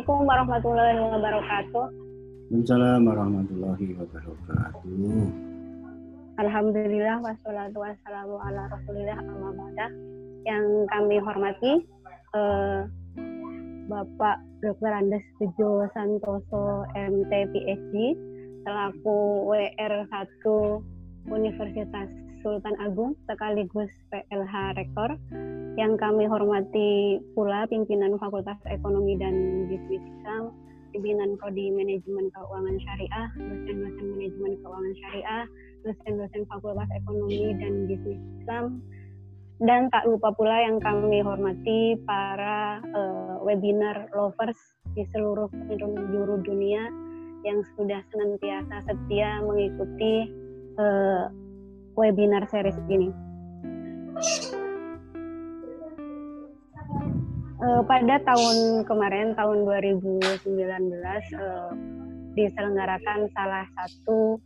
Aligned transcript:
Assalamualaikum 0.00 0.32
warahmatullahi 0.32 0.96
wabarakatuh. 0.96 1.84
Waalaikumsalam 1.92 3.00
warahmatullahi 3.04 3.88
wabarakatuh. 4.00 4.80
Alhamdulillah 6.40 7.16
wassalatu 7.20 7.84
wassalamu 7.84 8.40
ala 8.40 8.62
rasulillah 8.72 9.20
amma 9.20 9.68
Yang 10.48 10.64
kami 10.88 11.16
hormati 11.20 11.72
eh, 12.32 12.80
Bapak 13.92 14.40
Dr. 14.64 14.88
Andes 14.88 15.20
Bejo 15.36 15.84
Santoso 15.92 16.88
MT 16.96 17.32
PhD 17.52 18.16
selaku 18.64 19.52
WR1 19.52 20.16
Universitas 21.28 22.08
Sultan 22.40 22.76
Agung 22.80 23.16
sekaligus 23.28 23.92
PLH 24.08 24.76
Rektor 24.76 25.16
yang 25.76 25.96
kami 26.00 26.24
hormati 26.26 27.20
pula 27.36 27.68
pimpinan 27.68 28.16
Fakultas 28.16 28.58
Ekonomi 28.68 29.16
dan 29.20 29.66
Bisnis 29.68 30.02
Islam, 30.02 30.52
pimpinan 30.92 31.36
Prodi 31.36 31.70
Manajemen 31.70 32.32
Keuangan 32.32 32.76
Syariah, 32.80 33.28
dosen-dosen 33.38 34.06
Manajemen 34.16 34.52
Keuangan 34.60 34.94
Syariah, 34.98 35.44
dosen-dosen 35.86 36.42
Fakultas 36.48 36.90
Ekonomi 36.96 37.44
dan 37.60 37.72
Bisnis 37.86 38.20
Islam, 38.40 38.64
dan 39.60 39.92
tak 39.92 40.08
lupa 40.08 40.32
pula 40.32 40.56
yang 40.64 40.80
kami 40.80 41.20
hormati 41.20 42.00
para 42.08 42.80
uh, 42.96 43.44
webinar 43.44 44.08
lovers 44.16 44.56
di 44.96 45.04
seluruh 45.12 45.52
penjuru 45.68 46.40
dunia 46.40 46.88
yang 47.44 47.60
sudah 47.76 48.00
senantiasa 48.12 48.84
setia 48.88 49.40
mengikuti 49.44 50.28
uh, 50.80 51.28
webinar 51.96 52.46
series 52.50 52.78
ini. 52.88 53.10
uh, 57.60 57.82
pada 57.84 58.16
tahun 58.24 58.88
kemarin 58.88 59.36
tahun 59.36 59.64
2019 59.68 60.40
uh, 61.36 61.70
diselenggarakan 62.34 63.28
salah 63.36 63.66
satu 63.76 64.40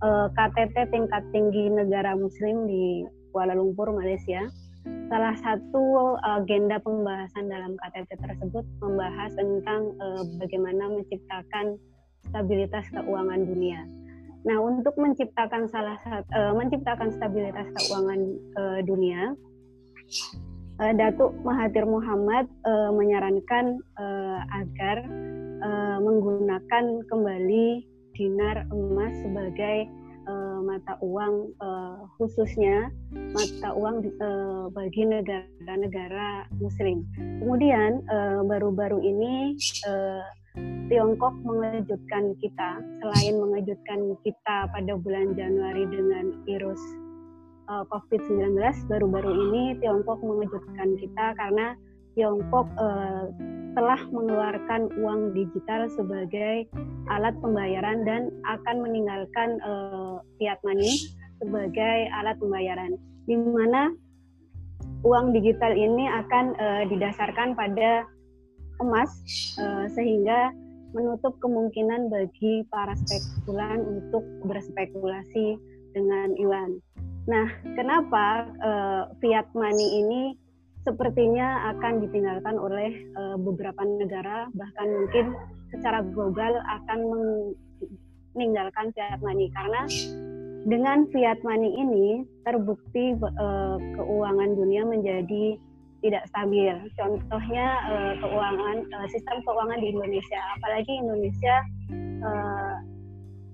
uh, 0.00 0.26
KTT 0.32 0.90
tingkat 0.90 1.22
tinggi 1.30 1.68
negara 1.70 2.16
muslim 2.16 2.66
di 2.66 3.04
Kuala 3.34 3.54
Lumpur 3.54 3.90
Malaysia. 3.92 4.46
Salah 4.84 5.32
satu 5.40 6.12
agenda 6.20 6.76
pembahasan 6.76 7.48
dalam 7.48 7.72
KTT 7.80 8.20
tersebut 8.20 8.68
membahas 8.84 9.32
tentang 9.32 9.96
bagaimana 10.36 10.92
menciptakan 10.92 11.80
stabilitas 12.28 12.84
keuangan 12.92 13.48
dunia. 13.48 13.80
Nah, 14.44 14.60
untuk 14.60 14.92
menciptakan 15.00 15.72
salah 15.72 15.96
satu 16.04 16.28
uh, 16.36 16.52
menciptakan 16.52 17.08
stabilitas 17.16 17.64
keuangan 17.80 18.20
uh, 18.60 18.80
dunia, 18.84 19.32
uh, 20.84 20.92
Datuk 20.92 21.32
Mahathir 21.40 21.88
Muhammad 21.88 22.44
uh, 22.68 22.92
menyarankan 22.92 23.80
uh, 23.96 24.40
agar 24.52 25.08
uh, 25.64 25.98
menggunakan 26.04 26.84
kembali 27.08 27.88
dinar 28.14 28.68
emas 28.68 29.16
sebagai 29.24 29.88
uh, 30.26 30.58
mata 30.64 30.98
uang 31.00 31.52
uh, 31.60 32.08
khususnya 32.20 32.90
mata 33.32 33.72
uang 33.76 34.04
uh, 34.20 34.66
bagi 34.72 35.04
negara-negara 35.06 36.48
Muslim. 36.58 37.04
Kemudian 37.40 38.04
baru-baru 38.48 38.98
uh, 39.00 39.04
ini 39.04 39.56
uh, 39.88 40.24
Tiongkok 40.86 41.34
mengejutkan 41.42 42.38
kita. 42.38 42.70
Selain 43.02 43.34
mengejutkan 43.42 44.14
kita 44.22 44.70
pada 44.70 44.92
bulan 44.94 45.34
Januari 45.34 45.82
dengan 45.90 46.44
virus 46.46 46.78
uh, 47.68 47.82
eh, 47.82 47.84
COVID-19 47.90 48.54
baru-baru 48.86 49.32
ini 49.32 49.62
Tiongkok 49.80 50.20
mengejutkan 50.22 50.94
kita 51.00 51.26
karena 51.34 51.74
Tiongkok 52.14 52.70
uh, 52.78 53.26
telah 53.74 54.00
mengeluarkan 54.14 54.90
uang 55.02 55.34
digital 55.34 55.90
sebagai 55.90 56.70
alat 57.10 57.34
pembayaran 57.42 58.06
dan 58.06 58.30
akan 58.46 58.76
meninggalkan 58.86 59.58
uh, 59.66 60.22
fiat 60.38 60.58
money 60.62 61.10
sebagai 61.42 62.08
alat 62.14 62.38
pembayaran, 62.38 62.94
di 63.26 63.34
mana 63.34 63.90
uang 65.04 65.34
digital 65.36 65.74
ini 65.74 66.08
akan 66.08 66.54
uh, 66.56 66.82
didasarkan 66.88 67.52
pada 67.58 68.08
emas 68.80 69.10
uh, 69.60 69.86
sehingga 69.92 70.54
menutup 70.94 71.34
kemungkinan 71.42 72.08
bagi 72.08 72.62
para 72.70 72.94
spekulan 72.94 73.82
untuk 73.82 74.22
berspekulasi 74.46 75.58
dengan 75.92 76.38
yuan. 76.38 76.78
Nah, 77.26 77.50
kenapa 77.74 78.46
uh, 78.62 79.02
fiat 79.18 79.50
money 79.58 80.04
ini 80.06 80.22
sepertinya 80.84 81.72
akan 81.74 82.04
ditinggalkan 82.04 82.56
oleh 82.60 82.92
uh, 83.16 83.36
beberapa 83.40 83.82
negara, 83.82 84.52
bahkan 84.52 84.86
mungkin 84.86 85.34
secara 85.72 86.04
global 86.04 86.60
akan 86.60 86.98
meninggalkan 88.36 88.92
fiat 88.92 89.18
money. 89.24 89.48
Karena 89.56 89.88
dengan 90.68 91.08
fiat 91.08 91.40
money 91.40 91.72
ini 91.72 92.06
terbukti 92.44 93.16
uh, 93.16 93.80
keuangan 93.96 94.50
dunia 94.54 94.84
menjadi 94.84 95.56
tidak 96.04 96.28
stabil. 96.28 96.76
Contohnya 97.00 97.66
uh, 97.88 98.12
keuangan 98.20 98.76
uh, 98.92 99.08
sistem 99.08 99.40
keuangan 99.48 99.80
di 99.80 99.88
Indonesia, 99.88 100.40
apalagi 100.60 100.92
Indonesia 101.00 101.56
uh, 102.20 102.76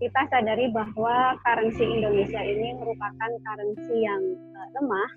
kita 0.02 0.20
sadari 0.32 0.66
bahwa 0.74 1.38
currency 1.46 1.86
Indonesia 1.86 2.40
ini 2.42 2.74
merupakan 2.74 3.30
currency 3.46 3.96
yang 4.02 4.22
lemah 4.74 5.10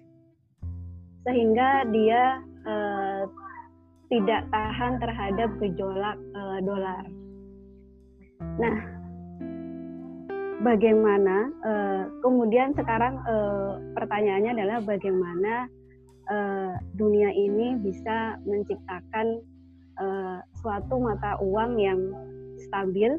sehingga 1.23 1.88
dia 1.91 2.44
uh, 2.67 3.23
tidak 4.11 4.45
tahan 4.53 5.00
terhadap 5.01 5.50
gejolak 5.57 6.17
uh, 6.35 6.59
dolar. 6.61 7.03
Nah, 8.59 8.75
bagaimana 10.62 11.50
uh, 11.63 12.03
kemudian 12.22 12.75
sekarang 12.78 13.19
uh, 13.25 13.79
pertanyaannya 13.97 14.51
adalah 14.53 14.78
bagaimana 14.83 15.67
uh, 16.29 16.73
dunia 16.95 17.31
ini 17.33 17.79
bisa 17.81 18.38
menciptakan 18.47 19.41
uh, 20.00 20.38
suatu 20.62 20.95
mata 21.01 21.39
uang 21.41 21.79
yang 21.79 22.00
stabil 22.69 23.17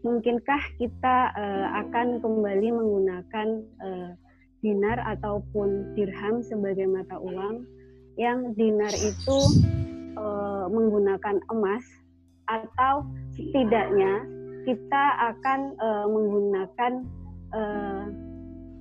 mungkinkah 0.00 0.62
kita 0.80 1.32
uh, 1.36 1.66
akan 1.84 2.24
kembali 2.24 2.68
menggunakan 2.72 3.48
uh, 3.84 4.10
dinar 4.60 5.00
ataupun 5.04 5.96
dirham 5.96 6.44
sebagai 6.44 6.84
mata 6.84 7.16
uang 7.16 7.64
yang 8.20 8.52
dinar 8.56 8.92
itu 8.92 9.38
uh, 10.20 10.68
menggunakan 10.68 11.40
emas 11.48 11.84
atau 12.50 13.06
setidaknya 13.32 14.26
kita 14.68 15.04
akan 15.32 15.60
uh, 15.80 16.06
menggunakan 16.10 16.92
uh, 17.56 18.04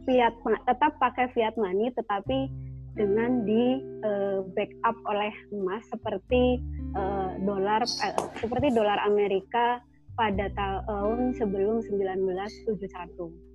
fiat 0.04 0.34
tetap 0.68 0.92
pakai 1.00 1.32
fiat 1.32 1.56
money 1.56 1.88
tetapi 1.96 2.52
dengan 2.98 3.48
di 3.48 3.80
uh, 4.04 4.44
backup 4.58 4.98
oleh 5.08 5.32
emas 5.56 5.86
seperti 5.88 6.60
uh, 6.98 7.40
dolar 7.46 7.86
uh, 7.86 8.16
seperti 8.42 8.76
dolar 8.76 9.00
Amerika 9.08 9.80
pada 10.20 10.52
tahun 10.52 11.32
sebelum 11.40 11.80
1971. 11.88 13.49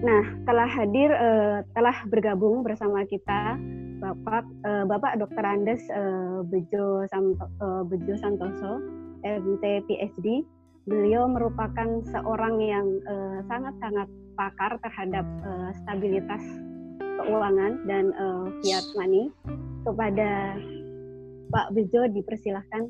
Nah, 0.00 0.24
telah 0.48 0.68
hadir, 0.70 1.12
uh, 1.12 1.60
telah 1.76 1.96
bergabung 2.08 2.64
bersama 2.64 3.04
kita 3.04 3.60
Bapak 4.00 4.48
uh, 4.66 4.84
Bapak 4.88 5.20
Dr. 5.20 5.44
Andes 5.44 5.84
uh, 5.92 6.42
Bejo, 6.48 7.04
Santo, 7.12 7.44
Bejo 7.86 8.16
Santoso, 8.16 8.80
MT 9.22 9.84
PhD. 9.86 10.42
Beliau 10.82 11.30
merupakan 11.30 12.02
seorang 12.10 12.58
yang 12.58 12.86
sangat-sangat 13.46 14.08
uh, 14.10 14.18
pakar 14.34 14.74
terhadap 14.82 15.22
uh, 15.46 15.70
stabilitas 15.78 16.42
keuangan 17.22 17.78
dan 17.86 18.10
uh, 18.18 18.50
fiat 18.64 18.82
money. 18.98 19.30
Kepada 19.82 20.58
Pak 21.50 21.74
Bejo 21.74 22.06
dipersilahkan 22.06 22.86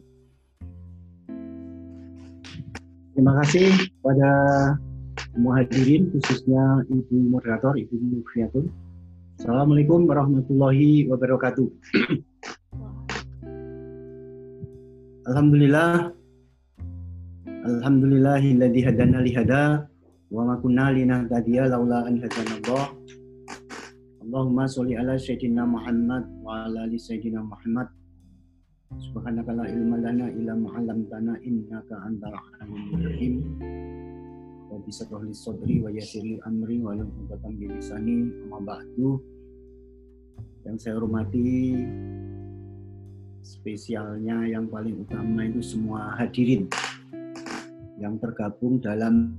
Terima 3.12 3.37
kasih 3.44 3.69
pada 4.00 4.31
semua 5.32 5.64
hadirin, 5.64 6.12
khususnya 6.12 6.84
Ibu 6.93 7.32
Moderator, 7.32 7.73
Ibu 7.81 8.20
Mufriatun. 8.20 8.69
Assalamualaikum 9.40 10.05
warahmatullahi 10.05 11.08
wabarakatuh. 11.08 11.73
Alhamdulillah 15.32 16.12
Alhamdulillahilladzi 17.62 18.81
hadana 18.84 19.25
li 19.25 19.32
hada 19.32 19.88
wa 20.29 20.52
ma 20.52 20.61
kunna 20.61 20.93
linahtadiya 20.93 21.73
laula 21.73 22.05
an 22.05 22.20
hadanallah. 22.20 22.93
Allahumma 24.20 24.69
sholli 24.69 25.00
ala 25.00 25.17
sayyidina 25.17 25.64
Muhammad 25.64 26.29
wa 26.44 26.69
ala 26.69 26.84
ali 26.84 27.00
sayyidina 27.00 27.40
Muhammad 27.40 27.88
Subhanaka 29.00 29.56
la 29.56 29.64
ilma 29.64 29.96
lana 29.96 30.29
illa 30.29 30.52
ma 30.52 30.76
'allamtana 30.76 31.40
innaka 31.40 31.96
antal 32.05 32.37
alimul 32.61 33.00
hakim. 33.08 33.40
Wa 34.82 34.90
bisarah 34.90 35.23
li 35.23 35.31
sadri 35.31 35.79
wa 35.79 35.94
li 35.94 36.43
amri 36.43 36.82
wa 36.82 36.90
lam 36.99 37.06
bi 37.55 37.70
lisani. 37.70 38.34
Amma 38.50 38.58
ba'du. 38.67 39.14
Yang 40.67 40.76
saya 40.82 40.99
hormati 40.99 41.79
spesialnya 43.46 44.43
yang 44.50 44.67
paling 44.67 45.06
utama 45.06 45.46
itu 45.46 45.62
semua 45.62 46.19
hadirin 46.19 46.67
yang 48.02 48.19
tergabung 48.19 48.82
dalam 48.82 49.38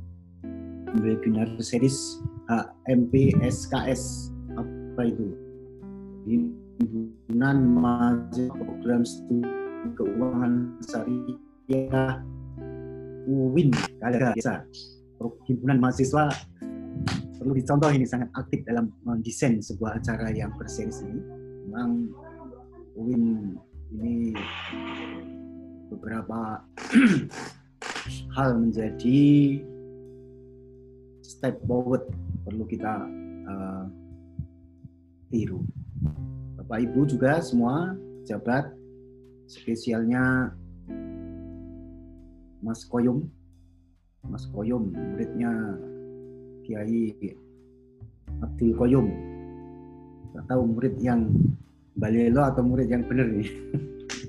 webinar 1.04 1.52
series 1.60 2.24
HMPSKS 2.48 4.32
apa 4.56 5.02
itu 5.12 5.28
himpunan 6.24 7.58
mahasiswa 7.84 8.56
program 8.56 9.04
studi 9.04 9.44
keuangan 10.00 10.72
syariah 10.88 12.16
UWIN 13.28 13.76
kalian 14.00 14.36
biasa 14.36 14.64
himpunan 15.48 15.80
mahasiswa 15.80 16.32
perlu 17.40 17.54
dicontoh 17.60 17.92
ini 17.92 18.08
sangat 18.08 18.32
aktif 18.40 18.64
dalam 18.64 18.92
mendesain 19.04 19.60
sebuah 19.60 20.00
acara 20.00 20.32
yang 20.32 20.56
berseris 20.56 21.04
ini 21.04 21.20
memang 21.68 22.08
UWIN 22.96 23.58
ini 23.94 24.32
beberapa 25.92 26.64
hal 28.36 28.50
menjadi 28.58 29.60
step 31.24 31.60
forward 31.68 32.08
perlu 32.48 32.64
kita 32.68 33.04
uh, 33.48 33.86
tiru. 35.32 35.64
Bapak 36.60 36.80
Ibu 36.88 37.10
juga 37.10 37.40
semua 37.44 37.96
jabat 38.24 38.72
spesialnya 39.48 40.56
Mas 42.64 42.88
Koyum, 42.88 43.28
Mas 44.28 44.48
Koyum 44.50 44.92
muridnya 44.92 45.52
Kiai 46.64 47.12
Abdul 48.40 48.72
Koyum. 48.76 49.08
Tidak 50.32 50.46
tahu 50.50 50.62
murid 50.66 50.96
yang 51.04 51.30
Balelo 51.94 52.42
atau 52.42 52.66
murid 52.66 52.90
yang 52.90 53.06
benar 53.06 53.30
nih. 53.30 53.50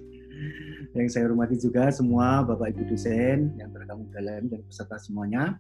yang 0.99 1.09
saya 1.11 1.27
hormati 1.27 1.57
juga 1.59 1.91
semua 1.91 2.45
Bapak 2.45 2.77
Ibu 2.77 2.93
dosen 2.93 3.57
yang 3.59 3.73
tergabung 3.73 4.13
dalam 4.13 4.47
dan 4.47 4.61
peserta 4.69 5.01
semuanya. 5.01 5.59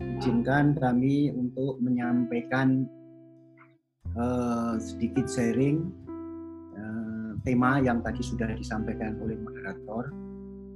Izinkan 0.00 0.78
kami 0.80 1.28
untuk 1.34 1.76
menyampaikan 1.84 2.88
uh, 4.16 4.80
sedikit 4.80 5.28
sharing 5.28 5.92
uh, 6.72 7.36
tema 7.44 7.84
yang 7.84 8.00
tadi 8.00 8.24
sudah 8.24 8.48
disampaikan 8.56 9.20
oleh 9.20 9.36
moderator. 9.36 10.29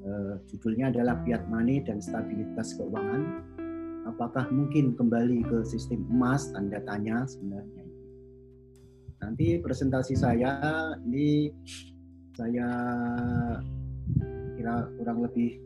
Uh, 0.04 0.36
judulnya 0.52 0.92
adalah 0.92 1.16
fiat 1.24 1.48
money 1.48 1.80
dan 1.80 1.96
stabilitas 1.96 2.76
keuangan. 2.76 3.40
Apakah 4.04 4.52
mungkin 4.52 4.92
kembali 4.92 5.48
ke 5.48 5.64
sistem 5.64 6.04
emas? 6.12 6.52
Tanda 6.52 6.76
tanya 6.84 7.24
sebenarnya. 7.24 7.84
Nanti 9.24 9.56
presentasi 9.64 10.12
saya 10.12 10.60
ini 11.08 11.48
saya 12.36 12.68
kira 14.60 14.84
kurang 15.00 15.24
lebih 15.24 15.56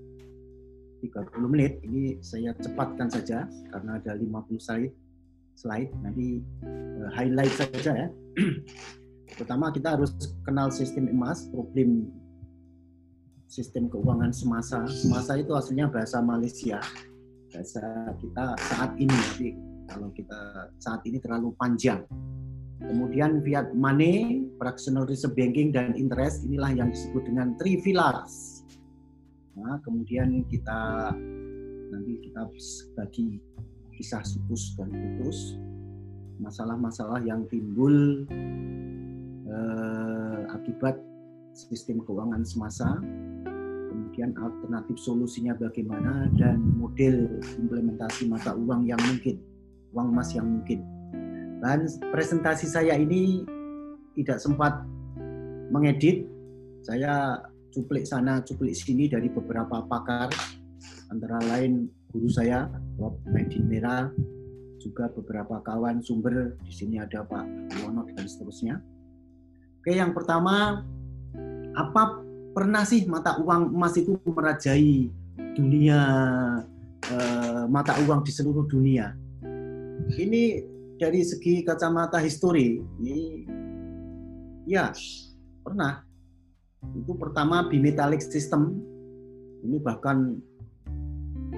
30 1.02 1.52
menit 1.54 1.78
ini 1.86 2.18
saya 2.20 2.54
cepatkan 2.58 3.06
saja 3.06 3.46
karena 3.70 3.98
ada 4.02 4.18
50 4.18 4.58
slide 4.58 4.94
slide 5.54 5.90
nanti 6.02 6.42
uh, 6.66 7.08
highlight 7.14 7.50
saja 7.54 8.06
ya 8.06 8.08
pertama 9.38 9.70
kita 9.70 9.94
harus 9.98 10.10
kenal 10.42 10.70
sistem 10.74 11.06
emas 11.10 11.46
problem 11.50 12.10
sistem 13.48 13.88
keuangan 13.88 14.30
semasa. 14.30 14.84
Semasa 14.86 15.40
itu 15.40 15.56
aslinya 15.56 15.88
bahasa 15.88 16.20
Malaysia. 16.20 16.78
Bahasa 17.48 18.12
kita 18.20 18.44
saat 18.60 18.92
ini 19.00 19.16
tapi 19.32 19.48
kalau 19.88 20.12
kita 20.12 20.68
saat 20.76 21.00
ini 21.08 21.16
terlalu 21.18 21.56
panjang. 21.56 22.04
Kemudian 22.78 23.42
fiat 23.42 23.74
money 23.74 24.46
fractional 24.60 25.02
reserve 25.08 25.34
banking 25.34 25.74
dan 25.74 25.98
interest 25.98 26.46
inilah 26.46 26.70
yang 26.70 26.92
disebut 26.92 27.26
dengan 27.26 27.56
three 27.58 27.82
pillars. 27.82 28.62
Nah, 29.58 29.82
kemudian 29.82 30.46
kita 30.46 31.10
nanti 31.90 32.12
kita 32.22 32.46
bagi 32.94 33.42
kisah 33.98 34.22
sukus 34.22 34.78
dan 34.78 34.94
putus, 34.94 35.58
masalah-masalah 36.38 37.18
yang 37.26 37.42
timbul 37.50 38.22
eh, 39.50 40.38
akibat 40.54 41.02
sistem 41.58 41.98
keuangan 42.06 42.46
semasa, 42.46 42.86
kemudian 43.90 44.30
alternatif 44.38 44.94
solusinya 45.02 45.58
bagaimana 45.58 46.30
dan 46.38 46.62
model 46.78 47.42
implementasi 47.58 48.30
mata 48.30 48.54
uang 48.54 48.86
yang 48.86 49.00
mungkin, 49.02 49.42
uang 49.90 50.14
emas 50.14 50.30
yang 50.38 50.46
mungkin. 50.46 50.86
Dan 51.58 51.90
presentasi 52.14 52.70
saya 52.70 52.94
ini 52.94 53.42
tidak 54.14 54.38
sempat 54.38 54.78
mengedit, 55.74 56.22
saya 56.86 57.42
cuplik 57.74 58.06
sana 58.06 58.40
cuplik 58.46 58.72
sini 58.72 59.10
dari 59.10 59.26
beberapa 59.28 59.82
pakar 59.90 60.30
antara 61.10 61.36
lain 61.52 61.90
guru 62.14 62.30
saya 62.30 62.70
Rob 62.96 63.20
Medin 63.28 63.68
Merah 63.68 64.08
juga 64.78 65.10
beberapa 65.10 65.60
kawan 65.60 66.00
sumber 66.00 66.54
di 66.62 66.72
sini 66.72 67.02
ada 67.02 67.26
Pak 67.26 67.44
Wono 67.82 68.06
dan 68.14 68.24
seterusnya. 68.24 68.78
Oke, 69.82 69.94
yang 69.94 70.14
pertama 70.14 70.86
apa 71.78 72.18
pernah 72.50 72.82
sih 72.82 73.06
mata 73.06 73.38
uang 73.38 73.70
emas 73.70 73.94
itu 73.94 74.18
merajai 74.26 75.14
dunia 75.54 76.00
eh, 77.06 77.64
mata 77.70 77.94
uang 78.02 78.26
di 78.26 78.32
seluruh 78.34 78.66
dunia? 78.66 79.14
Ini 80.18 80.42
dari 80.98 81.22
segi 81.22 81.62
kacamata 81.62 82.18
histori, 82.18 82.82
ini 82.98 83.46
ya 84.66 84.90
pernah. 85.62 86.02
Itu 86.94 87.14
pertama 87.14 87.66
bimetallic 87.70 88.22
system. 88.22 88.82
Ini 89.62 89.82
bahkan 89.82 90.38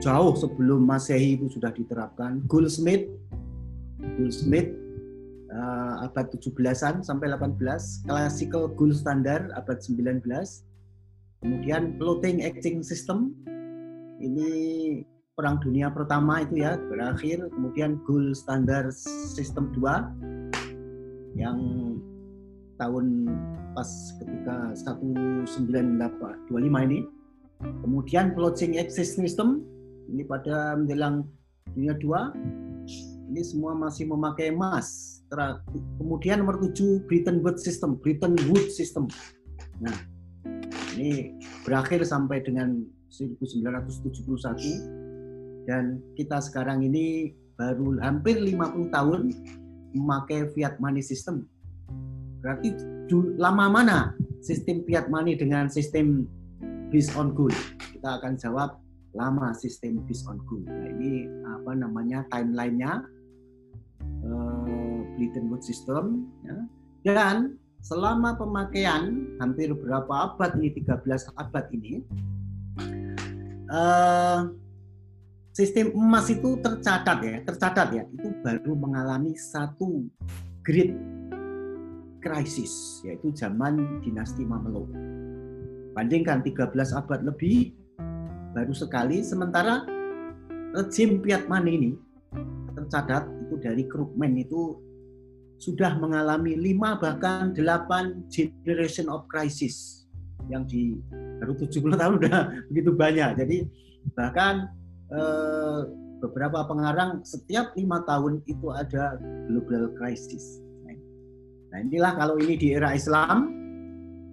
jauh 0.01 0.33
sebelum 0.37 0.85
masehi 0.85 1.37
itu 1.37 1.49
sudah 1.53 1.73
diterapkan. 1.73 2.41
Goldsmith 2.49 3.09
goldsmith 4.17 4.73
uh, 5.53 6.07
abad 6.07 6.31
17-an 6.33 7.03
sampai 7.03 7.31
18 7.31 8.07
classical 8.07 8.71
gold 8.73 8.97
standard 8.97 9.51
abad 9.55 9.79
19 9.79 10.23
kemudian 11.43 11.99
floating 11.99 12.47
exchange 12.47 12.87
system 12.87 13.35
ini 14.21 14.51
perang 15.35 15.57
dunia 15.61 15.89
pertama 15.89 16.45
itu 16.45 16.61
ya 16.61 16.77
berakhir 16.77 17.49
kemudian 17.53 18.01
gold 18.05 18.37
standard 18.37 18.93
system 19.35 19.73
2 19.77 21.39
yang 21.39 21.59
tahun 22.81 23.29
pas 23.77 24.17
ketika 24.17 24.73
1925 24.73 26.89
ini. 26.89 27.05
Kemudian 27.61 28.33
floating 28.33 28.81
exchange 28.81 29.21
system 29.21 29.61
ini 30.09 30.25
pada 30.25 30.81
menjelang 30.81 31.29
dunia 31.77 31.93
dua 32.01 32.33
ini 33.29 33.45
semua 33.45 33.77
masih 33.77 34.09
memakai 34.09 34.49
emas. 34.49 35.20
Kemudian 35.99 36.43
nomor 36.43 36.59
tujuh 36.59 37.07
Bretton 37.07 37.39
Woods 37.41 37.63
system, 37.63 37.97
Bretton 38.03 38.35
Woods 38.51 38.75
system. 38.75 39.07
Nah, 39.79 39.95
ini 40.99 41.39
berakhir 41.63 42.03
sampai 42.03 42.43
dengan 42.43 42.83
1971 43.15 45.71
dan 45.71 46.03
kita 46.19 46.43
sekarang 46.43 46.83
ini 46.83 47.31
baru 47.55 47.95
hampir 48.03 48.43
50 48.43 48.91
tahun 48.91 49.31
memakai 49.95 50.51
fiat 50.55 50.83
money 50.83 51.03
system 51.03 51.47
Berarti 52.41 52.73
lama 53.37 53.69
mana 53.69 53.99
sistem 54.41 54.81
fiat 54.89 55.13
money 55.13 55.37
dengan 55.37 55.69
sistem 55.69 56.25
based 56.89 57.13
on 57.21 57.37
gold? 57.37 57.53
Kita 57.93 58.17
akan 58.21 58.41
jawab 58.41 58.81
lama 59.13 59.53
sistem 59.53 60.01
based 60.09 60.25
on 60.25 60.41
gold. 60.49 60.65
Nah, 60.65 60.89
ini 60.89 61.29
apa 61.45 61.77
namanya 61.77 62.25
timelinenya 62.33 63.05
Bretton 65.21 65.53
Woods 65.53 65.69
system 65.69 66.25
ya. 66.41 66.57
dan 67.05 67.61
selama 67.85 68.41
pemakaian 68.41 69.37
hampir 69.37 69.77
berapa 69.77 70.33
abad 70.33 70.57
ini 70.57 70.73
13 70.81 71.37
abad 71.37 71.65
ini 71.77 72.01
uh, 73.69 74.49
sistem 75.53 75.93
emas 75.93 76.33
itu 76.33 76.57
tercatat 76.65 77.19
ya 77.21 77.37
tercatat 77.45 77.89
ya 77.93 78.09
itu 78.09 78.33
baru 78.41 78.73
mengalami 78.73 79.37
satu 79.37 80.09
grid 80.65 80.97
krisis, 82.21 83.01
yaitu 83.03 83.33
zaman 83.33 84.05
dinasti 84.05 84.45
Mameluk. 84.45 84.93
Bandingkan 85.97 86.45
13 86.45 86.95
abad 86.95 87.21
lebih, 87.27 87.75
baru 88.55 88.71
sekali, 88.77 89.25
sementara 89.27 89.83
rejim 90.77 91.19
Piat 91.19 91.51
Money 91.51 91.73
ini 91.75 91.91
tercatat 92.77 93.27
itu 93.27 93.59
dari 93.59 93.83
Krugman 93.91 94.39
itu 94.39 94.79
sudah 95.61 95.93
mengalami 96.01 96.57
lima 96.57 96.97
bahkan 96.97 97.53
delapan 97.53 98.25
generation 98.33 99.13
of 99.13 99.29
crisis 99.29 100.09
yang 100.49 100.65
di 100.65 100.97
baru 101.39 101.53
70 101.53 102.01
tahun 102.01 102.15
udah 102.25 102.39
begitu 102.73 102.91
banyak. 102.97 103.31
Jadi 103.37 103.59
bahkan 104.17 104.73
eh, 105.13 105.81
beberapa 106.25 106.65
pengarang 106.65 107.21
setiap 107.23 107.77
lima 107.77 108.01
tahun 108.09 108.41
itu 108.49 108.73
ada 108.73 109.21
global 109.47 109.93
crisis. 110.01 110.65
Nah 111.71 111.79
inilah 111.87 112.19
kalau 112.19 112.35
ini 112.43 112.59
di 112.59 112.75
era 112.75 112.99
Islam, 112.99 113.47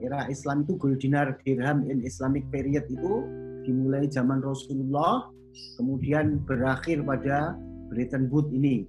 era 0.02 0.26
Islam 0.26 0.66
itu 0.66 0.74
gold 0.78 0.98
dirham 0.98 1.86
in 1.86 2.02
Islamic 2.02 2.46
period 2.50 2.90
itu 2.90 3.14
dimulai 3.62 4.10
zaman 4.10 4.42
Rasulullah 4.42 5.30
kemudian 5.78 6.42
berakhir 6.46 7.02
pada 7.06 7.58
Bretton 7.90 8.30
Woods 8.30 8.54
ini 8.54 8.86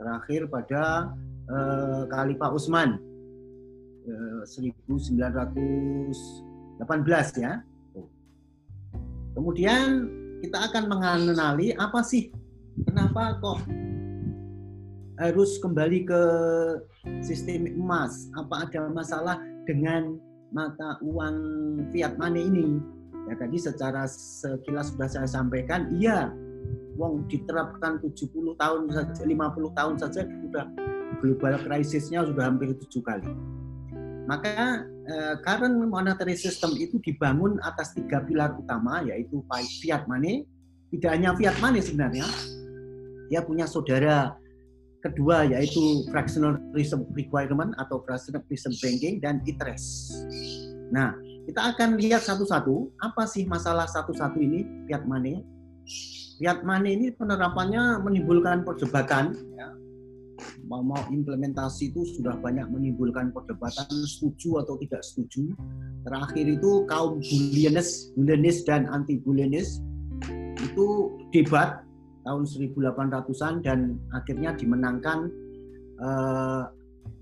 terakhir 0.00 0.48
pada 0.48 1.12
uh, 1.50 2.06
Khalifah 2.08 2.54
Utsman 2.54 2.98
uh, 4.08 4.42
1918 4.44 7.40
ya. 7.40 7.62
Kemudian 9.36 10.08
kita 10.42 10.58
akan 10.70 10.84
mengenali 10.90 11.70
apa 11.78 12.02
sih 12.02 12.30
kenapa 12.86 13.38
kok 13.38 13.62
harus 15.18 15.58
kembali 15.58 16.06
ke 16.06 16.22
sistem 17.22 17.66
emas? 17.74 18.30
Apa 18.38 18.70
ada 18.70 18.86
masalah 18.90 19.42
dengan 19.66 20.18
mata 20.54 20.96
uang 21.02 21.36
fiat 21.90 22.14
money 22.16 22.46
ini. 22.46 22.78
Ya 23.28 23.34
tadi 23.36 23.58
secara 23.60 24.08
sekilas 24.08 24.96
sudah 24.96 25.08
saya 25.10 25.28
sampaikan, 25.28 25.92
iya, 25.92 26.32
uang 26.96 27.28
diterapkan 27.28 28.00
70 28.00 28.56
tahun 28.56 28.88
saja, 28.88 29.22
50 29.22 29.76
tahun 29.76 29.94
saja 30.00 30.22
sudah 30.24 30.64
global 31.20 31.58
krisisnya 31.62 32.24
sudah 32.26 32.50
hampir 32.50 32.74
tujuh 32.74 33.02
kali. 33.02 33.30
Maka 34.28 34.84
eh, 35.08 35.34
current 35.40 35.76
monetary 35.88 36.36
system 36.36 36.76
itu 36.76 37.00
dibangun 37.00 37.56
atas 37.64 37.96
tiga 37.96 38.20
pilar 38.28 38.52
utama 38.60 39.00
yaitu 39.08 39.40
fiat 39.80 40.04
money, 40.04 40.44
tidak 40.92 41.10
hanya 41.16 41.32
fiat 41.32 41.56
money 41.64 41.80
sebenarnya, 41.80 42.28
dia 43.32 43.40
punya 43.44 43.64
saudara 43.64 44.36
kedua 45.00 45.46
yaitu 45.46 46.04
fractional 46.10 46.58
reserve 46.74 47.06
requirement 47.14 47.72
atau 47.78 48.02
fractional 48.02 48.42
reserve 48.50 48.76
banking 48.82 49.22
dan 49.22 49.40
interest. 49.46 50.12
Nah, 50.90 51.14
kita 51.48 51.72
akan 51.76 51.96
lihat 51.96 52.24
satu-satu 52.24 52.92
apa 53.00 53.24
sih 53.24 53.48
masalah 53.48 53.88
satu-satu 53.88 54.36
ini 54.36 54.84
fiat 54.88 55.08
money. 55.08 55.40
Fiat 56.36 56.60
money 56.62 56.90
ini 57.00 57.06
penerapannya 57.16 58.04
menimbulkan 58.04 58.62
perdebatan 58.68 59.32
ya. 59.56 59.68
Mau 60.66 60.82
mau 60.84 61.02
implementasi 61.10 61.90
itu 61.90 62.06
sudah 62.18 62.38
banyak 62.38 62.66
menimbulkan 62.70 63.34
perdebatan 63.34 63.90
setuju 64.06 64.62
atau 64.62 64.78
tidak 64.78 65.02
setuju. 65.02 65.54
Terakhir 66.06 66.46
itu 66.46 66.86
kaum 66.86 67.18
bullionis, 67.18 68.14
bullionis 68.14 68.62
dan 68.62 68.86
anti 68.88 69.18
bullionis 69.18 69.82
itu 70.58 70.86
debat 71.30 71.82
tahun 72.28 72.44
1800-an 72.44 73.54
dan 73.64 73.96
akhirnya 74.12 74.52
dimenangkan 74.52 75.32
uh, 76.02 76.68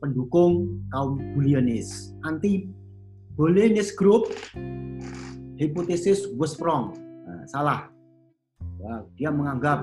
pendukung 0.03 0.83
kaum 0.91 1.23
Bullionis. 1.33 2.11
Anti 2.27 2.67
Bullionis 3.39 3.95
Group 3.95 4.33
hipotesis 5.57 6.27
was 6.35 6.59
wrong, 6.59 6.97
uh, 7.29 7.45
salah. 7.47 7.87
Dia 9.19 9.35
menganggap 9.35 9.83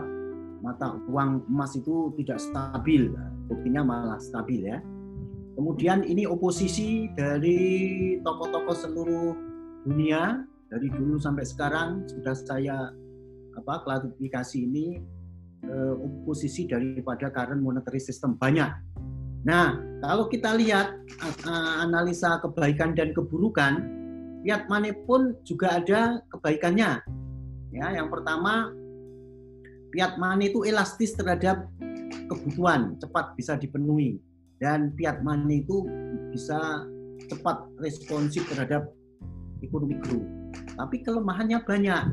mata 0.63 0.95
uang 1.11 1.43
emas 1.51 1.75
itu 1.75 2.15
tidak 2.15 2.39
stabil, 2.39 3.11
buktinya 3.51 3.83
malah 3.83 4.19
stabil 4.23 4.63
ya. 4.63 4.79
Kemudian 5.53 6.01
ini 6.07 6.25
oposisi 6.25 7.11
dari 7.13 8.17
tokoh-tokoh 8.23 8.73
seluruh 8.73 9.27
dunia 9.85 10.41
dari 10.71 10.87
dulu 10.89 11.19
sampai 11.21 11.45
sekarang 11.45 12.07
sudah 12.09 12.33
saya 12.33 12.89
apa 13.53 13.85
klarifikasi 13.85 14.57
ini 14.57 14.97
uh, 15.69 15.93
oposisi 15.99 16.65
daripada 16.65 17.29
current 17.29 17.61
monetary 17.61 18.01
system 18.01 18.39
banyak. 18.39 18.71
Nah, 19.43 19.75
kalau 19.99 20.31
kita 20.31 20.55
lihat 20.55 20.95
analisa 21.45 22.39
kebaikan 22.39 22.95
dan 22.95 23.11
keburukan, 23.11 23.83
fiat 24.41 24.71
money 24.71 24.95
pun 25.03 25.35
juga 25.43 25.77
ada 25.77 26.23
kebaikannya. 26.31 27.03
Ya, 27.75 27.87
yang 27.91 28.07
pertama 28.07 28.71
fiat 29.93 30.17
money 30.17 30.49
itu 30.49 30.65
elastis 30.65 31.13
terhadap 31.13 31.69
kebutuhan, 32.25 32.97
cepat 32.97 33.37
bisa 33.37 33.53
dipenuhi 33.55 34.17
dan 34.57 34.89
fiat 34.97 35.21
money 35.21 35.61
itu 35.61 35.85
bisa 36.33 36.89
cepat 37.29 37.69
responsif 37.77 38.41
terhadap 38.49 38.89
ekonomi 39.61 40.01
growth. 40.01 40.25
Tapi 40.73 41.05
kelemahannya 41.05 41.61
banyak 41.61 42.03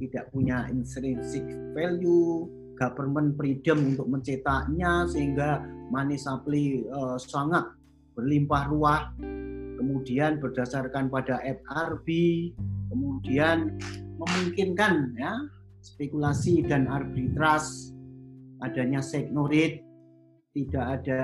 tidak 0.00 0.24
punya 0.32 0.66
intrinsic 0.72 1.44
value, 1.76 2.48
government 2.80 3.36
freedom 3.36 3.94
untuk 3.94 4.08
mencetaknya 4.08 5.06
sehingga 5.06 5.62
money 5.92 6.16
supply 6.16 6.80
uh, 6.90 7.20
sangat 7.20 7.68
berlimpah 8.16 8.72
ruah. 8.72 9.02
Kemudian 9.82 10.38
berdasarkan 10.38 11.10
pada 11.10 11.42
FRB, 11.42 12.06
kemudian 12.90 13.74
memungkinkan 14.14 15.18
ya 15.18 15.34
spekulasi 15.82 16.62
dan 16.62 16.86
arbitrase, 16.86 17.90
adanya 18.62 19.02
rate, 19.50 19.82
tidak 20.54 21.02
ada 21.02 21.22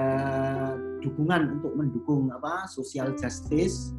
dukungan 0.98 1.60
untuk 1.60 1.72
mendukung 1.78 2.26
apa 2.34 2.66
social 2.66 3.14
justice, 3.14 3.94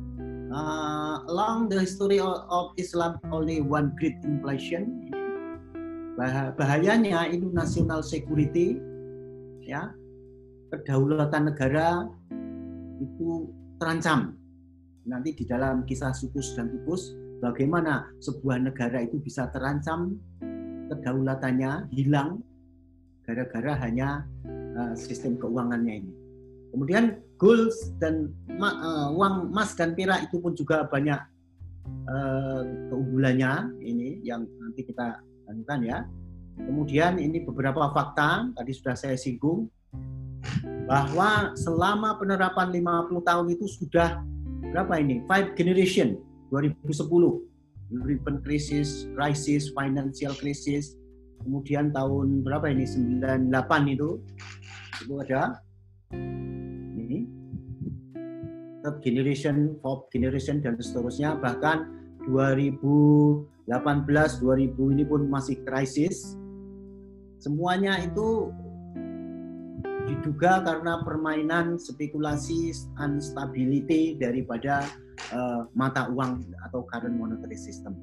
uh, 0.52 1.24
along 1.32 1.72
the 1.72 1.80
history 1.80 2.20
of, 2.20 2.76
Islam 2.76 3.22
only 3.32 3.64
one 3.64 3.96
great 3.96 4.20
inflation. 4.28 5.08
Bah 6.20 6.52
bahayanya 6.60 7.32
itu 7.32 7.48
national 7.56 8.04
security 8.04 8.76
ya. 9.64 9.96
Kedaulatan 10.70 11.50
negara 11.50 12.06
itu 13.02 13.50
terancam. 13.82 14.38
Nanti 15.08 15.34
di 15.34 15.48
dalam 15.48 15.82
kisah 15.88 16.14
sukus 16.14 16.54
dan 16.54 16.70
tupus 16.70 17.16
bagaimana 17.42 18.12
sebuah 18.22 18.62
negara 18.70 19.02
itu 19.02 19.18
bisa 19.18 19.50
terancam 19.50 20.20
kedaulatannya 20.90 21.94
hilang 21.94 22.42
gara-gara 23.24 23.78
hanya 23.86 24.26
uh, 24.74 24.94
sistem 24.98 25.38
keuangannya 25.38 26.04
ini 26.04 26.14
kemudian 26.74 27.22
gold 27.40 27.72
dan 27.98 28.30
uh, 28.60 29.10
uang 29.16 29.56
emas 29.56 29.74
dan 29.74 29.96
perak 29.96 30.28
itu 30.28 30.38
pun 30.44 30.54
juga 30.54 30.86
banyak 30.86 31.18
uh, 32.10 32.62
keunggulannya 32.92 33.80
ini 33.82 34.22
yang 34.22 34.46
nanti 34.60 34.84
kita 34.86 35.24
lanjutkan 35.50 35.82
ya. 35.82 36.00
Kemudian 36.60 37.16
ini 37.18 37.40
beberapa 37.40 37.88
fakta 37.96 38.52
tadi 38.52 38.72
sudah 38.76 38.96
saya 39.00 39.16
singgung 39.16 39.72
bahwa 40.84 41.56
selama 41.56 42.20
penerapan 42.20 42.76
50 42.76 43.24
tahun 43.24 43.46
itu 43.56 43.66
sudah 43.80 44.20
berapa 44.68 45.00
ini? 45.00 45.24
Five 45.24 45.56
generation 45.56 46.20
2010 46.52 47.49
European 47.90 48.42
crisis, 48.46 49.10
crisis, 49.18 49.74
financial 49.74 50.34
crisis. 50.38 50.94
Kemudian 51.42 51.90
tahun 51.90 52.46
berapa 52.46 52.70
ini? 52.70 52.86
98 52.86 53.96
itu. 53.98 54.22
Itu 55.02 55.14
ada. 55.26 55.58
Ini. 56.14 57.26
Third 58.86 58.98
generation, 59.02 59.76
fourth 59.82 60.08
generation 60.14 60.62
dan 60.62 60.78
seterusnya. 60.78 61.42
Bahkan 61.42 61.78
2018 62.30 63.66
2000 63.66 64.94
ini 64.94 65.04
pun 65.04 65.26
masih 65.26 65.58
krisis. 65.66 66.38
Semuanya 67.40 67.98
itu 68.04 68.52
diduga 70.10 70.66
karena 70.66 71.06
permainan 71.06 71.78
spekulasi 71.78 72.74
instability 72.98 74.18
daripada 74.18 74.90
uh, 75.30 75.70
mata 75.78 76.10
uang 76.10 76.50
atau 76.66 76.82
current 76.90 77.14
monetary 77.14 77.56
system. 77.56 77.94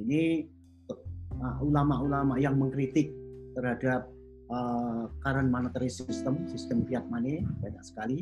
Ini 0.00 0.48
uh, 0.88 1.56
ulama-ulama 1.60 2.34
uh, 2.34 2.40
yang 2.40 2.56
mengkritik 2.56 3.12
terhadap 3.52 4.08
uh, 4.48 5.12
current 5.20 5.52
monetary 5.52 5.92
system, 5.92 6.48
sistem 6.48 6.88
fiat 6.88 7.04
money 7.12 7.44
banyak 7.60 7.84
sekali. 7.84 8.18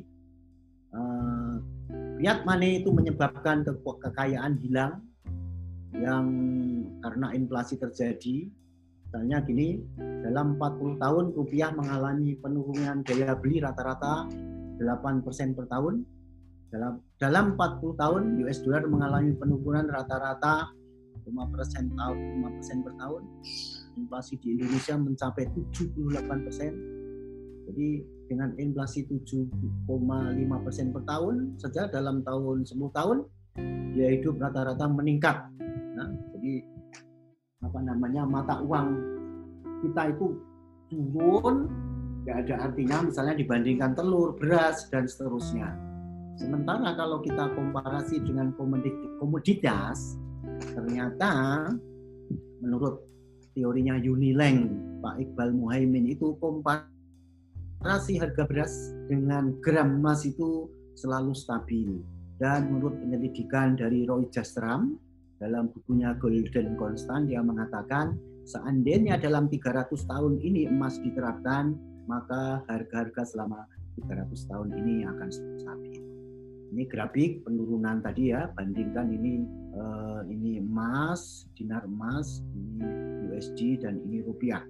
Uh, 0.93 1.63
fiat 2.19 2.45
money 2.45 2.83
itu 2.83 2.91
menyebabkan 2.93 3.65
ke 3.65 3.73
kekayaan 3.79 4.59
hilang 4.61 5.01
yang 5.97 6.27
karena 7.01 7.33
inflasi 7.33 7.79
terjadi. 7.79 8.51
Misalnya 9.13 9.45
gini, 9.45 9.77
dalam 10.25 10.57
40 10.57 10.97
tahun 10.97 11.25
rupiah 11.37 11.69
mengalami 11.69 12.33
penurunan 12.41 13.05
daya 13.05 13.37
beli 13.37 13.61
rata-rata 13.61 14.25
8% 14.81 15.53
per 15.53 15.69
tahun. 15.69 16.01
Dalam 16.73 16.97
dalam 17.21 17.53
40 17.53 18.01
tahun 18.01 18.23
US 18.41 18.65
dollar 18.65 18.89
mengalami 18.89 19.37
penurunan 19.37 19.85
rata-rata 19.93 20.73
5% 21.29 21.93
tahun 21.93 22.17
5% 22.41 22.85
per 22.89 22.95
tahun 22.97 23.23
inflasi 24.01 24.41
di 24.41 24.57
Indonesia 24.57 24.97
mencapai 24.97 25.45
78 25.45 26.49
persen. 26.49 26.73
Jadi 27.69 27.89
dengan 28.33 28.57
inflasi 28.57 29.05
7,5 29.13 29.93
persen 30.65 30.89
per 30.89 31.05
tahun 31.05 31.61
saja 31.61 31.85
dalam 31.93 32.25
tahun 32.25 32.65
10 32.65 32.81
tahun 32.97 33.29
dia 33.93 34.09
hidup 34.09 34.41
rata-rata 34.41 34.89
meningkat. 34.89 35.37
Nah, 36.01 36.09
jadi 36.33 36.72
apa 37.73 37.81
namanya 37.89 38.29
mata 38.29 38.61
uang 38.61 39.01
kita 39.81 40.13
itu 40.13 40.37
turun 40.93 41.73
nggak 42.21 42.37
ada 42.45 42.69
artinya 42.69 43.09
misalnya 43.09 43.35
dibandingkan 43.41 43.97
telur, 43.97 44.37
beras 44.37 44.87
dan 44.93 45.09
seterusnya. 45.09 45.73
Sementara 46.37 46.93
kalau 46.95 47.25
kita 47.25 47.49
komparasi 47.57 48.21
dengan 48.21 48.53
komoditas, 49.19 50.21
ternyata 50.77 51.67
menurut 52.61 53.03
teorinya 53.57 53.97
Unileng, 53.99 54.71
Pak 55.01 55.19
Iqbal 55.19 55.51
Muhaimin 55.57 56.13
itu 56.13 56.37
komparasi 56.39 58.21
harga 58.21 58.45
beras 58.47 58.73
dengan 59.11 59.57
gram 59.65 59.99
emas 59.99 60.29
itu 60.29 60.71
selalu 60.95 61.33
stabil. 61.35 61.91
Dan 62.37 62.71
menurut 62.71 63.01
penyelidikan 63.01 63.81
dari 63.81 64.05
Roy 64.07 64.31
Jastram, 64.31 64.95
dalam 65.43 65.75
bukunya 65.75 66.15
Golden 66.23 66.79
Constant, 66.79 67.27
dia 67.27 67.43
mengatakan 67.43 68.15
seandainya 68.47 69.19
dalam 69.19 69.51
300 69.51 69.91
tahun 70.07 70.39
ini 70.39 70.71
emas 70.71 71.03
diterapkan, 71.03 71.75
maka 72.07 72.63
harga-harga 72.71 73.27
selama 73.27 73.67
300 74.07 74.31
tahun 74.47 74.69
ini 74.79 75.03
akan 75.03 75.29
stabil. 75.35 75.99
Ini 76.73 76.87
grafik 76.87 77.43
penurunan 77.43 78.01
tadi 78.01 78.31
ya, 78.31 78.55
bandingkan 78.55 79.11
ini 79.11 79.43
uh, 79.75 80.23
ini 80.31 80.63
emas, 80.63 81.51
dinar 81.59 81.85
emas, 81.91 82.41
ini 82.55 82.87
USD 83.35 83.83
dan 83.83 83.99
ini 84.07 84.23
rupiah. 84.23 84.63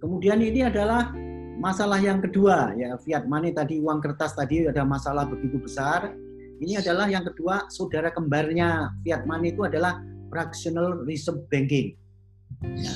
Kemudian 0.00 0.40
ini 0.40 0.64
adalah 0.64 1.12
masalah 1.56 2.00
yang 2.00 2.20
kedua 2.20 2.76
ya 2.76 3.00
fiat 3.00 3.24
money 3.24 3.48
tadi 3.52 3.80
uang 3.80 4.02
kertas 4.04 4.36
tadi 4.36 4.66
ada 4.66 4.82
masalah 4.82 5.28
begitu 5.28 5.60
besar. 5.60 6.16
Ini 6.56 6.80
adalah 6.80 7.06
yang 7.12 7.24
kedua 7.28 7.68
saudara 7.68 8.08
kembarnya 8.08 8.96
fiat 9.04 9.28
money 9.28 9.52
itu 9.52 9.68
adalah 9.68 10.00
fractional 10.32 11.04
reserve 11.04 11.44
banking. 11.52 11.92
Ya. 12.64 12.94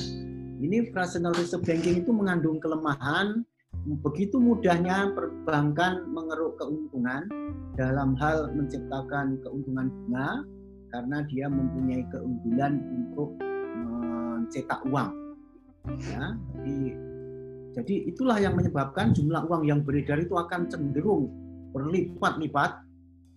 Ini 0.61 0.89
fractional 0.89 1.33
reserve 1.37 1.65
banking 1.65 2.01
itu 2.01 2.09
mengandung 2.09 2.57
kelemahan 2.57 3.45
begitu 4.05 4.37
mudahnya 4.37 5.09
perbankan 5.17 6.05
mengeruk 6.13 6.59
keuntungan 6.61 7.25
dalam 7.73 8.13
hal 8.19 8.53
menciptakan 8.53 9.41
keuntungan 9.41 9.89
bunga 9.89 10.45
karena 10.91 11.17
dia 11.25 11.47
mempunyai 11.47 12.03
keunggulan 12.11 12.77
untuk 12.93 13.39
mencetak 13.79 14.83
uang. 14.91 15.09
Ya, 15.97 16.37
jadi, 16.53 16.77
jadi 17.73 17.95
itulah 18.13 18.37
yang 18.37 18.53
menyebabkan 18.53 19.17
jumlah 19.17 19.49
uang 19.49 19.65
yang 19.65 19.81
beredar 19.81 20.21
itu 20.21 20.37
akan 20.37 20.69
cenderung 20.69 21.31
berlipat-lipat. 21.73 22.90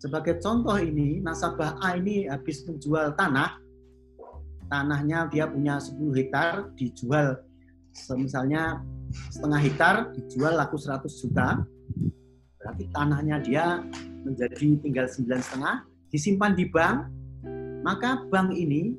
Sebagai 0.04 0.36
contoh 0.36 0.76
ini, 0.76 1.24
nasabah 1.24 1.80
A 1.80 1.96
ini 1.96 2.28
habis 2.28 2.60
menjual 2.68 3.16
tanah, 3.16 3.56
tanahnya 4.68 5.32
dia 5.32 5.48
punya 5.48 5.80
10 5.80 6.12
hektar, 6.12 6.68
dijual 6.76 7.40
misalnya 8.20 8.84
setengah 9.32 9.60
hektar 9.64 9.94
dijual 10.12 10.60
laku 10.60 10.76
100 10.76 11.08
juta, 11.08 11.64
berarti 12.60 12.84
tanahnya 12.92 13.40
dia 13.40 13.80
menjadi 14.28 14.76
tinggal 14.84 15.08
sembilan 15.08 15.40
setengah, 15.40 15.74
disimpan 16.12 16.52
di 16.52 16.68
bank, 16.68 16.96
maka 17.80 18.28
bank 18.28 18.52
ini 18.52 18.92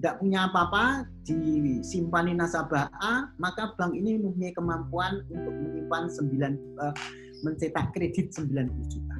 tidak 0.00 0.16
punya 0.16 0.48
apa-apa, 0.48 1.04
disimpani 1.28 2.32
nasabah 2.32 2.88
A, 3.04 3.28
maka 3.36 3.76
bank 3.76 3.92
ini 3.92 4.16
mempunyai 4.16 4.56
kemampuan 4.56 5.20
untuk 5.28 5.52
menyimpan 5.52 6.08
9, 6.08 6.80
uh, 6.80 6.94
mencetak 7.44 7.92
kredit 7.92 8.32
90 8.32 8.72
juta. 8.88 9.13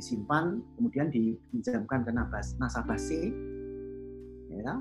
Disimpan, 0.00 0.64
kemudian 0.80 1.12
dipinjamkan 1.12 2.08
ke 2.08 2.10
nasabah 2.56 2.96
C, 2.96 3.28
ya, 4.48 4.80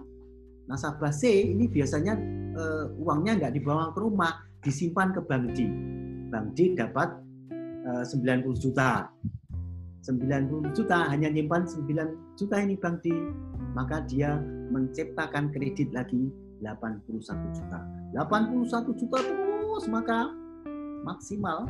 nasabah 0.71 1.11
C 1.11 1.51
ini 1.51 1.67
biasanya 1.67 2.15
uh, 2.55 2.87
uangnya 3.03 3.35
nggak 3.43 3.53
dibawa 3.59 3.91
ke 3.91 3.99
rumah, 3.99 4.39
disimpan 4.63 5.11
ke 5.11 5.19
Bank 5.27 5.51
D. 5.59 5.67
Bank 6.31 6.55
D 6.55 6.71
dapat 6.79 7.19
uh, 7.83 8.03
90 8.07 8.63
juta. 8.63 9.11
90 10.07 10.71
juta 10.71 11.11
hanya 11.11 11.27
nyimpan 11.27 11.67
9 11.67 12.39
juta 12.39 12.55
ini 12.63 12.79
Bank 12.79 13.03
D, 13.03 13.11
maka 13.75 13.99
dia 14.07 14.39
menciptakan 14.71 15.51
kredit 15.51 15.91
lagi 15.91 16.31
81 16.63 17.19
juta. 17.59 17.79
81 18.15 18.99
juta 18.99 19.17
terus 19.19 19.83
maka 19.91 20.31
maksimal 21.03 21.67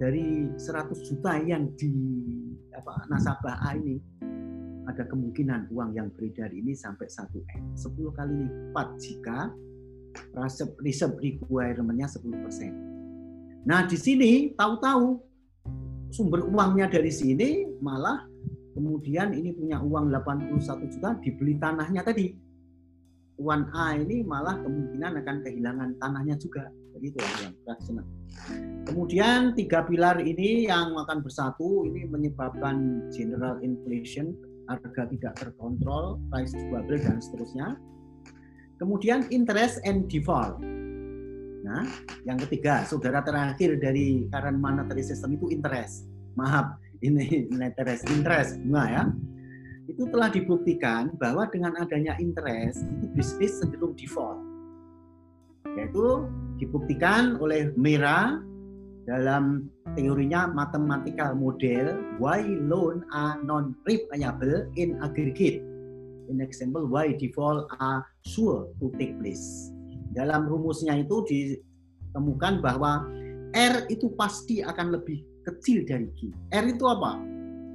dari 0.00 0.50
100 0.56 1.08
juta 1.08 1.38
yang 1.42 1.70
di 1.78 1.92
apa 2.72 3.04
nasabah 3.08 3.56
A 3.68 3.76
ini 3.76 4.00
ada 4.88 5.06
kemungkinan 5.06 5.70
uang 5.70 5.94
yang 5.94 6.10
beredar 6.10 6.50
ini 6.50 6.74
sampai 6.74 7.06
1M. 7.06 7.78
10 7.78 8.18
kali 8.18 8.34
lipat 8.34 8.88
jika 8.98 9.38
reserve 10.82 11.16
requirement-nya 11.22 12.10
10%. 12.10 13.62
Nah, 13.62 13.86
di 13.86 13.94
sini 13.94 14.50
tahu-tahu 14.58 15.22
sumber 16.10 16.44
uangnya 16.44 16.90
dari 16.90 17.14
sini 17.14 17.64
malah 17.78 18.26
kemudian 18.74 19.32
ini 19.32 19.54
punya 19.54 19.78
uang 19.80 20.10
81 20.10 20.90
juta 20.90 21.14
dibeli 21.22 21.56
tanahnya 21.56 22.02
tadi. 22.02 22.34
Uang 23.38 23.70
A 23.72 23.96
ini 23.96 24.26
malah 24.26 24.58
kemungkinan 24.60 25.22
akan 25.22 25.36
kehilangan 25.46 25.90
tanahnya 26.02 26.36
juga. 26.36 26.68
Jadi 26.92 27.06
itu 27.08 27.18
yang 27.40 27.54
rasional. 27.64 28.06
Kemudian 28.88 29.56
tiga 29.56 29.84
pilar 29.86 30.20
ini 30.20 30.68
yang 30.68 30.92
akan 30.96 31.24
bersatu 31.24 31.88
ini 31.88 32.04
menyebabkan 32.08 33.08
general 33.12 33.60
inflation 33.64 34.36
harga 34.68 35.08
tidak 35.10 35.34
terkontrol, 35.40 36.20
price 36.30 36.54
bubble 36.70 37.00
dan 37.00 37.18
seterusnya. 37.18 37.76
Kemudian 38.78 39.30
interest 39.30 39.78
and 39.86 40.10
default. 40.10 40.58
Nah, 41.62 41.86
yang 42.26 42.38
ketiga, 42.42 42.82
saudara 42.82 43.22
terakhir 43.22 43.78
dari 43.78 44.26
current 44.26 44.58
monetary 44.58 45.06
system 45.06 45.38
itu 45.38 45.54
interest. 45.54 46.10
Maaf, 46.34 46.74
ini 47.04 47.46
interest, 47.50 48.10
interest 48.10 48.58
bunga 48.66 48.84
ya. 48.90 49.04
Itu 49.86 50.10
telah 50.10 50.30
dibuktikan 50.30 51.14
bahwa 51.18 51.46
dengan 51.50 51.78
adanya 51.78 52.18
interest 52.18 52.82
itu 52.82 53.06
bisnis 53.14 53.62
cenderung 53.62 53.94
default. 53.94 54.51
Yaitu 55.78 56.28
dibuktikan 56.60 57.40
oleh 57.40 57.72
Mera 57.74 58.38
dalam 59.02 59.66
teorinya 59.98 60.46
mathematical 60.46 61.34
model 61.34 61.98
why 62.22 62.38
loan 62.42 63.02
are 63.10 63.40
non 63.42 63.74
repayable 63.82 64.70
in 64.78 64.94
aggregate. 65.02 65.58
In 66.30 66.38
example, 66.38 66.86
why 66.86 67.12
default 67.18 67.66
are 67.82 68.06
sure 68.22 68.70
to 68.78 68.94
take 68.96 69.18
place. 69.18 69.74
Dalam 70.14 70.46
rumusnya 70.46 71.02
itu 71.02 71.26
ditemukan 71.26 72.62
bahwa 72.62 73.04
R 73.52 73.84
itu 73.90 74.12
pasti 74.14 74.62
akan 74.62 74.96
lebih 74.96 75.20
kecil 75.44 75.82
dari 75.84 76.06
G. 76.14 76.30
R 76.54 76.64
itu 76.70 76.84
apa? 76.86 77.18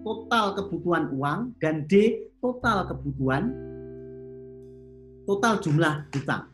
Total 0.08 0.56
kebutuhan 0.56 1.12
uang 1.12 1.60
dan 1.60 1.84
D 1.92 2.24
total 2.40 2.88
kebutuhan 2.88 3.52
total 5.28 5.60
jumlah 5.60 6.08
hutang. 6.16 6.48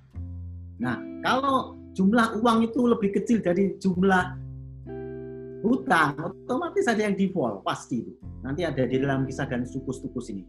Nah, 0.84 1.00
kalau 1.24 1.80
jumlah 1.96 2.44
uang 2.44 2.68
itu 2.68 2.80
lebih 2.84 3.16
kecil 3.16 3.40
dari 3.40 3.80
jumlah 3.80 4.44
hutang 5.64 6.20
otomatis 6.20 6.92
ada 6.92 7.08
yang 7.08 7.16
default 7.16 7.64
pasti 7.64 8.04
itu. 8.04 8.14
Nanti 8.44 8.68
ada 8.68 8.84
di 8.84 9.00
dalam 9.00 9.24
kisah 9.24 9.48
dan 9.48 9.64
tukus-tukus 9.64 10.28
ini. 10.36 10.44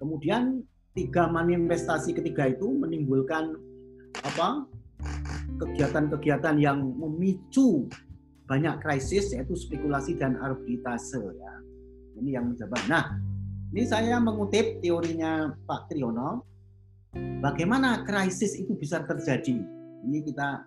Kemudian 0.00 0.64
tiga 0.96 1.28
manifestasi 1.28 2.16
ketiga 2.16 2.48
itu 2.48 2.64
menimbulkan 2.64 3.52
apa 4.24 4.64
kegiatan-kegiatan 5.60 6.56
yang 6.56 6.80
memicu 6.80 7.86
banyak 8.48 8.80
krisis 8.80 9.36
yaitu 9.36 9.52
spekulasi 9.52 10.16
dan 10.16 10.40
arbitrase 10.40 11.20
ya. 11.20 11.52
Ini 12.16 12.40
yang 12.40 12.56
menjabat. 12.56 12.88
Nah 12.88 13.20
ini 13.72 13.84
saya 13.84 14.16
mengutip 14.16 14.80
teorinya 14.80 15.52
Pak 15.68 15.92
Triyono 15.92 16.44
bagaimana 17.40 18.04
krisis 18.04 18.56
itu 18.56 18.76
bisa 18.76 19.04
terjadi 19.04 19.60
ini 20.08 20.18
kita 20.24 20.64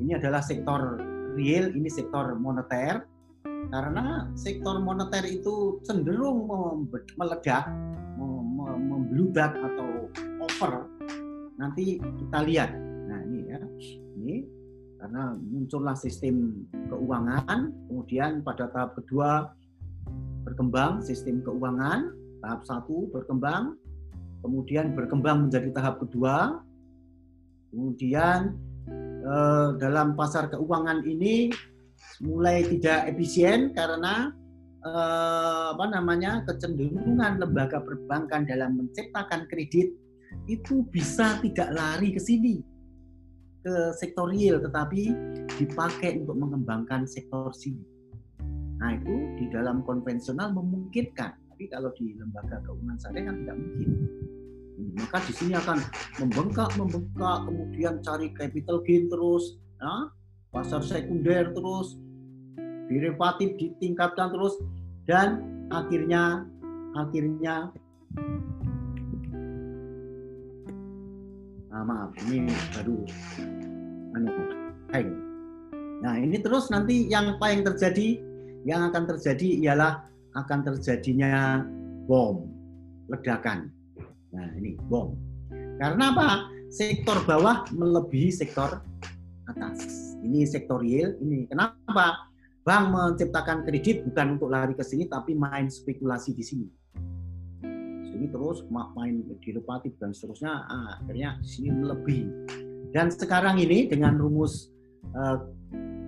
ini 0.00 0.16
adalah 0.16 0.40
sektor 0.44 1.00
real 1.34 1.72
ini 1.72 1.88
sektor 1.88 2.36
moneter 2.36 3.04
karena 3.70 4.26
sektor 4.34 4.82
moneter 4.82 5.22
itu 5.28 5.78
cenderung 5.86 6.48
meledak, 7.14 7.70
membludak 8.80 9.54
atau 9.54 10.10
over. 10.42 10.90
Nanti 11.54 12.02
kita 12.02 12.38
lihat. 12.42 12.74
Nah 13.06 13.20
ini 13.30 13.40
ya, 13.46 13.60
ini 14.18 14.36
karena 14.98 15.38
muncullah 15.38 15.94
sistem 15.94 16.66
keuangan, 16.90 17.70
kemudian 17.88 18.42
pada 18.42 18.68
tahap 18.74 18.98
kedua 18.98 19.54
berkembang 20.42 21.04
sistem 21.04 21.38
keuangan, 21.46 22.10
tahap 22.42 22.66
satu 22.66 23.06
berkembang, 23.14 23.78
kemudian 24.40 24.96
berkembang 24.96 25.48
menjadi 25.48 25.70
tahap 25.72 26.02
kedua, 26.02 26.64
kemudian 27.70 28.56
Eh, 29.20 29.68
dalam 29.76 30.16
pasar 30.16 30.48
keuangan 30.48 31.04
ini 31.04 31.52
mulai 32.24 32.64
tidak 32.64 33.12
efisien 33.12 33.76
karena 33.76 34.32
eh, 34.80 35.66
apa 35.76 35.86
namanya 35.92 36.40
kecenderungan 36.48 37.36
lembaga 37.36 37.84
perbankan 37.84 38.48
dalam 38.48 38.80
menciptakan 38.80 39.44
kredit 39.52 39.92
itu 40.48 40.88
bisa 40.88 41.36
tidak 41.44 41.68
lari 41.76 42.16
ke 42.16 42.20
sini 42.22 42.64
ke 43.60 43.92
sektor 44.00 44.32
real 44.32 44.56
tetapi 44.56 45.12
dipakai 45.60 46.24
untuk 46.24 46.40
mengembangkan 46.40 47.04
sektor 47.04 47.52
sini. 47.52 47.84
Nah 48.80 48.96
itu 48.96 49.36
di 49.36 49.52
dalam 49.52 49.84
konvensional 49.84 50.56
memungkinkan, 50.56 51.36
tapi 51.52 51.68
kalau 51.68 51.92
di 51.92 52.16
lembaga 52.16 52.56
keuangan 52.64 52.96
syariah 52.96 53.28
kan 53.28 53.36
tidak 53.44 53.56
mungkin. 53.60 53.90
Maka 54.96 55.18
di 55.28 55.32
sini 55.36 55.52
akan 55.56 55.78
membengkak, 56.22 56.70
membengkak, 56.80 57.38
kemudian 57.46 57.94
cari 58.00 58.32
capital 58.32 58.80
gain 58.84 59.06
terus, 59.12 59.60
ya, 59.80 60.08
pasar 60.50 60.80
sekunder 60.80 61.52
terus, 61.52 62.00
derivatif 62.88 63.54
ditingkatkan 63.60 64.32
terus, 64.32 64.56
dan 65.04 65.44
akhirnya 65.70 66.44
akhirnya 66.98 67.70
ah, 71.70 71.84
maaf 71.86 72.10
ini 72.26 72.50
baru 72.74 72.98
anu. 74.18 74.32
Nah 76.00 76.16
ini 76.16 76.40
terus 76.40 76.72
nanti 76.72 77.06
yang 77.06 77.38
apa 77.38 77.52
yang 77.52 77.62
terjadi 77.62 78.18
yang 78.66 78.90
akan 78.90 79.04
terjadi 79.06 79.48
ialah 79.68 80.04
akan 80.34 80.60
terjadinya 80.66 81.62
bom, 82.10 82.50
ledakan. 83.10 83.70
Nah, 84.34 84.48
ini 84.56 84.78
bom. 84.78 85.14
Karena 85.80 86.14
apa? 86.14 86.28
Sektor 86.70 87.26
bawah 87.26 87.66
melebihi 87.74 88.30
sektor 88.30 88.78
atas. 89.50 90.14
Ini 90.22 90.46
sektor 90.46 90.78
real, 90.78 91.18
ini. 91.18 91.50
Kenapa? 91.50 92.30
Bank 92.60 92.84
menciptakan 92.92 93.66
kredit 93.66 94.06
bukan 94.06 94.38
untuk 94.38 94.52
lari 94.52 94.76
ke 94.76 94.84
sini, 94.84 95.08
tapi 95.10 95.34
main 95.34 95.66
spekulasi 95.66 96.36
di 96.36 96.44
sini. 96.44 96.66
Sini 98.06 98.26
terus 98.30 98.62
main 98.70 99.24
derivatif 99.42 99.96
dan 99.98 100.14
seterusnya, 100.14 100.52
ah, 100.68 101.00
akhirnya 101.02 101.40
sini 101.42 101.72
melebihi. 101.72 102.26
Dan 102.92 103.10
sekarang 103.10 103.58
ini 103.58 103.88
dengan 103.88 104.18
rumus 104.18 104.70
uh, 105.14 105.38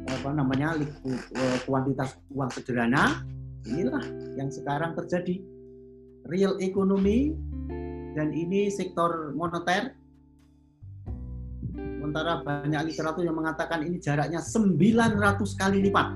apa 0.03 0.31
namanya 0.35 0.75
eh, 0.83 1.59
kuantitas 1.63 2.19
uang 2.35 2.51
sederhana 2.51 3.23
inilah 3.71 4.03
yang 4.35 4.51
sekarang 4.51 4.99
terjadi 4.99 5.39
real 6.27 6.59
economy 6.59 7.39
dan 8.13 8.29
ini 8.33 8.69
sektor 8.69 9.33
moneter 9.33 9.97
sementara 11.73 12.45
banyak 12.45 12.93
literatur 12.93 13.25
yang 13.25 13.37
mengatakan 13.39 13.85
ini 13.85 13.97
jaraknya 14.03 14.41
900 14.45 15.61
kali 15.61 15.79
lipat 15.89 16.09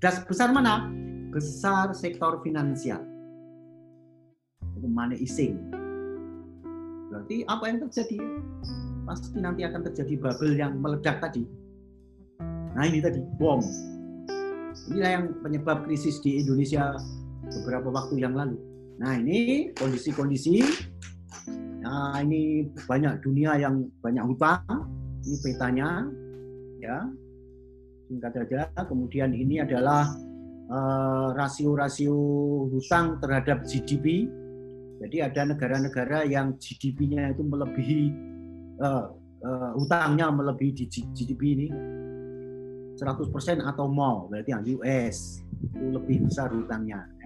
besar 0.00 0.48
mana? 0.48 0.88
Besar 1.30 1.92
sektor 1.92 2.40
finansial. 2.40 3.04
Money 4.80 5.20
ising. 5.20 5.60
Berarti 7.12 7.44
apa 7.44 7.64
yang 7.68 7.78
terjadi? 7.84 8.18
pasti 9.10 9.42
nanti 9.42 9.66
akan 9.66 9.82
terjadi 9.90 10.14
bubble 10.22 10.54
yang 10.54 10.78
meledak 10.78 11.18
tadi. 11.18 11.42
Nah 12.78 12.86
ini 12.86 13.02
tadi 13.02 13.18
bom. 13.42 13.58
Inilah 14.86 15.10
yang 15.18 15.24
penyebab 15.42 15.82
krisis 15.82 16.22
di 16.22 16.38
Indonesia 16.38 16.94
beberapa 17.42 17.90
waktu 17.90 18.22
yang 18.22 18.38
lalu. 18.38 18.54
Nah 19.00 19.16
ini 19.16 19.72
kondisi-kondisi. 19.72 20.60
Nah 21.80 22.20
ini 22.20 22.68
banyak 22.84 23.24
dunia 23.24 23.56
yang 23.56 23.88
banyak 24.04 24.24
hutang. 24.28 24.62
Ini 25.20 25.36
petanya, 25.40 25.88
ya 26.80 27.08
singkat 28.10 28.32
saja. 28.34 28.68
Kemudian 28.84 29.30
ini 29.32 29.62
adalah 29.62 30.10
eh, 30.68 31.28
rasio-rasio 31.38 32.12
uh, 32.12 32.66
hutang 32.74 33.22
terhadap 33.22 33.62
GDP. 33.64 34.26
Jadi 35.00 35.16
ada 35.24 35.48
negara-negara 35.48 36.28
yang 36.28 36.60
GDP-nya 36.60 37.32
itu 37.32 37.40
melebihi 37.40 38.02
uh, 38.84 39.08
uh, 39.40 39.72
utangnya 39.80 40.28
melebihi 40.28 40.72
di 40.76 40.84
GDP 41.16 41.42
ini 41.56 41.68
100% 43.00 43.64
atau 43.64 43.88
more 43.88 44.28
berarti 44.28 44.52
yang 44.52 44.62
US 44.76 45.40
itu 45.64 45.88
lebih 45.88 46.28
besar 46.28 46.52
hutangnya 46.52 47.00
ya. 47.16 47.19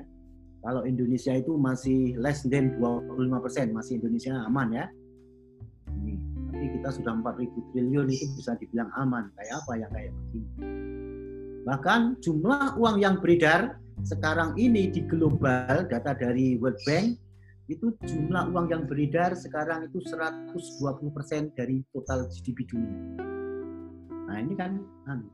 Kalau 0.64 0.88
Indonesia 0.88 1.36
itu 1.36 1.60
masih 1.60 2.16
less 2.16 2.40
than 2.48 2.80
25% 2.80 3.76
masih 3.76 4.00
Indonesia 4.00 4.32
aman 4.48 4.68
ya 4.72 4.84
ini 6.00 6.16
tapi 6.48 6.66
kita 6.80 6.88
sudah 6.96 7.12
4000 7.20 7.70
triliun 7.70 8.08
itu 8.08 8.24
bisa 8.32 8.56
dibilang 8.56 8.88
aman 8.96 9.28
kayak 9.36 9.54
apa 9.60 9.72
yang 9.76 9.90
kayak 9.92 10.12
begini 10.16 10.48
bahkan 11.68 12.00
jumlah 12.24 12.80
uang 12.80 12.96
yang 13.04 13.20
beredar 13.20 13.76
sekarang 14.02 14.56
ini 14.56 14.88
di 14.88 15.04
global 15.04 15.84
data 15.86 16.16
dari 16.16 16.56
World 16.56 16.80
Bank 16.88 17.20
itu 17.68 17.96
jumlah 18.04 18.52
uang 18.52 18.66
yang 18.68 18.84
beredar 18.84 19.32
sekarang 19.32 19.88
itu 19.88 19.96
120% 20.04 20.52
dari 21.56 21.80
total 21.96 22.28
GDP 22.28 22.68
dunia. 22.68 23.00
Nah 24.28 24.36
ini 24.36 24.52
kan, 24.52 24.84
kan 25.08 25.24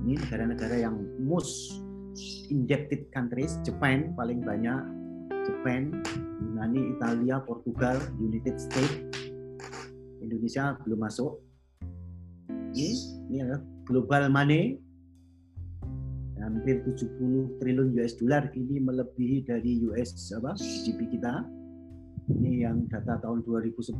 ini 0.00 0.16
negara-negara 0.16 0.80
yang 0.80 0.96
most 1.20 1.84
indebted 2.50 3.10
countries, 3.14 3.58
Jepang 3.62 4.14
paling 4.18 4.42
banyak, 4.42 4.80
Jepang, 5.46 6.02
Yunani, 6.42 6.96
Italia, 6.96 7.42
Portugal, 7.42 7.96
United 8.18 8.56
States, 8.58 9.02
Indonesia 10.20 10.76
belum 10.84 11.00
masuk. 11.04 11.40
Ini, 12.70 12.90
ini 13.30 13.36
adalah 13.42 13.62
global 13.86 14.30
money 14.30 14.78
hampir 16.50 16.82
70 16.82 17.62
triliun 17.62 17.94
US 18.00 18.18
dollar 18.18 18.50
ini 18.56 18.82
melebihi 18.82 19.46
dari 19.46 19.86
US 19.86 20.16
apa 20.34 20.56
GDP 20.58 21.16
kita. 21.16 21.46
Ini 22.30 22.66
yang 22.66 22.86
data 22.90 23.18
tahun 23.22 23.42
2010. 23.46 23.94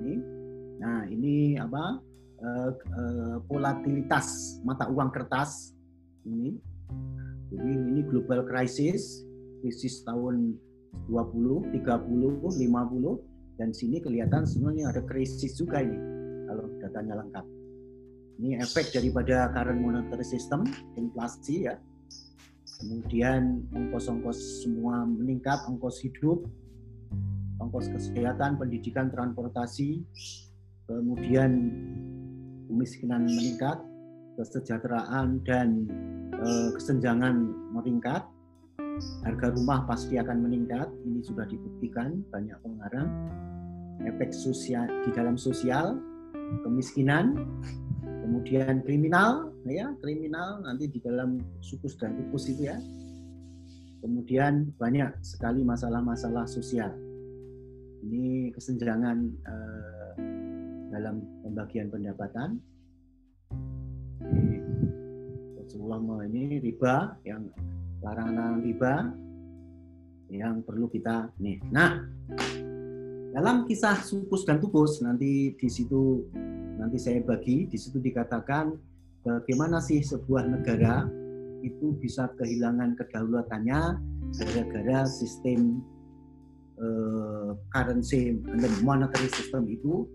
Ini. 0.00 0.14
Nah, 0.80 1.04
ini 1.08 1.56
apa? 1.60 2.00
Uh, 2.36 2.68
uh, 2.92 3.36
volatilitas 3.48 4.60
mata 4.60 4.88
uang 4.92 5.08
kertas 5.08 5.72
ini. 6.28 6.56
Jadi 7.52 7.70
ini 7.72 8.02
global 8.06 8.42
crisis, 8.46 9.22
krisis 9.62 10.02
tahun 10.02 10.58
20, 11.08 11.72
30, 11.72 11.80
50 11.82 13.56
dan 13.56 13.72
sini 13.72 14.02
kelihatan 14.02 14.44
semuanya 14.44 14.92
ada 14.92 15.00
krisis 15.04 15.56
juga 15.56 15.80
ini 15.80 15.96
kalau 16.46 16.66
datanya 16.82 17.24
lengkap. 17.24 17.46
Ini 18.36 18.60
efek 18.60 18.92
daripada 18.92 19.48
current 19.56 19.80
monetary 19.80 20.26
system, 20.26 20.68
inflasi 21.00 21.72
ya. 21.72 21.80
Kemudian 22.76 23.64
ongkos-ongkos 23.72 24.68
semua 24.68 25.08
meningkat, 25.08 25.64
ongkos 25.64 26.04
hidup, 26.04 26.44
ongkos 27.56 27.88
kesehatan, 27.88 28.60
pendidikan, 28.60 29.08
transportasi, 29.08 30.04
kemudian 30.84 31.72
kemiskinan 32.68 33.24
meningkat, 33.24 33.80
kesejahteraan 34.36 35.42
dan 35.42 35.88
e, 36.36 36.48
kesenjangan 36.76 37.50
meningkat, 37.72 38.22
harga 39.24 39.48
rumah 39.56 39.88
pasti 39.88 40.20
akan 40.20 40.44
meningkat. 40.46 40.86
Ini 41.08 41.20
sudah 41.24 41.48
dibuktikan 41.48 42.22
banyak 42.30 42.56
pengarang. 42.60 43.08
Efek 44.04 44.30
sosial 44.30 44.84
di 45.08 45.10
dalam 45.16 45.40
sosial, 45.40 45.96
kemiskinan, 46.62 47.32
kemudian 48.26 48.82
kriminal 48.82 49.54
ya 49.70 49.90
kriminal 50.02 50.62
nanti 50.62 50.90
di 50.90 50.98
dalam 51.02 51.38
sukus 51.62 51.94
dan 51.94 52.14
tikus 52.18 52.50
itu 52.50 52.66
ya 52.66 52.78
kemudian 54.02 54.70
banyak 54.78 55.14
sekali 55.22 55.62
masalah-masalah 55.66 56.46
sosial 56.46 56.90
ini 58.06 58.50
kesenjangan 58.54 59.30
eh, 59.30 60.12
dalam 60.90 61.22
pembagian 61.42 61.90
pendapatan 61.90 62.62
Rasulullah 65.58 66.24
ini 66.26 66.58
riba 66.62 67.18
yang 67.26 67.50
larangan 68.02 68.62
riba 68.62 68.94
yang 70.30 70.62
perlu 70.66 70.90
kita 70.90 71.30
nih 71.38 71.58
nah 71.70 72.02
dalam 73.36 73.68
kisah 73.68 74.00
sukus 74.00 74.48
dan 74.48 74.58
tukus 74.58 75.04
nanti 75.04 75.54
di 75.54 75.68
situ 75.68 76.26
nanti 76.80 76.96
saya 76.96 77.20
bagi 77.20 77.68
di 77.68 77.78
situ 77.78 78.00
dikatakan 78.00 78.74
bagaimana 79.26 79.82
sih 79.82 80.00
sebuah 80.02 80.46
negara 80.46 81.06
itu 81.64 81.96
bisa 81.98 82.30
kehilangan 82.38 82.94
kedaulatannya 82.94 83.80
gara-gara 84.34 85.02
sistem 85.08 85.82
uh, 86.78 87.56
currency 87.72 88.36
dan 88.44 88.72
monetary 88.86 89.30
system 89.32 89.66
itu. 89.70 90.06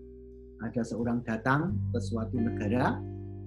Ada 0.62 0.94
seorang 0.94 1.26
datang 1.26 1.74
ke 1.90 1.98
suatu 1.98 2.38
negara 2.38 2.94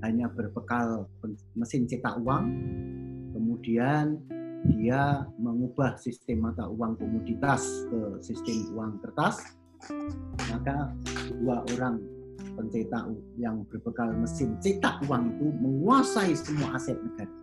hanya 0.03 0.27
berbekal 0.31 1.08
mesin 1.55 1.88
cetak 1.88 2.19
uang 2.19 2.45
kemudian 3.31 4.19
dia 4.65 5.23
mengubah 5.38 5.95
sistem 6.01 6.49
mata 6.49 6.65
uang 6.65 6.97
komoditas 6.97 7.86
ke 7.88 7.99
sistem 8.19 8.73
uang 8.73 8.91
kertas 8.99 9.55
maka 10.49 10.89
dua 11.29 11.62
orang 11.77 12.01
pencetak 12.55 13.03
yang 13.36 13.67
berbekal 13.67 14.10
mesin 14.15 14.55
cetak 14.63 15.03
uang 15.05 15.36
itu 15.36 15.47
menguasai 15.60 16.34
semua 16.34 16.79
aset 16.79 16.95
negara, 16.95 17.36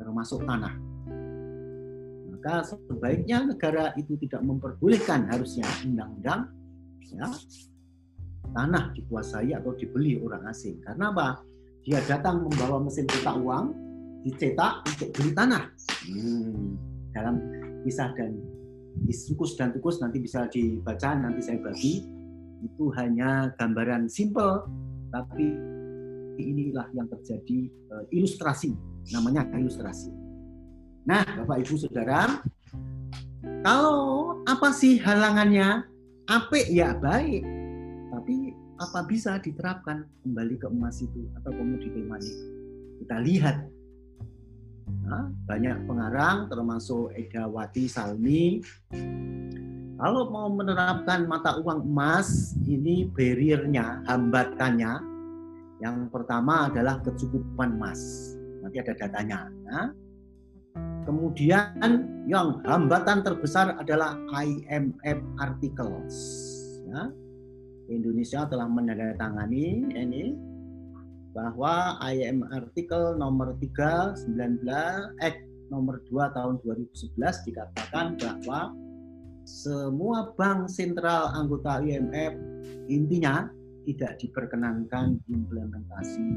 termasuk 0.00 0.40
tanah. 0.48 0.74
Maka 2.32 2.54
sebaiknya 2.64 3.44
negara 3.44 3.92
itu 4.00 4.16
tidak 4.24 4.40
memperbolehkan 4.46 5.28
harusnya 5.28 5.68
undang-undang 5.84 6.48
ya, 7.12 7.28
tanah 8.56 8.94
dikuasai 8.96 9.52
atau 9.52 9.76
dibeli 9.76 10.16
orang 10.22 10.48
asing. 10.48 10.80
Karena 10.80 11.12
apa? 11.12 11.28
Dia 11.88 12.04
datang 12.04 12.44
membawa 12.44 12.84
mesin 12.84 13.08
cetak 13.08 13.40
uang, 13.40 13.72
dicetak 14.20 14.84
untuk 14.84 15.08
beli 15.16 15.32
tanah. 15.32 15.72
Hmm, 16.04 16.76
dalam 17.16 17.40
kisah 17.88 18.12
dan 18.12 18.36
Isukus 19.08 19.56
dan 19.56 19.72
Tukus 19.72 19.96
nanti 20.04 20.20
bisa 20.20 20.44
dibaca, 20.52 21.16
nanti 21.16 21.40
saya 21.40 21.56
bagi. 21.64 22.04
Itu 22.60 22.92
hanya 22.92 23.56
gambaran 23.56 24.04
simple, 24.04 24.68
tapi 25.08 25.48
inilah 26.36 26.92
yang 26.92 27.08
terjadi 27.08 27.72
uh, 27.88 28.04
ilustrasi, 28.12 28.76
namanya 29.16 29.48
ilustrasi. 29.56 30.12
Nah, 31.08 31.24
Bapak 31.24 31.64
Ibu 31.64 31.88
Saudara, 31.88 32.44
kalau 33.64 34.44
apa 34.44 34.76
sih 34.76 35.00
halangannya? 35.00 35.88
Apik 36.28 36.68
ya 36.68 36.92
baik, 36.92 37.40
apa 38.78 39.02
bisa 39.04 39.42
diterapkan 39.42 40.06
kembali 40.22 40.54
ke 40.62 40.66
emas 40.70 41.02
itu 41.02 41.26
atau 41.38 41.50
komoditi 41.50 42.02
money? 42.06 42.32
Kita 43.02 43.18
lihat 43.22 43.56
Nah, 45.08 45.28
banyak 45.48 45.88
pengarang 45.88 46.52
termasuk 46.52 47.12
Edawati 47.16 47.88
Salmi. 47.88 48.60
Kalau 49.98 50.30
mau 50.30 50.52
menerapkan 50.52 51.24
mata 51.24 51.58
uang 51.58 51.82
emas, 51.82 52.54
ini 52.68 53.08
barriernya, 53.08 54.04
hambatannya. 54.04 54.92
Yang 55.80 55.96
pertama 56.12 56.68
adalah 56.70 57.00
kecukupan 57.02 57.80
emas. 57.80 58.00
Nanti 58.62 58.84
ada 58.84 58.94
datanya. 58.94 59.48
Nah, 59.64 59.86
kemudian 61.08 61.72
yang 62.28 62.60
hambatan 62.68 63.24
terbesar 63.24 63.80
adalah 63.80 64.14
IMF 64.38 65.18
articles. 65.40 66.14
Ya. 66.84 67.10
Indonesia 67.88 68.44
telah 68.46 68.68
menandatangani 68.68 69.96
ini 69.96 70.36
bahwa 71.32 71.96
IM 72.04 72.44
artikel 72.52 73.16
nomor 73.16 73.56
3 73.60 74.28
19 74.36 75.24
eh 75.24 75.34
nomor 75.68 76.00
2 76.08 76.36
tahun 76.36 76.54
2011 76.64 77.48
dikatakan 77.48 78.16
bahwa 78.16 78.72
semua 79.48 80.36
bank 80.36 80.68
sentral 80.68 81.32
anggota 81.32 81.80
IMF 81.80 82.36
intinya 82.92 83.48
tidak 83.88 84.20
diperkenankan 84.20 85.16
implementasi 85.32 86.28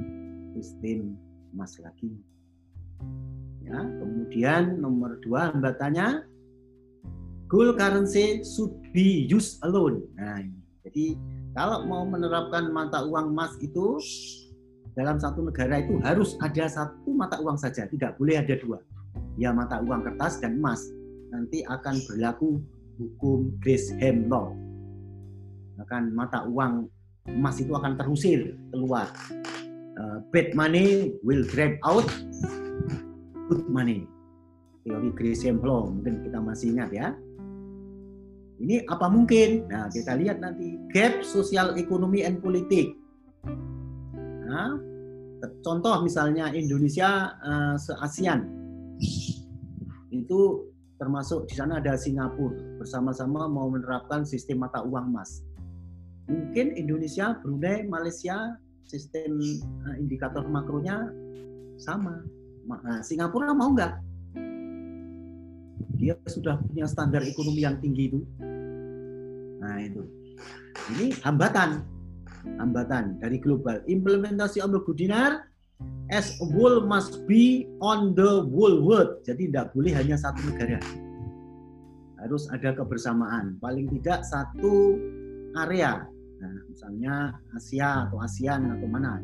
sistem 0.56 1.20
emas 1.52 1.76
lagi. 1.84 2.16
Ya, 3.68 3.84
kemudian 3.84 4.80
nomor 4.80 5.20
dua 5.20 5.52
hambatannya 5.52 6.24
gold 7.52 7.76
currency 7.76 8.40
should 8.48 8.72
be 8.96 9.28
used 9.28 9.60
alone. 9.68 10.08
Nah, 10.16 10.40
jadi 10.88 11.20
kalau 11.52 11.84
mau 11.84 12.08
menerapkan 12.08 12.72
mata 12.72 13.04
uang 13.04 13.36
emas 13.36 13.60
itu 13.60 14.00
dalam 14.96 15.20
satu 15.20 15.44
negara 15.44 15.84
itu 15.84 16.00
harus 16.04 16.36
ada 16.40 16.68
satu 16.68 17.12
mata 17.12 17.40
uang 17.40 17.60
saja, 17.60 17.88
tidak 17.88 18.16
boleh 18.16 18.40
ada 18.40 18.56
dua. 18.60 18.80
Ya 19.36 19.52
mata 19.52 19.80
uang 19.84 20.04
kertas 20.04 20.40
dan 20.40 20.60
emas. 20.60 20.80
Nanti 21.32 21.64
akan 21.64 21.96
berlaku 22.08 22.60
hukum 23.00 23.56
Gresham 23.64 24.28
Law. 24.28 24.56
Akan 25.80 26.12
mata 26.16 26.44
uang 26.48 26.88
emas 27.28 27.60
itu 27.60 27.72
akan 27.76 28.00
terusir 28.00 28.56
keluar. 28.72 29.12
Uh, 30.00 30.24
bad 30.32 30.56
money 30.56 31.16
will 31.24 31.44
grab 31.52 31.76
out 31.84 32.08
good 33.52 33.64
money. 33.68 34.08
Teori 34.88 35.12
Gresham 35.16 35.60
Law 35.60 35.92
mungkin 35.92 36.24
kita 36.24 36.40
masih 36.40 36.76
ingat 36.76 36.90
ya. 36.96 37.08
Ini 38.62 38.86
apa 38.86 39.10
mungkin? 39.10 39.66
Nah, 39.66 39.90
kita 39.90 40.14
lihat 40.22 40.38
nanti 40.38 40.78
gap 40.94 41.26
sosial 41.26 41.74
ekonomi 41.82 42.22
and 42.22 42.38
politik 42.46 43.02
Nah, 44.52 44.76
contoh 45.64 46.04
misalnya 46.04 46.52
Indonesia 46.52 47.32
uh, 47.40 47.76
se-ASEAN 47.80 48.44
itu 50.12 50.68
termasuk 51.00 51.48
di 51.48 51.56
sana 51.56 51.80
ada 51.80 51.96
Singapura 51.96 52.60
bersama-sama 52.78 53.48
mau 53.48 53.72
menerapkan 53.72 54.28
sistem 54.28 54.68
mata 54.68 54.84
uang 54.84 55.16
emas. 55.16 55.42
Mungkin 56.28 56.76
Indonesia, 56.76 57.40
Brunei, 57.40 57.88
Malaysia 57.88 58.60
sistem 58.84 59.40
uh, 59.88 59.96
indikator 59.96 60.44
makronya 60.52 61.08
sama. 61.80 62.20
Nah, 62.68 63.00
Singapura 63.00 63.56
mau 63.56 63.72
nggak? 63.72 64.11
Dia 66.02 66.18
sudah 66.26 66.58
punya 66.58 66.90
standar 66.90 67.22
ekonomi 67.22 67.62
yang 67.62 67.78
tinggi 67.78 68.10
itu. 68.10 68.20
Nah 69.62 69.78
itu. 69.78 70.02
Ini 70.98 71.14
hambatan 71.22 71.86
hambatan 72.58 73.22
dari 73.22 73.38
global. 73.38 73.86
Implementasi 73.86 74.66
Omnibus 74.66 74.98
Dinar 74.98 75.46
as 76.10 76.34
a 76.42 76.46
whole 76.58 76.82
must 76.90 77.22
be 77.30 77.70
on 77.86 78.18
the 78.18 78.42
whole 78.50 78.82
world. 78.82 79.22
Jadi 79.22 79.54
tidak 79.54 79.78
boleh 79.78 79.94
hanya 79.94 80.18
satu 80.18 80.42
negara. 80.50 80.82
Harus 82.22 82.50
ada 82.50 82.74
kebersamaan. 82.74 83.62
Paling 83.62 83.90
tidak 84.02 84.26
satu 84.26 84.98
area. 85.58 86.06
Nah, 86.42 86.58
misalnya 86.66 87.38
Asia 87.54 88.10
atau 88.10 88.18
ASEAN 88.18 88.74
atau 88.78 88.90
mana. 88.90 89.22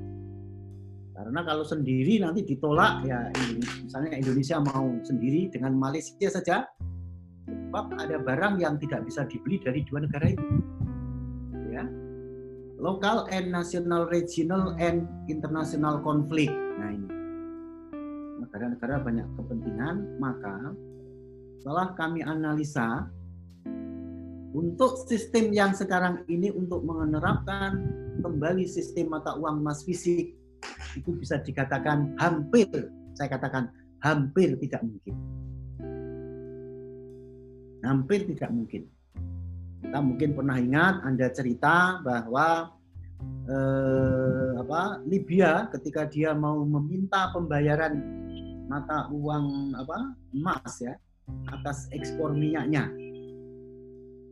Karena 1.17 1.41
kalau 1.41 1.65
sendiri 1.65 2.21
nanti 2.21 2.45
ditolak 2.45 3.01
ya 3.09 3.33
misalnya 3.81 4.21
Indonesia 4.21 4.61
mau 4.61 4.85
sendiri 5.01 5.49
dengan 5.49 5.73
Malaysia 5.73 6.29
saja 6.29 6.69
sebab 7.49 7.97
ada 7.97 8.21
barang 8.21 8.61
yang 8.61 8.77
tidak 8.77 9.01
bisa 9.09 9.25
dibeli 9.25 9.57
dari 9.57 9.81
dua 9.89 10.05
negara 10.05 10.29
itu. 10.29 10.45
Local 12.77 13.25
and 13.33 13.49
national, 13.49 14.05
regional 14.13 14.77
and 14.77 15.09
international 15.25 15.97
conflict. 16.05 16.53
Nah 16.53 16.93
ini. 16.93 17.09
Negara-negara 18.45 19.01
banyak 19.01 19.25
kepentingan, 19.33 20.21
maka 20.21 20.77
setelah 21.57 21.97
kami 21.97 22.21
analisa 22.21 23.09
untuk 24.53 25.09
sistem 25.09 25.49
yang 25.49 25.73
sekarang 25.73 26.21
ini 26.29 26.53
untuk 26.53 26.85
menerapkan 26.85 27.81
kembali 28.21 28.69
sistem 28.69 29.09
mata 29.17 29.33
uang 29.33 29.65
emas 29.65 29.81
fisik 29.81 30.36
itu 30.97 31.13
bisa 31.17 31.37
dikatakan 31.41 32.17
hampir, 32.17 32.67
saya 33.13 33.29
katakan 33.37 33.69
hampir 34.01 34.57
tidak 34.61 34.81
mungkin. 34.85 35.15
Hampir 37.85 38.19
tidak 38.33 38.49
mungkin. 38.51 38.83
Kita 39.77 39.99
mungkin 40.01 40.29
pernah 40.33 40.57
ingat 40.57 41.05
Anda 41.05 41.29
cerita 41.31 42.01
bahwa 42.01 42.73
eh, 43.47 44.49
apa 44.57 45.05
Libya 45.05 45.69
ketika 45.71 46.09
dia 46.09 46.33
mau 46.33 46.65
meminta 46.65 47.31
pembayaran 47.31 48.01
mata 48.67 49.07
uang 49.13 49.77
apa 49.79 49.97
emas 50.35 50.73
ya 50.83 50.93
atas 51.53 51.87
ekspor 51.95 52.35
minyaknya. 52.35 52.89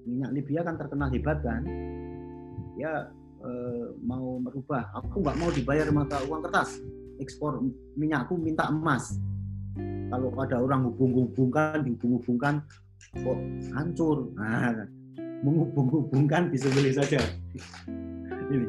Minyak 0.06 0.32
Libya 0.38 0.60
kan 0.62 0.76
terkenal 0.78 1.10
hebat 1.10 1.40
kan. 1.42 1.64
Ya 2.76 3.10
eh, 3.46 3.86
mau 4.02 4.42
merubah. 4.42 4.90
Aku 5.00 5.22
nggak 5.22 5.38
mau 5.38 5.50
dibayar 5.54 5.88
mata 5.94 6.20
uang 6.26 6.42
kertas. 6.50 6.82
Ekspor 7.22 7.64
minyakku 7.96 8.36
minta 8.36 8.68
emas. 8.68 9.16
Kalau 10.12 10.30
ada 10.38 10.62
orang 10.62 10.92
hubung-hubungkan, 10.92 11.82
dihubung-hubungkan, 11.82 12.62
kok 13.16 13.40
hancur. 13.74 14.30
Nah, 14.38 14.86
menghubung-hubungkan 15.42 16.54
bisa 16.54 16.70
boleh 16.72 16.94
saja. 16.94 17.20
Ini 18.52 18.66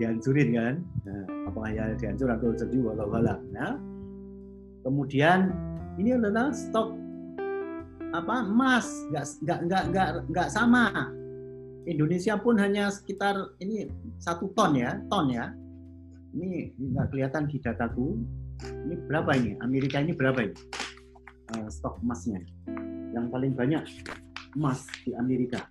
dihancurin 0.00 0.48
kan. 0.56 0.74
Nah, 1.04 1.24
apakah 1.52 1.70
ya 1.72 1.84
dihancur 1.96 2.28
atau 2.32 2.52
sedih 2.56 2.88
walau 2.88 3.08
walau. 3.08 3.36
Nah, 3.52 3.76
kemudian 4.84 5.52
ini 6.00 6.16
adalah 6.16 6.52
stok 6.52 6.96
apa 8.14 8.46
emas 8.48 8.86
nggak 9.10 9.58
nggak 9.66 9.82
nggak 9.92 10.08
nggak 10.30 10.48
sama. 10.48 11.12
Indonesia 11.86 12.34
pun 12.34 12.58
hanya 12.58 12.90
sekitar 12.90 13.54
ini 13.62 13.86
satu 14.18 14.50
ton 14.58 14.74
ya 14.74 14.98
ton 15.06 15.30
ya. 15.30 15.54
Ini 16.34 16.74
nggak 16.74 17.14
kelihatan 17.14 17.46
di 17.46 17.62
dataku. 17.62 18.18
Ini 18.60 18.94
berapa 19.06 19.30
ini? 19.38 19.54
Amerika 19.62 20.02
ini 20.02 20.12
berapa 20.12 20.36
ini? 20.42 20.56
Uh, 21.54 21.70
stok 21.70 22.02
emasnya. 22.02 22.42
Yang 23.14 23.26
paling 23.30 23.52
banyak 23.54 23.82
emas 24.58 24.84
di 25.06 25.14
Amerika. 25.14 25.70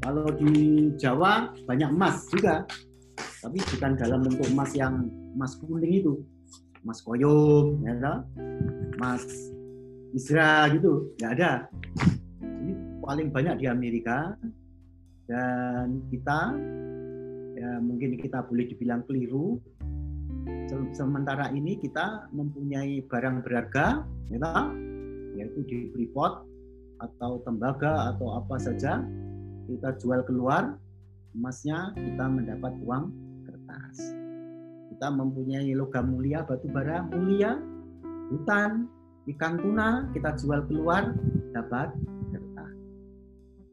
Kalau 0.00 0.32
di 0.32 0.88
Jawa 0.96 1.52
banyak 1.68 1.92
emas 1.92 2.26
juga, 2.32 2.64
tapi 3.44 3.60
bukan 3.60 3.92
dalam 4.00 4.24
bentuk 4.24 4.48
emas 4.50 4.72
yang 4.72 5.06
emas 5.36 5.54
kuning 5.60 6.00
itu, 6.02 6.24
emas 6.82 7.04
koyom, 7.04 7.84
ya 7.84 8.24
emas 8.96 9.22
Isra 10.14 10.70
gitu, 10.72 11.12
nggak 11.20 11.32
ada. 11.38 11.52
Ini 12.42 12.72
paling 13.02 13.28
banyak 13.34 13.62
di 13.62 13.66
Amerika 13.66 14.34
dan 15.30 16.04
kita 16.12 16.52
ya 17.54 17.70
mungkin 17.80 18.18
kita 18.18 18.44
boleh 18.44 18.68
dibilang 18.68 19.02
keliru. 19.06 19.60
Sementara 20.94 21.54
ini 21.54 21.78
kita 21.78 22.28
mempunyai 22.34 23.06
barang 23.06 23.46
berharga, 23.46 24.02
ya, 24.28 24.52
yaitu 25.38 25.60
di 25.66 25.78
Freeport 25.94 26.44
atau 27.02 27.42
tembaga 27.42 28.14
atau 28.14 28.38
apa 28.38 28.56
saja 28.58 29.02
kita 29.66 29.96
jual 29.98 30.22
keluar 30.24 30.78
emasnya 31.34 31.90
kita 31.98 32.24
mendapat 32.30 32.72
uang 32.86 33.10
kertas 33.42 34.14
kita 34.94 35.10
mempunyai 35.10 35.74
logam 35.74 36.14
mulia, 36.14 36.46
batu 36.46 36.70
bara 36.70 37.02
mulia, 37.10 37.58
hutan, 38.30 38.86
ikan 39.34 39.58
tuna, 39.58 40.06
kita 40.14 40.38
jual 40.38 40.62
keluar, 40.70 41.10
dapat 41.50 41.90
kertas. 42.30 42.74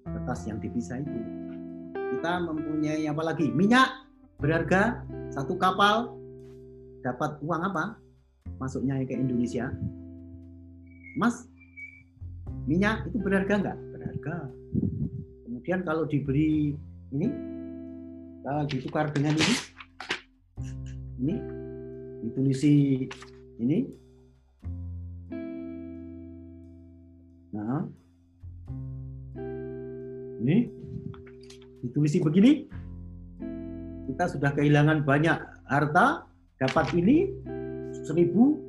Kertas 0.10 0.40
yang 0.50 0.58
dipisah 0.58 0.98
itu. 1.06 1.41
Kita 2.12 2.32
mempunyai 2.44 3.08
apa 3.08 3.24
lagi? 3.24 3.48
Minyak 3.56 3.88
berharga, 4.44 5.02
satu 5.32 5.56
kapal 5.56 6.12
dapat 7.02 7.40
uang 7.40 7.62
apa? 7.72 7.96
Masuknya 8.60 9.00
ke 9.08 9.16
Indonesia. 9.16 9.72
Mas, 11.18 11.48
minyak 12.68 13.08
itu 13.10 13.18
berharga 13.18 13.54
enggak? 13.58 13.78
Berharga. 13.96 14.36
Kemudian 15.48 15.80
kalau 15.88 16.04
diberi 16.06 16.76
ini, 17.16 17.28
kalau 18.44 18.64
ditukar 18.68 19.10
dengan 19.16 19.34
ini, 19.40 19.56
ini 21.22 21.36
ditulisi 22.22 23.06
ini 23.62 23.80
nah 27.54 27.86
ini 30.42 30.81
ditulisi 31.82 32.22
begini 32.22 32.70
kita 34.12 34.26
sudah 34.28 34.52
kehilangan 34.52 35.08
banyak 35.08 35.38
harta 35.72 36.28
dapat 36.60 36.86
ini 36.94 37.32
seribu. 38.04 38.60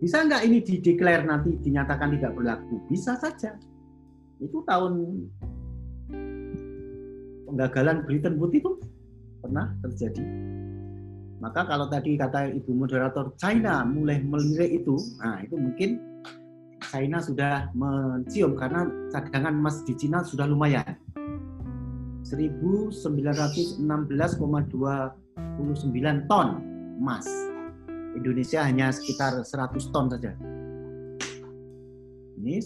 Bisa 0.00 0.24
nggak 0.24 0.48
ini 0.48 0.64
dideklar 0.64 1.28
nanti 1.28 1.60
dinyatakan 1.60 2.16
tidak 2.16 2.32
berlaku? 2.32 2.80
Bisa 2.88 3.20
saja. 3.20 3.52
Itu 4.40 4.64
tahun 4.64 5.26
penggagalan 7.50 8.08
Britain 8.08 8.40
Wood 8.40 8.56
itu 8.56 8.80
pernah 9.44 9.76
terjadi. 9.84 10.24
Maka 11.40 11.68
kalau 11.68 11.88
tadi 11.88 12.16
kata 12.16 12.52
ibu 12.52 12.72
moderator 12.72 13.36
China 13.36 13.84
mulai 13.84 14.24
melirik 14.24 14.84
itu, 14.84 14.96
nah 15.20 15.40
itu 15.44 15.56
mungkin 15.56 16.00
China 16.88 17.20
sudah 17.20 17.68
mencium 17.76 18.56
karena 18.56 18.88
cadangan 19.12 19.52
emas 19.52 19.84
di 19.84 19.92
China 19.96 20.24
sudah 20.24 20.48
lumayan. 20.48 20.96
1916,29 22.30 23.82
ton 26.30 26.48
emas. 27.02 27.26
Indonesia 28.14 28.62
hanya 28.62 28.94
sekitar 28.94 29.42
100 29.42 29.90
ton 29.90 30.06
saja. 30.06 30.30
Ini 32.40 32.56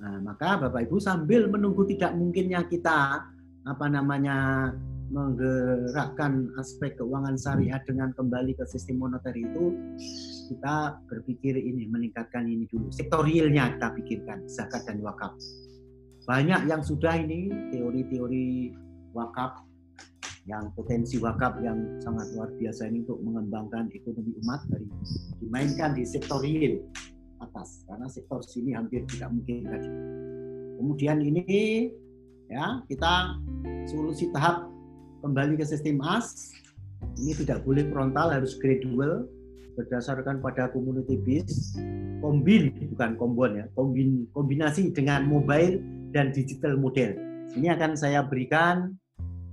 nah, 0.00 0.22
maka 0.24 0.56
Bapak 0.56 0.88
Ibu 0.88 0.96
sambil 1.02 1.50
menunggu 1.50 1.84
tidak 1.84 2.16
mungkinnya 2.16 2.64
kita 2.70 3.26
apa 3.68 3.86
namanya 3.90 4.72
menggerakkan 5.08 6.52
aspek 6.60 6.96
keuangan 7.00 7.36
syariah 7.36 7.80
dengan 7.84 8.12
kembali 8.12 8.56
ke 8.56 8.64
sistem 8.68 9.00
moneter 9.04 9.32
itu 9.36 9.72
kita 10.52 11.00
berpikir 11.08 11.56
ini 11.56 11.88
meningkatkan 11.88 12.44
ini 12.44 12.68
dulu 12.68 12.92
sektor 12.92 13.24
realnya 13.24 13.72
kita 13.76 13.88
pikirkan 13.96 14.44
zakat 14.48 14.84
dan 14.84 15.00
wakaf 15.00 15.32
banyak 16.28 16.68
yang 16.68 16.84
sudah 16.84 17.16
ini 17.16 17.48
teori-teori 17.72 18.76
wakaf 19.18 19.66
yang 20.46 20.70
potensi 20.72 21.18
wakaf 21.18 21.58
yang 21.60 21.76
sangat 22.00 22.30
luar 22.32 22.48
biasa 22.56 22.88
ini 22.88 23.02
untuk 23.04 23.20
mengembangkan 23.20 23.90
ekonomi 23.92 24.32
umat 24.46 24.62
dari 24.70 24.86
dimainkan 25.42 25.92
di 25.98 26.06
sektor 26.06 26.40
real 26.40 26.78
atas. 27.42 27.84
Karena 27.84 28.06
sektor 28.06 28.40
sini 28.46 28.72
hampir 28.72 29.02
tidak 29.10 29.34
mungkin 29.34 29.66
tadi 29.66 29.90
kemudian 30.78 31.18
ini 31.18 31.42
ya 32.46 32.80
kita 32.86 33.34
solusi 33.90 34.30
tahap 34.30 34.70
kembali 35.26 35.58
ke 35.58 35.66
sistem 35.66 35.98
AS 36.00 36.54
ini 37.18 37.34
tidak 37.34 37.66
boleh 37.66 37.84
frontal 37.90 38.30
harus 38.30 38.54
gradual 38.56 39.26
berdasarkan 39.74 40.42
pada 40.42 40.70
community 40.70 41.18
base. 41.18 41.78
Kombin 42.18 42.74
bukan 42.94 43.14
kombon 43.14 43.62
ya 43.62 43.66
kombin 43.78 44.26
kombinasi 44.34 44.90
dengan 44.90 45.26
mobile 45.26 45.78
dan 46.10 46.34
digital 46.34 46.74
model. 46.74 47.14
Ini 47.54 47.78
akan 47.78 47.94
saya 47.94 48.26
berikan 48.26 48.98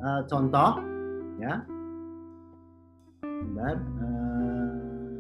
uh, 0.05 0.21
contoh 0.29 0.71
ya. 1.41 1.65
Bentar, 3.25 3.77
uh, 3.77 5.17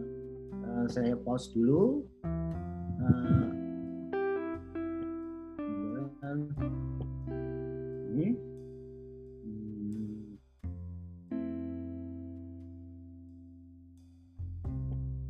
uh, 0.53 0.85
saya 0.89 1.17
pause 1.25 1.49
dulu. 1.57 2.05
Uh, 3.01 3.49
ini. 8.15 8.29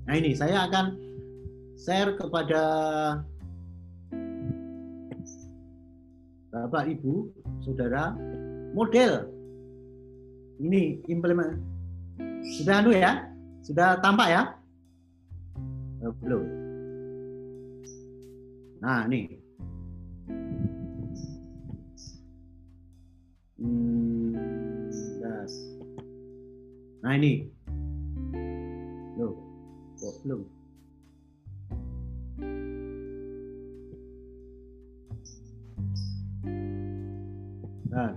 Nah 0.06 0.16
ini 0.18 0.32
saya 0.38 0.70
akan 0.70 0.98
share 1.78 2.18
kepada 2.18 2.64
Bapak, 6.56 6.88
Ibu, 6.88 7.36
Saudara, 7.60 8.16
model 8.72 9.35
ini 10.60 11.04
implement 11.12 11.60
sudah 12.60 12.82
anu 12.84 12.94
ya, 12.94 13.28
sudah 13.66 14.00
tampak 14.00 14.28
ya? 14.32 14.42
Oh, 16.06 16.14
belum. 16.22 16.44
Nah 18.84 19.10
ini. 19.10 19.42
Hmm, 23.56 24.36
nah 27.02 27.14
ini 27.18 27.50
kok 30.06 30.16
belum 30.22 30.42
nah 37.90 38.14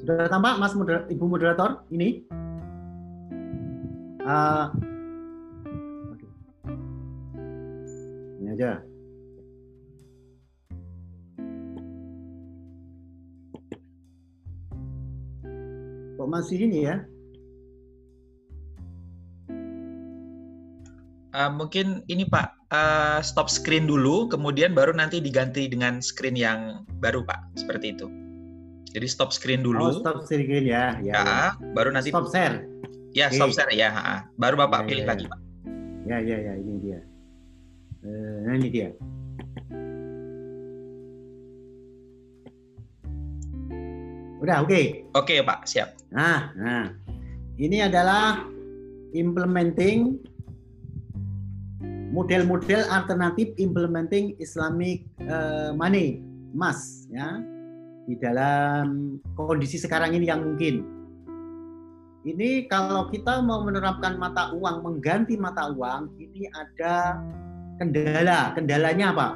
Sudah 0.00 0.32
tampak 0.32 0.56
Mas 0.56 0.72
moder 0.72 1.04
Ibu 1.12 1.24
moderator 1.28 1.84
ini? 1.92 2.24
Uh, 4.24 4.72
ini 8.40 8.48
aja. 8.56 8.80
masih 16.30 16.62
ini 16.62 16.86
ya? 16.86 16.96
Uh, 21.30 21.50
mungkin 21.54 22.02
ini 22.10 22.26
Pak, 22.26 22.54
uh, 22.74 23.18
stop 23.22 23.46
screen 23.46 23.86
dulu, 23.86 24.26
kemudian 24.26 24.74
baru 24.74 24.90
nanti 24.94 25.22
diganti 25.22 25.70
dengan 25.70 26.02
screen 26.02 26.34
yang 26.34 26.82
baru 26.98 27.22
Pak, 27.22 27.54
seperti 27.54 27.94
itu. 27.94 28.19
Jadi 28.90 29.06
stop 29.06 29.30
screen 29.30 29.62
dulu. 29.62 29.86
Oh, 29.86 29.94
stop 30.02 30.26
screen 30.26 30.66
ya. 30.66 30.98
Ya, 30.98 31.14
ya, 31.14 31.20
ya. 31.22 31.38
baru 31.78 31.94
nanti. 31.94 32.10
Stop 32.10 32.26
share. 32.34 32.66
Ya, 33.14 33.30
okay. 33.30 33.38
stop 33.38 33.50
share 33.54 33.70
ya. 33.70 33.90
Baru 34.34 34.58
Bapak 34.58 34.86
ya, 34.86 34.88
pilih 34.90 35.04
ya, 35.06 35.10
lagi 35.14 35.24
Pak. 35.30 35.40
Ya, 36.10 36.18
ya, 36.18 36.36
ya, 36.42 36.52
ini 36.58 36.74
dia. 36.82 37.00
Uh, 38.02 38.36
nah 38.48 38.54
ini 38.58 38.68
dia. 38.72 38.88
Udah, 44.40 44.64
oke. 44.64 44.72
Okay. 44.72 44.84
Oke, 45.14 45.36
okay, 45.36 45.38
Pak, 45.44 45.68
siap. 45.68 45.94
Nah, 46.10 46.50
nah. 46.56 46.90
Ini 47.60 47.92
adalah 47.92 48.42
implementing 49.12 50.16
model-model 52.10 52.88
alternatif 52.90 53.54
implementing 53.60 54.34
Islamic 54.42 55.06
uh, 55.28 55.76
money, 55.76 56.24
emas 56.56 57.06
ya. 57.12 57.38
Di 58.10 58.18
dalam 58.18 59.14
kondisi 59.38 59.78
sekarang 59.78 60.18
ini 60.18 60.26
yang 60.26 60.42
mungkin. 60.42 60.82
Ini 62.26 62.66
kalau 62.66 63.06
kita 63.06 63.38
mau 63.38 63.62
menerapkan 63.62 64.18
mata 64.18 64.50
uang, 64.50 64.82
mengganti 64.82 65.38
mata 65.38 65.70
uang, 65.70 66.18
ini 66.18 66.50
ada 66.50 67.22
kendala. 67.78 68.50
Kendalanya 68.58 69.14
apa? 69.14 69.28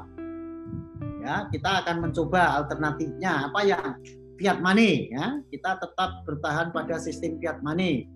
Ya, 1.22 1.46
kita 1.54 1.86
akan 1.86 2.10
mencoba 2.10 2.58
alternatifnya 2.58 3.48
apa 3.48 3.60
yang 3.62 3.96
fiat 4.38 4.58
money 4.58 5.10
ya 5.14 5.38
kita 5.50 5.78
tetap 5.78 6.26
bertahan 6.26 6.74
pada 6.74 6.98
sistem 6.98 7.38
fiat 7.38 7.62
money 7.62 8.10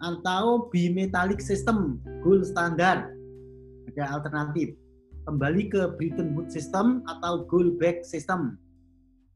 atau 0.00 0.72
bimetallic 0.72 1.40
system 1.44 2.00
gold 2.24 2.48
standar 2.48 3.12
ada 3.92 4.04
alternatif 4.16 4.72
kembali 5.28 5.68
ke 5.68 5.80
Bretton 6.00 6.32
Woods 6.32 6.56
system 6.56 7.04
atau 7.04 7.44
gold 7.44 7.76
back 7.76 8.00
system 8.00 8.56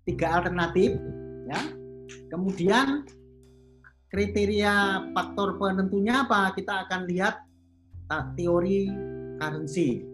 tiga 0.04 0.40
alternatif 0.40 0.96
ya. 1.48 1.60
Kemudian 2.28 3.04
kriteria 4.12 5.06
faktor 5.12 5.56
penentunya 5.58 6.24
apa? 6.24 6.52
Kita 6.54 6.86
akan 6.88 7.08
lihat 7.10 7.40
teori 8.36 8.88
currency 9.40 10.04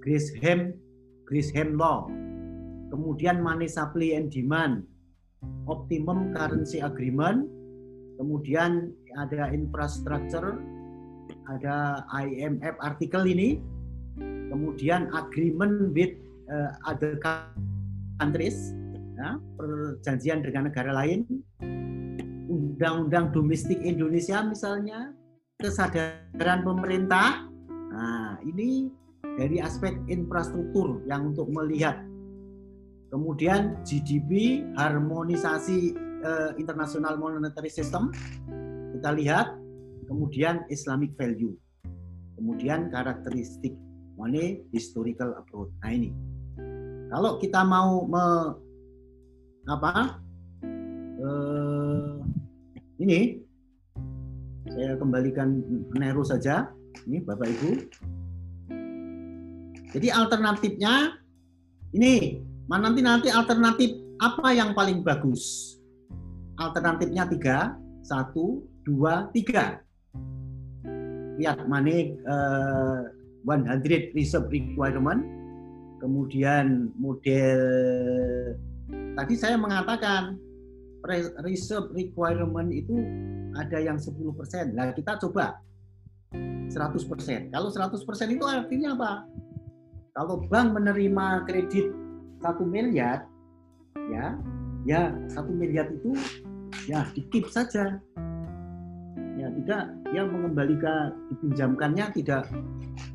Gresham 0.00 0.74
Grisham 1.30 1.78
Law, 1.78 2.10
kemudian 2.90 3.38
Money 3.38 3.70
Supply 3.70 4.18
and 4.18 4.34
Demand, 4.34 4.82
Optimum 5.70 6.34
Currency 6.34 6.82
Agreement, 6.82 7.46
kemudian 8.18 8.90
ada 9.14 9.52
infrastructure, 9.54 10.58
ada 11.46 12.02
IMF 12.10 12.74
artikel 12.82 13.30
ini, 13.30 13.62
kemudian 14.50 15.06
agreement 15.14 15.94
with 15.94 16.18
uh, 16.50 16.74
other 16.82 17.14
countries, 18.18 18.74
ya, 19.20 19.36
perjanjian 19.60 20.40
dengan 20.40 20.72
negara 20.72 20.96
lain, 20.96 21.28
undang-undang 22.48 23.28
domestik 23.36 23.76
Indonesia 23.84 24.40
misalnya, 24.40 25.12
kesadaran 25.60 26.64
pemerintah. 26.64 27.44
Nah, 27.68 28.40
ini 28.48 28.88
dari 29.36 29.60
aspek 29.60 29.92
infrastruktur 30.08 31.04
yang 31.04 31.36
untuk 31.36 31.52
melihat. 31.52 32.00
Kemudian 33.12 33.82
GDP, 33.84 34.62
harmonisasi 34.78 35.92
uh, 36.24 36.50
international 36.56 37.20
monetary 37.20 37.68
system, 37.68 38.08
kita 38.96 39.12
lihat. 39.12 39.52
Kemudian 40.10 40.66
Islamic 40.66 41.14
value. 41.14 41.54
Kemudian 42.34 42.90
karakteristik 42.90 43.78
money 44.18 44.66
historical 44.74 45.38
approach. 45.38 45.70
Nah 45.86 45.90
ini. 45.94 46.10
Kalau 47.10 47.38
kita 47.38 47.62
mau 47.62 48.06
apa? 49.70 50.18
Uh, 51.20 52.18
ini 52.98 53.38
saya 54.66 54.98
kembalikan 54.98 55.62
Nero 55.94 56.26
saja. 56.26 56.74
Ini 57.06 57.22
Bapak 57.22 57.46
Ibu. 57.46 57.70
Jadi 59.90 60.08
alternatifnya 60.10 61.18
ini, 61.94 62.38
mana 62.70 62.90
nanti 62.90 63.02
nanti 63.02 63.28
alternatif 63.30 63.94
apa 64.22 64.54
yang 64.54 64.74
paling 64.74 65.02
bagus? 65.02 65.74
Alternatifnya 66.58 67.26
tiga, 67.26 67.74
satu, 68.06 68.62
dua, 68.86 69.26
tiga. 69.34 69.82
Lihat 71.40 71.66
mana 71.66 72.14
uh, 72.28 73.00
100 73.48 74.12
reserve 74.14 74.52
requirement, 74.52 75.24
kemudian 75.98 76.92
model 77.00 77.58
tadi 79.16 79.34
saya 79.36 79.56
mengatakan 79.56 80.38
reserve 81.44 81.92
requirement 81.96 82.70
itu 82.72 82.94
ada 83.56 83.78
yang 83.80 83.98
10%. 83.98 84.76
Nah, 84.76 84.92
kita 84.94 85.18
coba 85.18 85.58
100%. 86.70 87.50
Kalau 87.50 87.68
100% 87.72 88.30
itu 88.30 88.44
artinya 88.46 88.94
apa? 88.94 89.12
Kalau 90.14 90.42
bank 90.46 90.76
menerima 90.76 91.48
kredit 91.48 91.90
satu 92.42 92.62
miliar, 92.66 93.26
ya, 94.10 94.38
ya 94.86 95.14
satu 95.30 95.50
miliar 95.50 95.90
itu 95.90 96.14
ya 96.86 97.06
dikip 97.14 97.50
saja. 97.50 97.98
Ya 99.40 99.48
tidak, 99.56 99.96
yang 100.12 100.28
mengembalikan 100.28 101.16
dipinjamkannya 101.32 102.12
tidak 102.12 102.44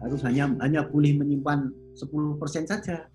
harus 0.02 0.22
hanya 0.26 0.50
hanya 0.66 0.82
boleh 0.90 1.14
menyimpan 1.22 1.70
10% 1.94 2.66
saja. 2.66 3.06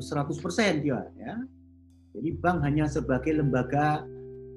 Nah, 0.00 0.24
harus 0.24 0.40
100% 0.40 0.80
dia, 0.80 1.04
ya. 1.20 1.36
Jadi 2.16 2.28
bank 2.40 2.64
hanya 2.64 2.88
sebagai 2.88 3.36
lembaga 3.36 4.02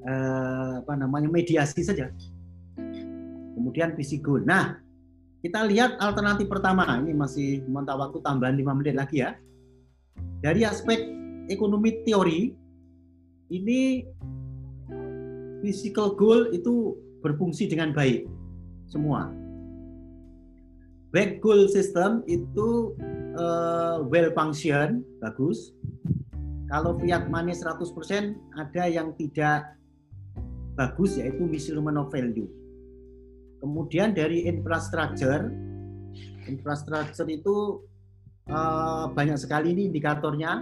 eh, 0.07 0.73
apa 0.79 0.93
namanya 0.95 1.27
mediasi 1.27 1.83
saja. 1.83 2.07
Kemudian 3.53 3.93
goal. 4.23 4.47
Nah, 4.47 4.79
kita 5.43 5.67
lihat 5.67 5.99
alternatif 5.99 6.47
pertama. 6.47 6.87
Ini 7.03 7.11
masih 7.13 7.61
mentah 7.67 7.99
waktu 7.99 8.23
tambahan 8.23 8.55
5 8.55 8.79
menit 8.79 8.95
lagi 8.95 9.21
ya. 9.21 9.35
Dari 10.39 10.63
aspek 10.63 11.03
ekonomi 11.51 12.01
teori, 12.07 12.55
ini 13.51 14.01
physical 15.61 16.15
goal 16.15 16.55
itu 16.55 16.95
berfungsi 17.19 17.67
dengan 17.67 17.91
baik 17.91 18.25
semua. 18.87 19.42
Back 21.13 21.45
goal 21.45 21.69
system 21.69 22.25
itu 22.25 22.97
uh, 23.37 24.01
well 24.09 24.33
function, 24.33 25.05
bagus. 25.21 25.77
Kalau 26.73 26.97
fiat 26.97 27.29
money 27.29 27.53
100% 27.53 27.85
ada 28.57 28.83
yang 28.89 29.13
tidak 29.21 29.77
bagus 30.73 31.21
yaitu 31.21 31.45
measurement 31.45 32.01
of 32.01 32.09
value 32.09 32.49
Kemudian 33.61 34.11
dari 34.11 34.43
infrastruktur, 34.43 35.47
infrastruktur 36.51 37.27
itu 37.31 37.79
uh, 38.51 39.07
banyak 39.07 39.39
sekali 39.39 39.71
ini 39.71 39.87
indikatornya. 39.87 40.59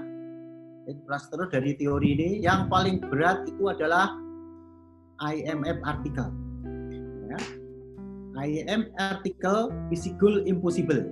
Infrastruktur 0.85 1.49
dari 1.49 1.73
teori 1.73 2.13
ini 2.13 2.29
yang 2.45 2.69
paling 2.69 3.01
berat 3.01 3.49
itu 3.49 3.73
adalah 3.73 4.13
IMF 5.17 5.81
artikel. 5.81 6.50
IMF 8.39 8.87
artikel 8.95 9.67
physical 9.91 10.47
impossible. 10.47 11.03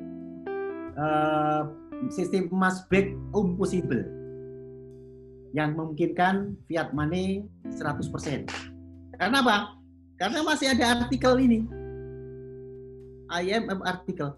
Uh, 0.99 1.71
sistem 2.11 2.47
emas 2.51 2.83
back 2.87 3.11
impossible 3.35 4.03
yang 5.51 5.75
memungkinkan 5.75 6.55
fiat 6.69 6.95
money 6.95 7.43
100%. 7.67 8.47
Karena 9.19 9.37
apa? 9.43 9.57
Karena 10.15 10.39
masih 10.43 10.71
ada 10.71 11.03
artikel 11.03 11.35
ini. 11.39 11.59
IMF 13.29 13.79
artikel. 13.83 14.35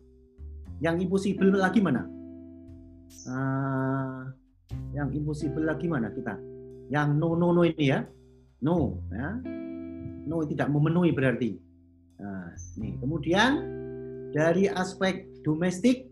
Yang 0.81 1.05
impossible 1.05 1.53
lagi 1.53 1.79
mana? 1.83 2.09
Uh, 3.29 4.31
yang 4.97 5.13
impossible 5.13 5.61
lagi 5.61 5.85
mana 5.85 6.09
kita? 6.09 6.33
Yang 6.89 7.07
no 7.15 7.37
no 7.37 7.53
no 7.53 7.61
ini 7.63 7.93
ya, 7.93 8.03
no 8.65 8.99
ya, 9.13 9.37
no 10.25 10.43
tidak 10.49 10.67
memenuhi 10.67 11.13
berarti. 11.13 11.70
Nah, 12.21 12.53
nih 12.77 12.93
kemudian 13.01 13.51
dari 14.31 14.69
aspek 14.69 15.25
domestik, 15.41 16.05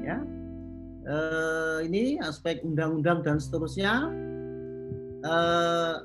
ya, 0.00 0.24
uh, 1.04 1.78
ini 1.84 2.16
aspek 2.24 2.64
undang-undang 2.64 3.20
dan 3.20 3.36
seterusnya. 3.36 4.08
Uh, 5.24 6.04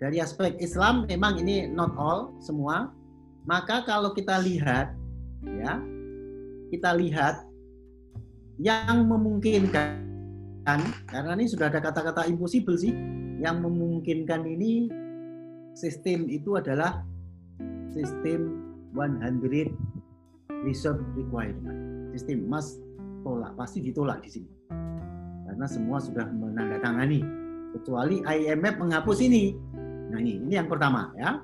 dari 0.00 0.20
aspek 0.20 0.56
Islam 0.60 1.04
memang 1.08 1.40
ini 1.40 1.68
not 1.68 1.92
all 1.96 2.32
semua 2.44 2.92
maka 3.48 3.84
kalau 3.88 4.12
kita 4.12 4.36
lihat 4.40 4.92
ya, 5.44 5.80
kita 6.68 6.92
lihat 6.96 7.44
yang 8.60 9.08
memungkinkan 9.08 9.96
karena 11.08 11.32
ini 11.40 11.48
sudah 11.48 11.72
ada 11.72 11.80
kata-kata 11.80 12.28
impossible 12.28 12.76
sih, 12.76 12.92
yang 13.40 13.64
memungkinkan 13.64 14.44
ini 14.44 14.92
sistem 15.72 16.28
itu 16.28 16.60
adalah 16.60 17.00
sistem 17.94 18.62
100 18.94 19.70
reserve 20.66 21.00
requirement. 21.16 22.10
Sistem 22.14 22.46
emas 22.46 22.78
tolak, 23.22 23.54
pasti 23.54 23.82
ditolak 23.84 24.22
di 24.24 24.30
sini. 24.40 24.50
Karena 25.46 25.66
semua 25.66 25.98
sudah 25.98 26.26
menandatangani. 26.26 27.20
Kecuali 27.70 28.22
IMF 28.26 28.74
menghapus 28.82 29.18
ini. 29.22 29.54
Nah 30.10 30.18
ini, 30.18 30.42
ini 30.42 30.54
yang 30.58 30.66
pertama 30.66 31.14
ya. 31.14 31.38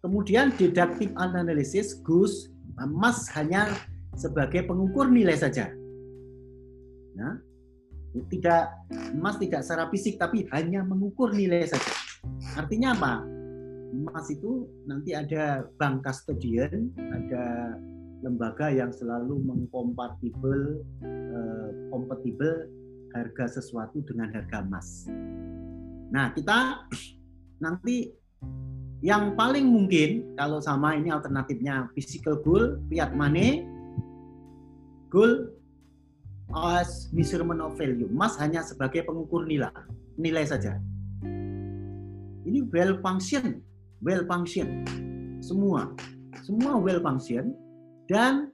Kemudian 0.00 0.50
deductive 0.56 1.12
analysis 1.20 2.00
Gus 2.02 2.50
emas 2.80 3.28
hanya 3.36 3.68
sebagai 4.16 4.64
pengukur 4.64 5.06
nilai 5.12 5.36
saja. 5.36 5.70
Nah, 7.12 7.36
tidak 8.32 8.72
emas 9.12 9.36
tidak 9.40 9.62
secara 9.62 9.88
fisik 9.92 10.16
tapi 10.20 10.48
hanya 10.50 10.82
mengukur 10.84 11.32
nilai 11.32 11.68
saja. 11.68 11.92
Artinya 12.56 12.96
apa? 12.96 13.31
Emas 13.92 14.26
itu 14.32 14.66
nanti 14.88 15.12
ada 15.12 15.68
bank 15.76 16.08
custodian, 16.08 16.88
ada 16.96 17.76
lembaga 18.24 18.72
yang 18.72 18.88
selalu 18.88 19.36
mengkompatibel 19.44 20.80
eh, 21.04 21.70
kompatibel 21.92 22.72
harga 23.12 23.60
sesuatu 23.60 24.00
dengan 24.08 24.32
harga 24.32 24.64
emas. 24.64 25.04
Nah, 26.08 26.32
kita 26.32 26.88
nanti 27.60 28.16
yang 29.04 29.34
paling 29.36 29.66
mungkin 29.66 30.38
kalau 30.38 30.62
sama 30.62 30.96
ini 30.96 31.12
alternatifnya 31.12 31.92
physical 31.92 32.40
goal, 32.40 32.80
fiat 32.88 33.12
money, 33.12 33.66
goal 35.12 35.52
as 36.52 37.12
measurement 37.12 37.60
of 37.60 37.76
value. 37.76 38.08
Emas 38.08 38.38
hanya 38.40 38.64
sebagai 38.64 39.04
pengukur 39.04 39.44
nilai, 39.44 39.72
nilai 40.16 40.48
saja. 40.48 40.80
Ini 42.42 42.66
well 42.72 42.98
function, 43.02 43.60
well 44.02 44.22
function. 44.26 44.82
Semua, 45.42 45.90
semua 46.42 46.78
well 46.78 47.02
function 47.02 47.54
dan 48.06 48.50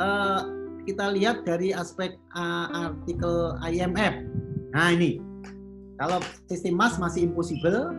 uh, 0.00 0.44
kita 0.84 1.12
lihat 1.12 1.44
dari 1.44 1.72
aspek 1.72 2.16
uh, 2.36 2.92
artikel 2.92 3.56
IMF. 3.64 4.24
Nah 4.72 4.88
ini, 4.92 5.20
kalau 6.00 6.20
sistem 6.48 6.76
emas 6.76 6.96
masih 6.96 7.28
impossible, 7.28 7.92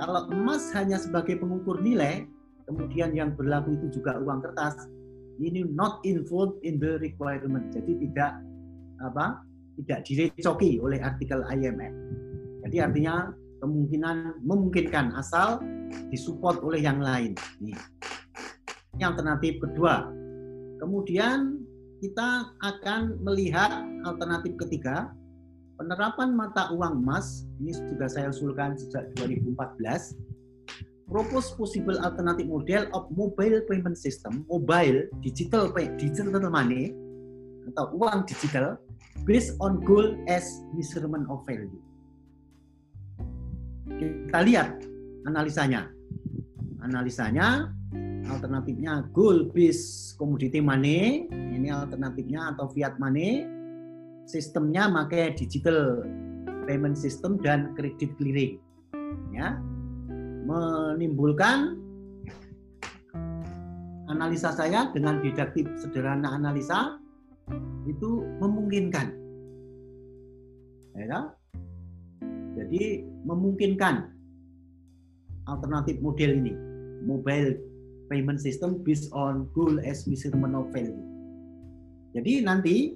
kalau 0.00 0.28
emas 0.32 0.72
hanya 0.72 0.96
sebagai 0.96 1.40
pengukur 1.40 1.80
nilai, 1.80 2.24
kemudian 2.68 3.12
yang 3.12 3.36
berlaku 3.36 3.76
itu 3.76 4.00
juga 4.00 4.16
uang 4.20 4.40
kertas, 4.44 4.88
ini 5.40 5.64
not 5.64 6.00
involved 6.04 6.60
in 6.64 6.76
the 6.80 7.00
requirement. 7.00 7.72
Jadi 7.72 7.96
tidak 8.08 8.40
apa? 9.00 9.40
tidak 9.80 10.04
direcoki 10.04 10.76
oleh 10.76 11.00
artikel 11.00 11.40
IMF. 11.48 11.94
Jadi 12.68 12.76
artinya 12.84 13.32
kemungkinan 13.60 14.40
memungkinkan 14.42 15.14
asal 15.14 15.60
disupport 16.08 16.58
oleh 16.64 16.80
yang 16.82 16.98
lain. 16.98 17.36
Ini 17.60 17.76
alternatif 19.04 19.60
kedua. 19.62 20.08
Kemudian 20.80 21.60
kita 22.00 22.56
akan 22.64 23.20
melihat 23.20 23.84
alternatif 24.08 24.56
ketiga, 24.56 25.12
penerapan 25.76 26.32
mata 26.32 26.72
uang 26.72 27.04
emas. 27.04 27.44
Ini 27.60 27.76
sudah 27.76 28.08
saya 28.08 28.28
usulkan 28.32 28.76
sejak 28.76 29.12
2014. 29.20 30.16
Propose 31.10 31.50
possible 31.58 31.98
alternative 32.00 32.46
model 32.46 32.86
of 32.94 33.10
mobile 33.12 33.60
payment 33.66 33.98
system, 33.98 34.46
mobile 34.46 35.10
digital 35.20 35.68
pay, 35.74 35.90
digital 35.98 36.46
money 36.46 36.94
atau 37.74 37.90
uang 37.98 38.24
digital 38.30 38.78
based 39.26 39.58
on 39.58 39.82
goal 39.82 40.14
as 40.30 40.46
measurement 40.72 41.26
of 41.26 41.42
value. 41.44 41.82
Kita 44.00 44.40
lihat 44.40 44.80
analisanya. 45.28 45.92
Analisanya 46.80 47.68
alternatifnya 48.32 49.04
goal 49.12 49.52
based 49.52 50.16
commodity 50.16 50.64
money, 50.64 51.28
ini 51.28 51.68
alternatifnya 51.68 52.56
atau 52.56 52.72
fiat 52.72 52.96
money. 52.96 53.44
Sistemnya 54.24 54.88
pakai 54.88 55.36
digital 55.36 56.00
payment 56.64 56.96
system 56.96 57.36
dan 57.44 57.76
credit 57.76 58.16
clearing. 58.16 58.56
Ya. 59.36 59.60
Menimbulkan 60.48 61.76
analisa 64.08 64.48
saya 64.56 64.88
dengan 64.96 65.20
didaktif 65.20 65.68
sederhana 65.76 66.40
analisa 66.40 66.96
itu 67.84 68.24
memungkinkan. 68.40 69.12
Ya, 70.96 71.36
jadi 72.70 73.02
memungkinkan 73.26 74.14
alternatif 75.50 75.98
model 75.98 76.38
ini, 76.38 76.54
mobile 77.02 77.58
payment 78.06 78.38
system 78.38 78.78
based 78.86 79.10
on 79.10 79.50
goal 79.50 79.82
as 79.82 80.06
measurement 80.06 80.54
of 80.54 80.70
value. 80.70 81.02
Jadi 82.14 82.46
nanti 82.46 82.94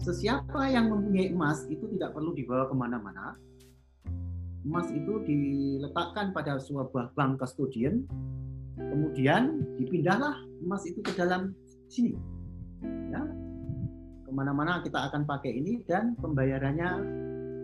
sesiapa 0.00 0.72
yang 0.72 0.88
mempunyai 0.88 1.36
emas 1.36 1.68
itu 1.68 1.84
tidak 1.96 2.16
perlu 2.16 2.32
dibawa 2.32 2.64
ke 2.68 2.74
mana-mana. 2.76 3.36
Emas 4.64 4.88
itu 4.88 5.20
diletakkan 5.28 6.32
pada 6.32 6.56
sebuah 6.56 7.12
bank 7.12 7.44
custodian, 7.44 8.08
kemudian 8.80 9.60
dipindahlah 9.76 10.40
emas 10.64 10.88
itu 10.88 11.04
ke 11.04 11.12
dalam 11.12 11.52
sini. 11.92 12.16
Ya, 13.12 13.20
ke 14.24 14.30
mana-mana 14.32 14.80
kita 14.80 15.12
akan 15.12 15.28
pakai 15.28 15.60
ini 15.60 15.84
dan 15.84 16.16
pembayarannya 16.16 16.90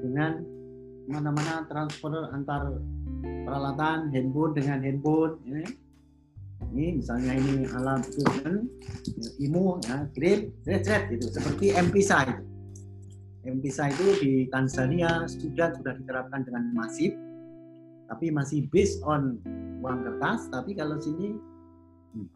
dengan 0.05 0.60
mana-mana 1.11 1.67
transfer 1.67 2.31
antar 2.31 2.79
peralatan 3.45 4.15
handphone 4.15 4.55
dengan 4.55 4.79
handphone 4.81 5.35
ini, 5.43 5.65
ini 6.71 6.87
misalnya 7.03 7.35
ini 7.35 7.67
alat 7.75 8.07
equipment 8.07 8.71
IMO 9.43 9.83
ya 9.85 10.07
kirim 10.15 10.55
red 10.65 10.87
itu 10.87 11.27
seperti 11.29 11.75
M-Pesa 11.75 12.31
itu 12.31 12.45
M-Pesa 13.51 13.91
itu 13.91 14.07
di 14.23 14.33
Tanzania 14.55 15.27
sudah 15.27 15.75
sudah 15.75 15.93
diterapkan 15.99 16.47
dengan 16.47 16.71
masif 16.73 17.11
tapi 18.07 18.31
masih 18.31 18.71
based 18.71 19.03
on 19.03 19.43
uang 19.83 20.07
kertas 20.07 20.47
tapi 20.55 20.79
kalau 20.79 20.95
sini 21.03 21.35
hmm. 22.15 22.29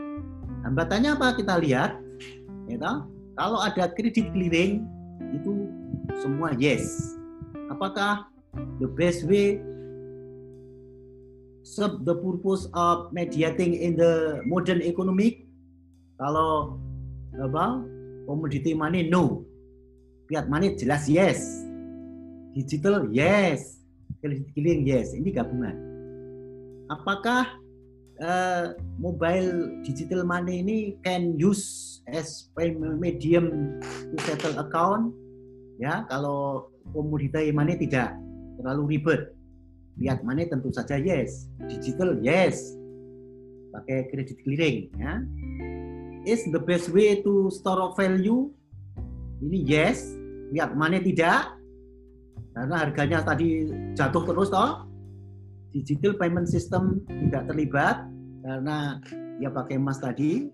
hambatannya 0.66 1.14
apa 1.14 1.38
kita 1.38 1.62
lihat 1.62 1.94
ya 2.66 3.06
kalau 3.38 3.58
ada 3.62 3.90
kredit 3.94 4.30
clearing 4.34 4.82
itu 5.34 5.70
semua 6.22 6.54
yes. 6.56 7.14
Apakah 7.72 8.30
the 8.78 8.88
best 8.88 9.24
way 9.26 9.60
serve 11.64 12.04
the 12.04 12.14
purpose 12.14 12.68
of 12.76 13.10
mediating 13.10 13.74
in 13.74 13.96
the 13.96 14.44
modern 14.44 14.84
economic? 14.84 15.48
Kalau 16.20 16.78
apa? 17.34 17.82
Commodity 18.28 18.76
money 18.76 19.08
no. 19.08 19.42
Fiat 20.30 20.46
money 20.46 20.76
jelas 20.78 21.08
yes. 21.10 21.42
Digital 22.54 23.10
yes. 23.10 23.82
Kredit 24.22 24.46
clearing 24.54 24.86
yes. 24.86 25.12
Ini 25.16 25.34
gabungan. 25.34 25.76
Apakah 26.92 27.48
uh, 28.20 28.76
mobile 29.00 29.82
digital 29.82 30.22
money 30.22 30.62
ini 30.62 30.78
can 31.02 31.34
use 31.40 32.00
as 32.06 32.52
medium 33.00 33.80
to 33.82 34.16
settle 34.28 34.54
account 34.60 35.10
ya 35.80 36.04
kalau 36.06 36.68
komoditi 36.92 37.50
money 37.50 37.74
tidak 37.80 38.14
terlalu 38.58 38.98
ribet. 38.98 39.32
Lihat 39.98 40.26
money 40.26 40.50
tentu 40.50 40.74
saja 40.74 40.98
yes. 40.98 41.46
Digital 41.70 42.18
yes. 42.18 42.74
Pakai 43.74 44.10
kredit 44.10 44.38
clearing 44.42 44.90
ya. 44.98 45.22
Is 46.24 46.46
the 46.50 46.58
best 46.58 46.90
way 46.90 47.20
to 47.22 47.52
store 47.52 47.90
of 47.90 47.98
value? 47.98 48.50
Ini 49.44 49.58
yes. 49.66 50.02
Lihat 50.50 50.74
money 50.74 51.02
tidak. 51.02 51.54
Karena 52.54 52.86
harganya 52.86 53.18
tadi 53.22 53.70
jatuh 53.98 54.22
terus 54.26 54.50
toh. 54.50 54.86
Digital 55.74 56.14
payment 56.14 56.46
system 56.46 57.02
tidak 57.10 57.50
terlibat 57.50 58.06
karena 58.46 59.02
dia 59.42 59.50
pakai 59.50 59.74
emas 59.78 59.98
tadi. 59.98 60.50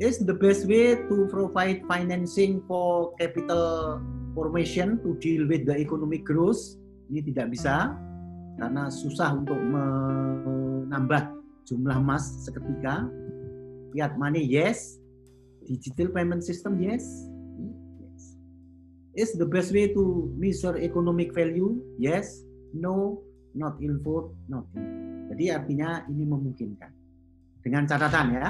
Is 0.00 0.16
the 0.24 0.32
best 0.32 0.64
way 0.64 0.96
to 0.96 1.28
provide 1.28 1.84
financing 1.84 2.64
for 2.64 3.12
capital 3.20 4.00
formation 4.32 4.96
to 5.04 5.12
deal 5.20 5.44
with 5.44 5.68
the 5.68 5.76
economic 5.76 6.24
growth 6.24 6.79
ini 7.10 7.20
tidak 7.26 7.50
bisa 7.50 7.98
karena 8.54 8.86
susah 8.86 9.34
untuk 9.34 9.58
menambah 9.58 11.34
jumlah 11.66 11.98
emas 11.98 12.46
seketika 12.46 13.04
fiat 13.90 14.14
money 14.14 14.46
yes 14.46 15.02
digital 15.66 16.08
payment 16.14 16.46
system 16.46 16.78
yes 16.78 17.02
yes 17.98 18.22
is 19.18 19.34
the 19.34 19.46
best 19.46 19.74
way 19.74 19.90
to 19.90 20.30
measure 20.38 20.78
economic 20.78 21.34
value 21.34 21.82
yes 21.98 22.46
no 22.70 23.18
not 23.58 23.74
involved 23.82 24.30
not 24.46 24.62
involved. 24.78 25.34
jadi 25.34 25.44
artinya 25.58 26.06
ini 26.06 26.24
memungkinkan 26.26 26.92
dengan 27.66 27.84
catatan 27.90 28.26
ya 28.38 28.48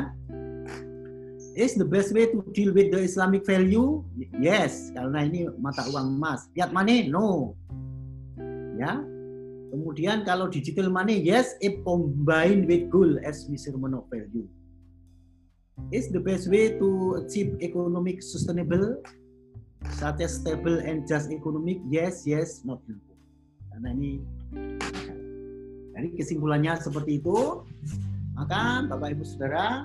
is 1.57 1.75
the 1.75 1.85
best 1.85 2.15
way 2.15 2.31
to 2.31 2.45
deal 2.55 2.73
with 2.73 2.95
the 2.95 3.01
Islamic 3.03 3.43
value? 3.43 4.07
Yes, 4.39 4.95
karena 4.95 5.27
ini 5.27 5.51
mata 5.59 5.83
uang 5.91 6.17
emas. 6.17 6.47
Fiat 6.55 6.71
money? 6.71 7.11
No. 7.11 7.59
Ya. 8.81 8.97
Kemudian 9.70 10.24
kalau 10.24 10.49
digital 10.49 10.89
money, 10.89 11.20
yes, 11.20 11.55
if 11.61 11.76
combined 11.85 12.64
with 12.64 12.89
gold 12.89 13.20
as 13.20 13.45
measurement 13.47 13.93
of 13.93 14.09
value. 14.09 14.49
Is 15.93 16.09
the 16.09 16.18
best 16.18 16.49
way 16.49 16.74
to 16.81 16.89
achieve 17.20 17.61
economic 17.61 18.24
sustainable, 18.24 18.99
such 20.01 20.24
as 20.24 20.41
stable 20.41 20.81
and 20.81 21.05
just 21.05 21.28
economic? 21.28 21.78
Yes, 21.87 22.24
yes, 22.24 22.64
not 22.64 22.81
no. 22.89 22.99
Karena 23.70 23.95
ini 23.95 24.20
jadi 25.95 26.09
kesimpulannya 26.16 26.81
seperti 26.81 27.20
itu. 27.20 27.62
Maka 28.35 28.89
Bapak 28.89 29.12
Ibu 29.14 29.24
Saudara, 29.24 29.85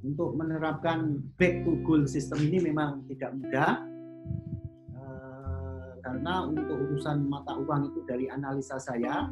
untuk 0.00 0.36
menerapkan 0.36 1.20
back 1.36 1.64
to 1.64 1.76
goal 1.84 2.08
system 2.08 2.40
ini 2.40 2.72
memang 2.72 3.04
tidak 3.08 3.32
mudah 3.36 3.93
karena 6.04 6.44
untuk 6.44 6.68
urusan 6.68 7.24
mata 7.32 7.56
uang 7.56 7.88
itu 7.88 8.04
dari 8.04 8.28
analisa 8.28 8.76
saya 8.76 9.24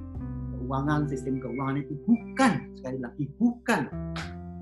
keuangan 0.57 1.05
sistem 1.05 1.37
keuangan 1.37 1.85
itu 1.85 1.95
bukan 2.09 2.53
sekali 2.81 2.99
lagi 2.99 3.25
bukan. 3.37 3.83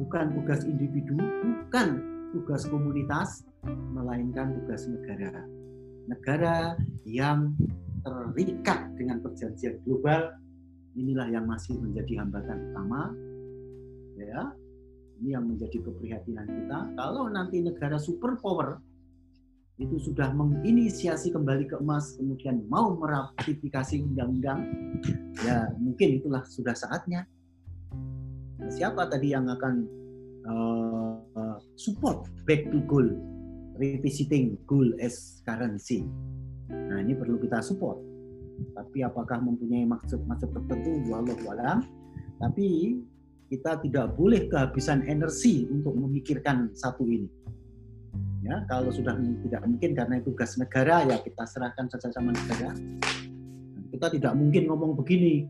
Bukan 0.00 0.32
tugas 0.32 0.64
individu 0.64 1.14
bukan 1.14 1.88
tugas 2.32 2.66
komunitas 2.66 3.46
melainkan 3.94 4.58
tugas 4.58 4.90
negara. 4.90 5.44
Negara 6.10 6.74
yang 7.06 7.54
terikat 8.02 8.90
dengan 8.96 9.20
perjanjian 9.22 9.78
global 9.86 10.34
inilah 10.98 11.28
yang 11.30 11.46
masih 11.46 11.78
menjadi 11.78 12.26
hambatan 12.26 12.58
utama 12.72 13.14
ya. 14.18 14.50
Ini 15.20 15.36
yang 15.36 15.52
menjadi 15.52 15.84
keprihatinan 15.84 16.48
kita. 16.48 16.78
Kalau 16.96 17.28
nanti 17.28 17.60
negara 17.60 18.00
superpower 18.00 18.80
itu 19.80 19.96
sudah 20.12 20.28
menginisiasi 20.36 21.32
kembali 21.32 21.64
ke 21.64 21.80
emas, 21.80 22.20
kemudian 22.20 22.60
mau 22.68 22.92
meratifikasi 23.00 24.04
undang-undang, 24.04 24.68
ya 25.40 25.72
mungkin 25.80 26.20
itulah 26.20 26.44
sudah 26.44 26.76
saatnya. 26.76 27.24
Nah, 28.60 28.68
siapa 28.68 29.08
tadi 29.08 29.32
yang 29.32 29.48
akan 29.48 29.74
uh, 30.44 31.56
support 31.80 32.28
back 32.44 32.68
to 32.68 32.84
gold, 32.84 33.16
revisiting 33.80 34.60
gold 34.68 34.92
as 35.00 35.40
currency? 35.48 36.04
Nah 36.68 37.00
ini 37.00 37.16
perlu 37.16 37.40
kita 37.40 37.64
support. 37.64 37.96
Tapi 38.76 39.00
apakah 39.00 39.40
mempunyai 39.40 39.88
maksud-maksud 39.88 40.52
tertentu? 40.52 41.08
Wallahu 41.08 41.56
alam. 41.56 41.80
Tapi 42.36 43.00
kita 43.48 43.80
tidak 43.80 44.12
boleh 44.14 44.44
kehabisan 44.46 45.08
energi 45.08 45.64
untuk 45.72 45.96
memikirkan 45.96 46.68
satu 46.76 47.08
ini. 47.08 47.26
Ya, 48.40 48.64
kalau 48.72 48.88
sudah 48.88 49.12
tidak 49.44 49.62
mungkin 49.68 49.92
karena 49.92 50.16
itu 50.16 50.32
tugas 50.32 50.56
negara 50.56 51.04
ya 51.04 51.20
kita 51.20 51.44
serahkan 51.44 51.92
saja 51.92 52.08
sama 52.08 52.32
negara. 52.32 52.72
Kita 53.92 54.06
tidak 54.08 54.32
mungkin 54.32 54.64
ngomong 54.64 54.96
begini. 54.96 55.44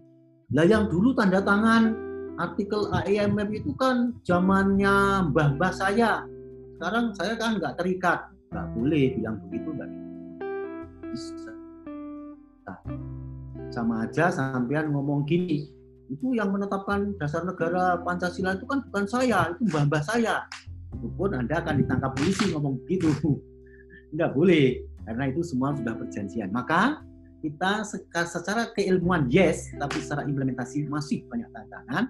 Lah 0.50 0.66
yang 0.66 0.90
dulu 0.90 1.14
tanda 1.14 1.38
tangan 1.38 1.94
artikel 2.34 2.90
AIMF 2.90 3.50
itu 3.54 3.70
kan 3.78 4.18
zamannya 4.26 5.30
mbah-mbah 5.30 5.70
saya. 5.70 6.26
Sekarang 6.74 7.14
saya 7.14 7.38
kan 7.38 7.62
nggak 7.62 7.78
terikat, 7.78 8.26
nggak 8.50 8.66
boleh 8.74 9.04
bilang 9.14 9.36
begitu 9.46 9.68
nggak 9.70 9.90
bisa. 11.14 11.52
Sama 13.70 14.02
aja 14.02 14.34
sampean 14.34 14.90
ngomong 14.90 15.22
gini, 15.30 15.70
itu 16.10 16.34
yang 16.34 16.50
menetapkan 16.50 17.14
dasar 17.22 17.46
negara 17.46 18.02
Pancasila 18.02 18.58
itu 18.58 18.66
kan 18.66 18.82
bukan 18.90 19.06
saya, 19.06 19.54
itu 19.54 19.62
mbah-mbah 19.70 20.02
saya. 20.02 20.42
Itu 20.96 21.08
pun 21.14 21.30
Anda 21.36 21.62
akan 21.62 21.80
ditangkap 21.84 22.12
polisi 22.18 22.50
ngomong 22.50 22.82
begitu. 22.84 23.10
Tidak 24.10 24.30
boleh, 24.34 24.82
karena 25.06 25.30
itu 25.30 25.40
semua 25.46 25.74
sudah 25.74 25.94
perjanjian. 25.94 26.50
Maka 26.50 27.02
kita 27.40 27.86
secara 28.26 28.68
keilmuan 28.76 29.30
yes, 29.32 29.70
tapi 29.78 30.02
secara 30.02 30.26
implementasi 30.26 30.90
masih 30.90 31.24
banyak 31.30 31.48
tantangan. 31.54 32.04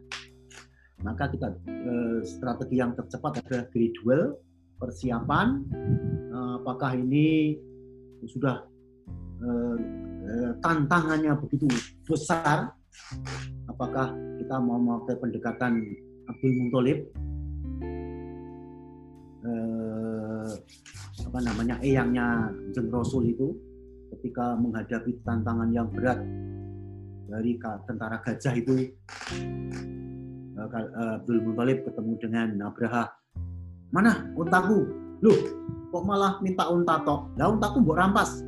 Maka 1.00 1.32
kita 1.32 1.54
eh, 1.68 2.20
strategi 2.24 2.76
yang 2.80 2.92
tercepat 2.96 3.40
adalah 3.44 3.64
gradual 3.72 4.36
persiapan. 4.80 5.46
Eh, 6.32 6.52
apakah 6.60 6.96
ini 6.96 7.56
sudah 8.24 8.64
eh, 9.40 9.76
tantangannya 10.60 11.32
begitu 11.40 11.66
besar 12.04 12.76
apakah 13.70 14.12
kita 14.38 14.56
mau 14.60 14.78
memakai 14.78 15.16
pendekatan 15.18 15.82
Abdul 16.28 16.52
Muntolib 16.58 16.98
eh, 19.45 20.51
apa 21.20 21.38
namanya 21.45 21.76
eyangnya 21.84 22.51
Jeng 22.72 22.88
Rasul 22.88 23.32
itu 23.32 23.55
ketika 24.16 24.59
menghadapi 24.59 25.22
tantangan 25.22 25.70
yang 25.70 25.88
berat 25.93 26.18
dari 27.30 27.55
tentara 27.86 28.18
gajah 28.24 28.55
itu 28.59 28.91
eh, 30.57 30.68
eh, 30.68 31.12
Abdul 31.16 31.41
Muthalib 31.45 31.86
ketemu 31.86 32.12
dengan 32.20 32.49
Abraha 32.66 33.09
mana 33.91 34.30
untaku? 34.38 34.86
Lu 35.20 35.34
kok 35.91 36.05
malah 36.07 36.38
minta 36.41 36.70
unta 36.70 37.03
toh 37.03 37.26
lah 37.34 37.51
untaku 37.51 37.82
mbok 37.82 37.99
rampas. 37.99 38.41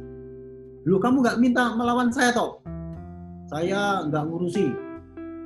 Lu 0.86 0.98
kamu 0.98 1.22
nggak 1.22 1.38
minta 1.42 1.74
melawan 1.74 2.10
saya 2.10 2.30
toh 2.30 2.62
saya 3.52 4.08
nggak 4.08 4.24
ngurusi. 4.24 4.66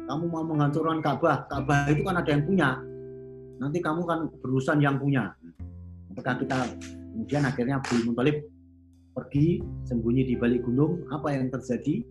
Kamu 0.06 0.30
mau 0.30 0.46
menghancurkan 0.46 1.02
Ka'bah, 1.02 1.50
Ka'bah 1.50 1.90
itu 1.90 2.06
kan 2.06 2.22
ada 2.22 2.30
yang 2.30 2.46
punya. 2.46 2.78
Nanti 3.56 3.78
kamu 3.80 4.02
kan 4.04 4.28
berurusan 4.40 4.78
yang 4.84 5.00
punya. 5.00 5.32
Apakah 6.12 6.40
kita 6.40 6.56
kemudian 7.12 7.42
akhirnya 7.44 7.80
Abdul 7.80 8.12
Muthalib 8.12 8.44
pergi 9.16 9.64
sembunyi 9.88 10.28
di 10.28 10.34
balik 10.36 10.64
gunung, 10.68 11.08
apa 11.08 11.32
yang 11.32 11.48
terjadi? 11.48 12.04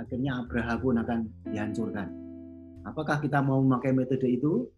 Akhirnya 0.00 0.40
Abraha 0.40 0.74
pun 0.80 0.96
akan 0.98 1.18
dihancurkan. 1.52 2.08
Apakah 2.84 3.20
kita 3.20 3.40
mau 3.40 3.60
memakai 3.60 3.92
metode 3.92 4.28
itu? 4.28 4.68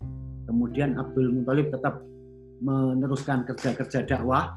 Kemudian 0.46 0.94
Abdul 0.98 1.34
Muthalib 1.34 1.74
tetap 1.74 2.02
meneruskan 2.62 3.44
kerja-kerja 3.46 4.06
dakwah 4.06 4.56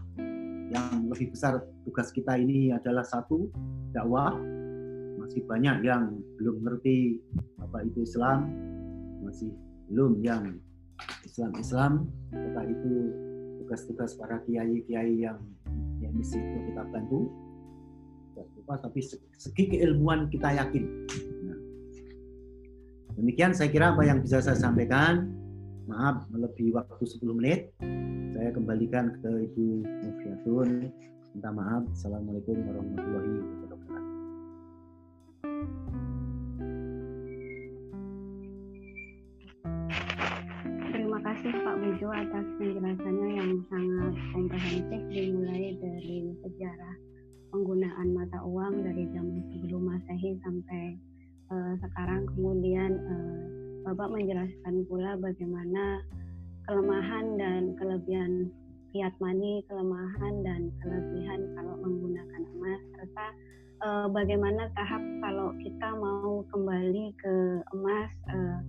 yang 0.70 1.10
lebih 1.10 1.34
besar 1.34 1.66
tugas 1.82 2.14
kita 2.14 2.38
ini 2.38 2.70
adalah 2.70 3.02
satu 3.02 3.50
dakwah 3.90 4.38
masih 5.18 5.42
banyak 5.46 5.82
yang 5.86 6.14
belum 6.38 6.62
ngerti 6.66 7.22
apa 7.62 7.86
itu 7.86 8.06
Islam, 8.06 8.50
masih 9.26 9.50
belum 9.90 10.22
yang 10.22 10.58
Islam-Islam, 11.26 12.08
maka 12.34 12.62
itu 12.68 12.92
tugas-tugas 13.64 14.18
para 14.18 14.42
kiai-kiai 14.44 15.24
yang 15.24 15.40
yang 16.00 16.14
mesti 16.16 16.40
itu 16.40 16.58
kita 16.72 16.84
bantu. 16.90 17.30
Tapi 18.70 19.00
segi 19.36 19.64
keilmuan 19.76 20.30
kita 20.30 20.54
yakin. 20.56 20.84
Nah, 21.44 21.60
demikian 23.18 23.52
saya 23.52 23.68
kira 23.74 23.92
apa 23.92 24.06
yang 24.06 24.22
bisa 24.24 24.40
saya 24.40 24.56
sampaikan. 24.56 25.34
Maaf 25.90 26.30
melebihi 26.30 26.72
waktu 26.78 27.04
10 27.04 27.34
menit. 27.34 27.74
Saya 28.38 28.54
kembalikan 28.54 29.18
ke 29.20 29.50
Ibu 29.52 29.66
Mufiatun. 29.84 30.70
Minta 31.34 31.50
maaf. 31.50 31.84
Assalamualaikum 31.98 32.56
warahmatullahi 32.62 33.32
wabarakatuh. 33.42 33.78
Kasih 41.40 41.56
Pak 41.64 41.80
Bejo 41.80 42.12
atas 42.12 42.44
penjelasannya 42.60 43.30
yang 43.32 43.64
sangat 43.72 44.12
komprehensif 44.36 45.02
dimulai 45.08 45.72
dari 45.80 46.36
sejarah 46.44 46.96
penggunaan 47.56 48.12
mata 48.12 48.44
uang 48.44 48.84
dari 48.84 49.08
zaman 49.16 49.40
sebelum 49.48 49.88
Masehi 49.88 50.36
sampai 50.44 51.00
uh, 51.48 51.80
sekarang. 51.80 52.28
Kemudian 52.36 52.92
uh, 52.92 53.40
Bapak 53.88 54.12
menjelaskan 54.12 54.84
pula 54.92 55.16
bagaimana 55.16 56.04
kelemahan 56.68 57.40
dan 57.40 57.72
kelebihan 57.80 58.52
fiat 58.92 59.16
money, 59.24 59.64
kelemahan 59.72 60.44
dan 60.44 60.68
kelebihan 60.84 61.40
kalau 61.56 61.80
menggunakan 61.80 62.42
emas 62.52 62.82
serta 63.00 63.28
uh, 63.88 64.08
bagaimana 64.12 64.68
tahap 64.76 65.04
kalau 65.24 65.56
kita 65.64 65.88
mau 66.04 66.44
kembali 66.52 67.16
ke 67.16 67.64
emas 67.72 68.12
uh, 68.28 68.60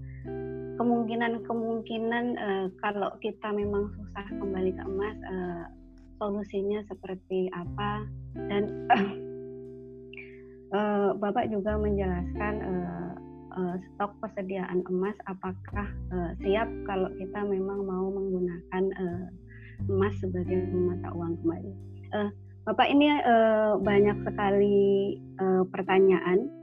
kemungkinan-kemungkinan 0.80 2.24
uh, 2.40 2.66
kalau 2.80 3.12
kita 3.20 3.52
memang 3.52 3.92
susah 3.96 4.26
kembali 4.32 4.72
ke 4.72 4.82
emas 4.88 5.16
uh, 5.28 5.64
solusinya 6.20 6.84
seperti 6.88 7.48
apa 7.52 8.04
dan 8.48 8.64
uh, 10.76 11.12
Bapak 11.16 11.48
juga 11.52 11.76
menjelaskan 11.76 12.54
uh, 12.64 13.10
uh, 13.56 13.74
stok 13.92 14.12
persediaan 14.24 14.84
emas 14.88 15.16
apakah 15.28 15.88
uh, 16.12 16.30
siap 16.44 16.68
kalau 16.88 17.08
kita 17.16 17.40
memang 17.44 17.84
mau 17.84 18.08
menggunakan 18.12 18.84
uh, 18.96 19.26
emas 19.88 20.12
sebagai 20.20 20.68
mata 20.76 21.08
uang 21.16 21.40
kembali. 21.40 21.72
Uh, 22.12 22.30
Bapak 22.68 22.92
ini 22.92 23.08
uh, 23.08 23.80
banyak 23.80 24.20
sekali 24.28 25.16
uh, 25.40 25.64
pertanyaan 25.72 26.59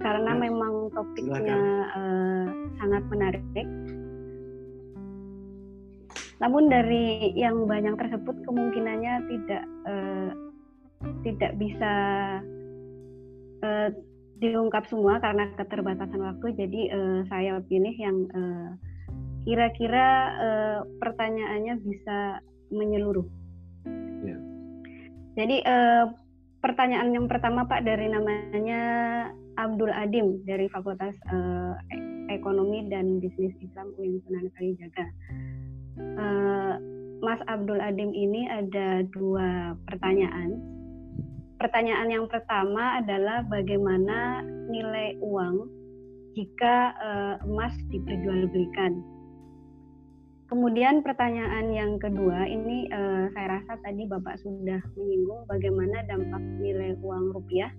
karena 0.00 0.32
ya. 0.32 0.40
memang 0.48 0.74
topiknya 0.96 1.60
uh, 1.92 2.44
sangat 2.80 3.02
menarik. 3.12 3.44
Namun 6.40 6.72
dari 6.72 7.36
yang 7.36 7.68
banyak 7.68 8.00
tersebut 8.00 8.32
kemungkinannya 8.48 9.14
tidak 9.28 9.64
uh, 9.84 10.30
tidak 11.20 11.52
bisa 11.60 11.94
uh, 13.60 13.88
diungkap 14.40 14.88
semua 14.88 15.20
karena 15.20 15.52
keterbatasan 15.60 16.20
waktu. 16.24 16.56
Jadi 16.56 16.80
uh, 16.96 17.20
saya 17.28 17.60
pilih 17.68 17.92
yang 17.92 18.24
kira-kira 19.44 20.08
uh, 20.36 20.78
pertanyaannya 21.00 21.80
bisa 21.84 22.40
menyeluruh. 22.72 23.24
Ya. 24.24 24.36
Jadi 25.40 25.64
uh, 25.64 26.12
pertanyaan 26.60 27.12
yang 27.16 27.26
pertama 27.28 27.64
Pak 27.64 27.84
dari 27.84 28.08
namanya 28.12 28.82
Abdul 29.58 29.90
Adim 29.90 30.42
dari 30.46 30.70
Fakultas 30.70 31.16
uh, 31.32 31.74
Ekonomi 32.30 32.86
dan 32.86 33.18
Bisnis 33.18 33.54
Islam 33.58 33.90
UIN 33.98 34.22
Sunan 34.26 34.46
Kalijaga. 34.54 35.06
Uh, 35.98 36.74
Mas 37.20 37.40
Abdul 37.50 37.82
Adim 37.82 38.14
ini 38.16 38.48
ada 38.48 39.04
dua 39.12 39.76
pertanyaan. 39.90 40.56
Pertanyaan 41.60 42.08
yang 42.08 42.26
pertama 42.30 43.02
adalah 43.02 43.44
bagaimana 43.44 44.40
nilai 44.72 45.20
uang 45.20 45.68
jika 46.32 46.96
uh, 46.96 47.34
emas 47.44 47.74
diperjualbelikan. 47.92 49.02
Kemudian 50.48 51.06
pertanyaan 51.06 51.70
yang 51.70 52.00
kedua 52.00 52.42
ini 52.48 52.90
uh, 52.90 53.30
saya 53.36 53.60
rasa 53.60 53.78
tadi 53.86 54.02
Bapak 54.08 54.34
sudah 54.42 54.82
menyinggung 54.98 55.46
bagaimana 55.46 56.02
dampak 56.10 56.42
nilai 56.58 56.98
uang 56.98 57.36
rupiah 57.36 57.70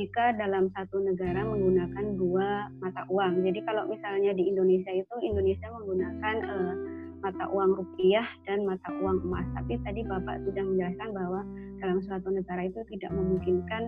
jika 0.00 0.32
dalam 0.40 0.72
satu 0.72 0.96
negara 1.04 1.44
menggunakan 1.44 2.16
dua 2.16 2.72
mata 2.80 3.04
uang. 3.12 3.44
Jadi 3.44 3.60
kalau 3.68 3.84
misalnya 3.84 4.32
di 4.32 4.48
Indonesia 4.48 4.88
itu 4.96 5.14
Indonesia 5.20 5.68
menggunakan 5.76 6.36
uh, 6.40 6.74
mata 7.20 7.44
uang 7.52 7.76
rupiah 7.76 8.24
dan 8.48 8.64
mata 8.64 8.88
uang 9.04 9.20
emas. 9.28 9.44
Tapi 9.52 9.76
tadi 9.84 10.00
Bapak 10.08 10.40
sudah 10.48 10.64
menjelaskan 10.64 11.08
bahwa 11.12 11.40
dalam 11.84 11.98
suatu 12.00 12.32
negara 12.32 12.64
itu 12.64 12.80
tidak 12.96 13.12
memungkinkan 13.12 13.82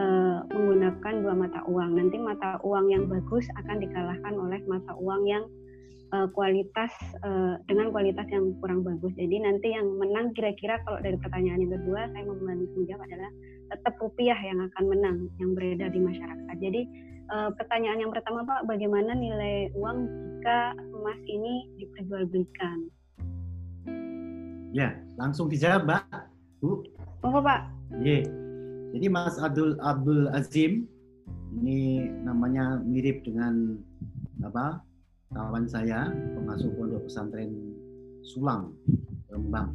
uh, 0.00 0.40
menggunakan 0.48 1.14
dua 1.20 1.34
mata 1.36 1.60
uang. 1.68 2.00
Nanti 2.00 2.16
mata 2.16 2.56
uang 2.64 2.88
yang 2.88 3.04
bagus 3.12 3.44
akan 3.60 3.76
dikalahkan 3.84 4.34
oleh 4.40 4.60
mata 4.64 4.96
uang 4.96 5.22
yang 5.28 5.44
uh, 6.12 6.28
kualitas 6.36 6.92
uh, 7.24 7.56
dengan 7.66 7.90
kualitas 7.90 8.28
yang 8.28 8.52
kurang 8.60 8.84
bagus. 8.84 9.12
Jadi 9.16 9.36
nanti 9.42 9.72
yang 9.72 9.88
menang 9.96 10.36
kira-kira 10.36 10.78
kalau 10.84 11.00
dari 11.00 11.16
pertanyaan 11.18 11.64
yang 11.64 11.72
kedua 11.80 12.08
saya 12.12 12.24
membantu 12.28 12.68
menjawab 12.76 13.02
adalah 13.08 13.30
tetap 13.72 13.94
rupiah 13.98 14.38
yang 14.44 14.58
akan 14.68 14.84
menang 14.84 15.18
yang 15.40 15.50
beredar 15.56 15.88
di 15.88 16.00
masyarakat. 16.00 16.56
Jadi 16.60 16.80
uh, 17.32 17.50
pertanyaan 17.56 18.04
yang 18.04 18.12
pertama 18.12 18.44
Pak, 18.44 18.68
bagaimana 18.68 19.16
nilai 19.16 19.72
uang 19.72 19.98
jika 20.42 20.76
emas 20.76 21.20
ini 21.24 21.66
diperjualbelikan? 21.80 22.78
Ya, 24.72 24.96
langsung 25.20 25.52
dijawab 25.52 25.84
Mbak. 25.84 26.04
Bu. 26.64 26.84
Monggo 27.24 27.40
Pak. 27.44 27.60
Iya. 28.00 28.24
Jadi 28.92 29.06
Mas 29.08 29.40
Abdul 29.40 29.80
Abdul 29.80 30.28
Azim 30.36 30.84
ini 31.52 32.08
namanya 32.24 32.80
mirip 32.84 33.24
dengan 33.24 33.80
apa 34.44 34.80
kawan 35.32 35.64
saya 35.68 36.12
pengasuh 36.36 36.70
pondok 36.76 37.08
pesantren 37.08 37.50
Sulang 38.22 38.70
Rembang. 39.32 39.74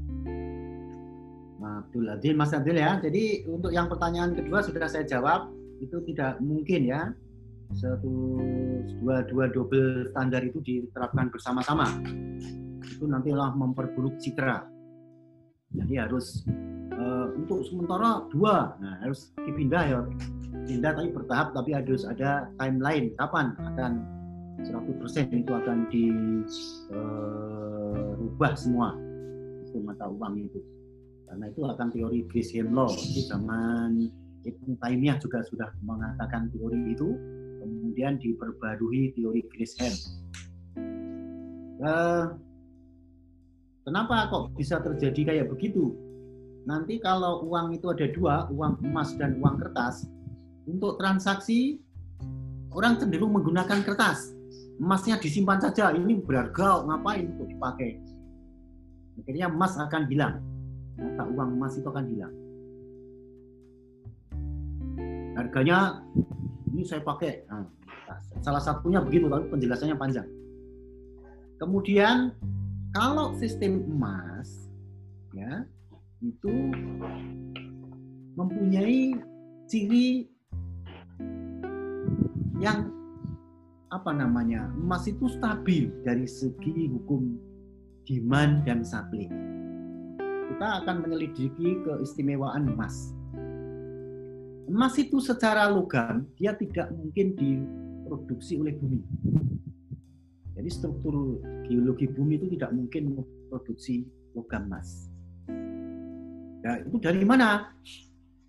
Abdul 1.67 2.07
Adil, 2.09 2.33
Mas 2.37 2.53
Adil 2.53 2.79
ya. 2.79 2.97
Jadi 3.01 3.43
untuk 3.49 3.73
yang 3.73 3.91
pertanyaan 3.91 4.33
kedua 4.37 4.63
sudah 4.63 4.87
saya 4.87 5.03
jawab. 5.03 5.51
Itu 5.83 6.01
tidak 6.05 6.41
mungkin 6.41 6.89
ya. 6.89 7.11
Satu 7.75 8.39
dua 9.03 9.27
dua 9.27 9.51
double 9.51 10.09
standar 10.15 10.41
itu 10.47 10.63
diterapkan 10.63 11.27
bersama-sama. 11.27 11.85
Itu 12.81 13.05
nantilah 13.05 13.53
memperburuk 13.53 14.15
citra. 14.17 14.63
Jadi 15.75 15.99
harus 15.99 16.47
uh, 16.95 17.35
untuk 17.35 17.67
sementara 17.67 18.23
dua. 18.31 18.77
Nah 18.79 19.03
harus 19.03 19.35
dipindah 19.35 19.83
ya. 19.83 19.99
Pindah 20.67 20.91
tapi 20.95 21.09
bertahap 21.11 21.51
tapi 21.51 21.75
harus 21.75 22.07
ada 22.07 22.47
timeline. 22.55 23.11
Kapan 23.19 23.53
akan 23.59 24.16
100% 24.63 25.33
itu 25.37 25.51
akan 25.53 25.85
dirubah 25.93 27.01
uh, 28.53 28.57
semua 28.57 28.97
sistem 29.61 29.93
mata 29.93 30.09
uang 30.09 30.49
itu. 30.49 30.61
Karena 31.27 31.51
itu 31.51 31.61
akan 31.67 31.87
teori 31.91 32.23
Grisham 32.31 32.71
Law 32.73 32.89
di 32.89 33.21
zaman 33.27 34.09
Ibn 34.47 34.79
Taimiyah 34.79 35.19
juga 35.19 35.43
sudah 35.45 35.69
mengatakan 35.83 36.49
teori 36.55 36.95
itu 36.95 37.13
kemudian 37.59 38.15
diperbarui 38.17 39.11
teori 39.13 39.43
Grisham 39.51 39.91
uh, 41.83 42.33
kenapa 43.85 44.29
kok 44.29 44.53
bisa 44.57 44.81
terjadi 44.81 45.33
kayak 45.33 45.47
begitu? 45.51 45.93
Nanti 46.67 46.99
kalau 46.99 47.47
uang 47.47 47.79
itu 47.79 47.87
ada 47.87 48.07
dua 48.11 48.47
uang 48.51 48.83
emas 48.83 49.15
dan 49.15 49.39
uang 49.39 49.55
kertas 49.61 50.07
untuk 50.67 50.99
transaksi 50.99 51.79
orang 52.75 52.99
cenderung 52.99 53.31
menggunakan 53.31 53.87
kertas 53.87 54.35
emasnya 54.77 55.17
disimpan 55.17 55.59
saja 55.61 55.93
ini 55.93 56.21
berharga 56.21 56.85
ngapain 56.85 57.33
untuk 57.33 57.49
dipakai? 57.49 57.97
Akhirnya 59.17 59.49
emas 59.49 59.73
akan 59.77 60.03
hilang. 60.09 60.39
Mata 60.97 61.23
uang 61.25 61.57
emas 61.57 61.73
itu 61.77 61.87
akan 61.89 62.05
hilang. 62.05 62.33
Harganya 65.37 66.01
ini 66.73 66.81
saya 66.85 67.01
pakai. 67.01 67.45
Nah, 67.49 67.65
salah 68.41 68.61
satunya 68.61 69.01
begitu 69.01 69.29
tapi 69.29 69.45
penjelasannya 69.49 69.97
panjang. 69.97 70.27
Kemudian 71.57 72.33
kalau 72.93 73.33
sistem 73.37 73.81
emas 73.89 74.69
ya 75.33 75.65
itu 76.21 76.53
mempunyai 78.37 79.17
ciri 79.65 80.29
yang 82.57 82.89
apa 83.87 84.11
namanya 84.11 84.67
emas 84.75 85.07
itu 85.07 85.31
stabil 85.31 85.87
dari 86.03 86.27
segi 86.27 86.91
hukum 86.91 87.39
demand 88.03 88.67
dan 88.67 88.83
supply. 88.83 89.27
Kita 90.47 90.67
akan 90.83 91.07
menyelidiki 91.07 91.83
keistimewaan 91.83 92.71
emas. 92.71 93.15
Emas 94.67 94.99
itu 94.99 95.23
secara 95.23 95.71
logam 95.71 96.27
dia 96.35 96.51
tidak 96.55 96.91
mungkin 96.91 97.35
diproduksi 97.39 98.59
oleh 98.59 98.75
bumi. 98.75 99.03
Jadi 100.57 100.69
struktur 100.73 101.39
geologi 101.67 102.11
bumi 102.11 102.35
itu 102.41 102.47
tidak 102.59 102.75
mungkin 102.75 103.23
memproduksi 103.23 104.03
logam 104.35 104.67
emas. 104.67 105.07
Ya, 106.65 106.83
itu 106.83 106.97
dari 106.99 107.23
mana? 107.23 107.71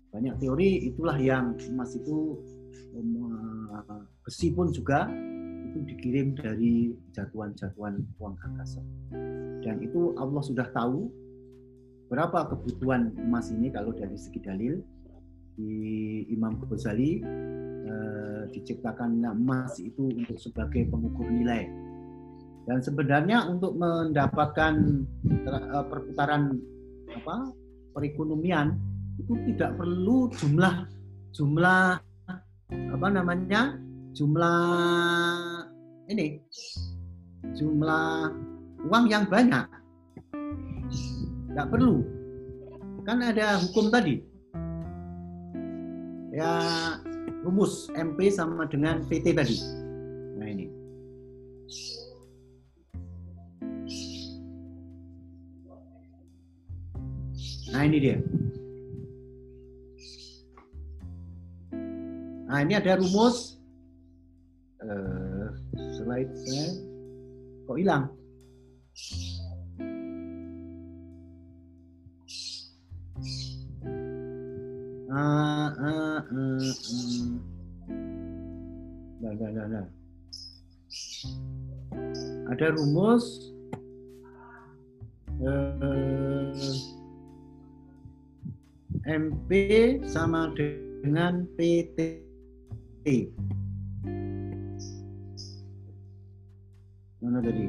Banyak 0.09 0.41
teori 0.41 0.89
itulah 0.89 1.15
yang 1.15 1.55
emas 1.71 1.95
itu 1.95 2.35
besi 4.25 4.51
pun 4.51 4.73
juga 4.73 5.07
itu 5.69 5.85
dikirim 5.85 6.33
dari 6.33 6.97
jatuhan-jatuhan 7.13 8.01
uang 8.17 8.35
angkasa. 8.41 8.81
Dan 9.61 9.85
itu 9.85 10.17
Allah 10.17 10.41
sudah 10.41 10.67
tahu 10.73 11.13
berapa 12.09 12.49
kebutuhan 12.49 13.13
emas 13.21 13.53
ini 13.53 13.69
kalau 13.69 13.93
dari 13.93 14.17
segi 14.17 14.41
dalil 14.41 14.81
di 15.53 15.73
Imam 16.33 16.57
Ghazali 16.57 17.21
eh, 17.85 18.41
diciptakan 18.49 19.21
emas 19.29 19.77
itu 19.77 20.09
untuk 20.09 20.41
sebagai 20.41 20.89
pengukur 20.89 21.29
nilai. 21.29 21.69
Dan 22.65 22.81
sebenarnya 22.81 23.45
untuk 23.45 23.77
mendapatkan 23.77 24.73
eh, 25.29 25.83
perputaran 25.85 26.57
apa 27.13 27.53
perekonomian 27.93 28.73
itu 29.19 29.33
tidak 29.53 29.75
perlu 29.75 30.31
jumlah 30.31 30.87
jumlah 31.35 31.99
apa 32.69 33.07
namanya 33.09 33.77
jumlah 34.13 35.48
ini. 36.09 36.41
Jumlah 37.55 38.33
uang 38.89 39.05
yang 39.07 39.29
banyak. 39.29 39.65
Nggak 41.53 41.69
perlu. 41.69 42.03
Kan 43.05 43.21
ada 43.21 43.61
hukum 43.61 43.93
tadi. 43.93 44.25
Ya 46.33 46.51
rumus 47.45 47.89
MP 47.93 48.29
sama 48.33 48.65
dengan 48.65 49.05
PT 49.05 49.37
tadi. 49.37 49.57
Nah 50.37 50.47
ini. 50.49 50.65
Nah 57.69 57.81
ini 57.85 57.97
dia. 58.01 58.17
Nah 62.49 62.65
ini 62.65 62.73
ada 62.73 62.97
rumus 62.97 63.61
uh, 64.81 65.38
slide-nya 65.97 66.65
kok 67.69 67.77
hilang. 67.77 68.05
Uh, 75.09 75.69
uh, 75.73 76.21
uh. 76.21 76.61
Nah, 79.19 79.33
nah, 79.35 79.49
nah, 79.51 79.65
nah. 79.67 79.87
Ada 82.49 82.73
rumus 82.73 83.53
uh, 85.41 86.49
MP 89.09 89.49
sama 90.05 90.53
dengan 90.53 91.45
PT 91.57 92.21
Mana 97.19 97.43
tadi? 97.43 97.67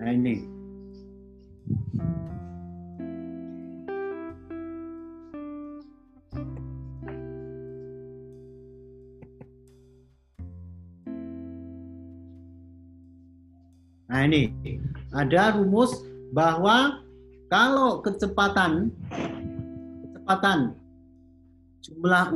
Nah 0.00 0.10
ini. 0.16 0.34
Nah 14.08 14.20
ini 14.24 14.56
ada 15.12 15.52
rumus 15.60 16.00
bahwa 16.32 17.04
kalau 17.52 18.00
kecepatan 18.00 18.88
kecepatan 20.32 20.72
jumlah 21.84 22.26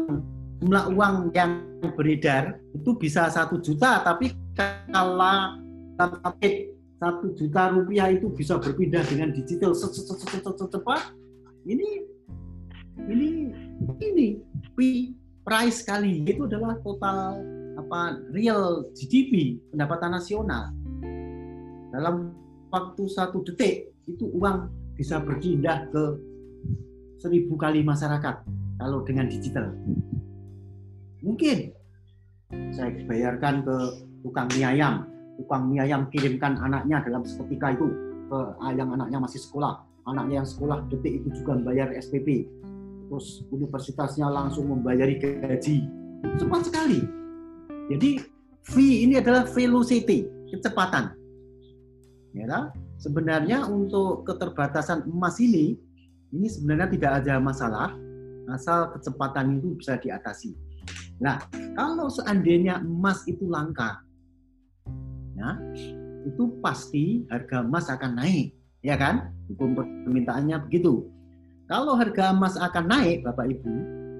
jumlah 0.61 0.85
uang 0.93 1.17
yang 1.33 1.65
beredar 1.97 2.61
itu 2.77 2.93
bisa 3.01 3.33
satu 3.33 3.57
juta 3.57 4.05
tapi 4.05 4.37
kalau 4.93 5.57
satu 7.01 7.33
juta 7.33 7.73
rupiah 7.73 8.13
itu 8.13 8.29
bisa 8.37 8.61
berpindah 8.61 9.01
dengan 9.09 9.33
digital 9.33 9.73
secepat 9.73 11.13
ini 11.65 12.05
ini 13.09 13.29
ini. 14.05 14.29
Price 15.47 15.87
kali 15.87 16.27
itu 16.27 16.45
adalah 16.45 16.77
total 16.83 17.41
apa 17.81 18.21
real 18.35 18.91
GDP 18.93 19.57
pendapatan 19.73 20.19
nasional. 20.19 20.75
Dalam 21.95 22.35
waktu 22.69 23.03
satu 23.09 23.41
detik 23.47 23.95
itu 24.05 24.27
uang 24.37 24.69
bisa 24.99 25.23
berpindah 25.23 25.87
ke 25.95 26.05
seribu 27.21 27.57
kali 27.57 27.81
masyarakat 27.83 28.45
kalau 28.77 29.01
dengan 29.05 29.27
digital. 29.29 29.73
Mungkin 31.25 31.73
saya 32.71 32.93
bayarkan 33.09 33.67
ke 33.67 33.77
tukang 34.23 34.47
mie 34.55 34.67
ayam, 34.67 35.09
tukang 35.41 35.67
mie 35.73 35.83
ayam 35.83 36.07
kirimkan 36.13 36.55
anaknya 36.61 37.03
dalam 37.03 37.27
seketika 37.27 37.75
itu 37.75 37.89
ke 38.27 38.39
yang 38.77 38.91
anaknya 38.95 39.19
masih 39.23 39.41
sekolah, 39.43 39.83
anaknya 40.07 40.43
yang 40.43 40.49
sekolah 40.49 40.83
detik 40.91 41.23
itu 41.23 41.43
juga 41.43 41.59
membayar 41.59 41.89
SPP, 41.95 42.47
terus 43.11 43.43
universitasnya 43.51 44.31
langsung 44.31 44.71
membayari 44.71 45.19
gaji, 45.19 45.87
cepat 46.39 46.63
sekali. 46.71 47.01
Jadi 47.91 48.11
V 48.67 48.75
ini 48.83 49.15
adalah 49.15 49.47
velocity, 49.47 50.27
kecepatan. 50.51 51.15
Ya, 52.35 52.75
sebenarnya 52.99 53.65
untuk 53.65 54.27
keterbatasan 54.27 55.07
emas 55.07 55.39
ini, 55.39 55.79
ini 56.37 56.49
sebenarnya 56.53 56.89
tidak 56.93 57.13
ada 57.25 57.35
masalah, 57.41 57.89
asal 58.53 58.93
kecepatan 58.93 59.57
itu 59.59 59.81
bisa 59.81 59.97
diatasi. 59.97 60.53
Nah, 61.17 61.41
kalau 61.73 62.13
seandainya 62.13 62.85
emas 62.85 63.25
itu 63.25 63.49
langka, 63.49 64.05
ya, 65.33 65.57
itu 66.29 66.61
pasti 66.61 67.25
harga 67.33 67.65
emas 67.65 67.89
akan 67.89 68.21
naik, 68.21 68.53
ya 68.85 69.01
kan? 69.01 69.33
Hukum 69.49 69.73
permintaannya 69.73 70.61
begitu. 70.69 71.09
Kalau 71.67 71.97
harga 71.97 72.37
emas 72.37 72.55
akan 72.61 72.85
naik, 72.85 73.25
Bapak 73.25 73.49
Ibu, 73.49 73.73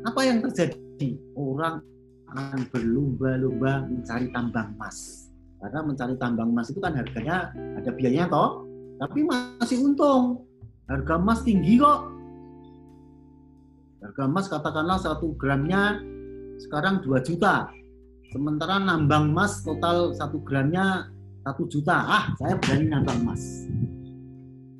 apa 0.09 0.21
yang 0.25 0.41
terjadi? 0.43 1.21
Orang 1.37 1.85
akan 2.33 2.61
berlomba-lomba 2.73 3.87
mencari 3.87 4.33
tambang 4.33 4.73
emas. 4.75 5.29
Karena 5.61 5.81
mencari 5.85 6.15
tambang 6.17 6.51
emas 6.51 6.73
itu 6.73 6.81
kan 6.81 6.97
harganya 6.97 7.53
ada 7.77 7.91
biayanya 7.93 8.27
toh, 8.33 8.65
tapi 8.97 9.27
masih 9.27 9.85
untung. 9.85 10.46
Harga 10.87 11.19
emas 11.19 11.43
tinggi 11.43 11.83
kok. 11.83 12.01
Harga 14.07 14.23
emas 14.23 14.47
katakanlah 14.47 14.99
satu 15.03 15.35
gramnya 15.35 15.99
sekarang 16.63 17.03
2 17.03 17.27
juta. 17.27 17.67
Sementara 18.31 18.79
nambang 18.79 19.35
emas 19.35 19.67
total 19.67 20.15
satu 20.15 20.39
gramnya 20.47 21.11
satu 21.43 21.67
juta, 21.71 21.95
ah 21.95 22.25
saya 22.39 22.59
berani 22.59 22.87
nambang 22.91 23.19
emas. 23.23 23.43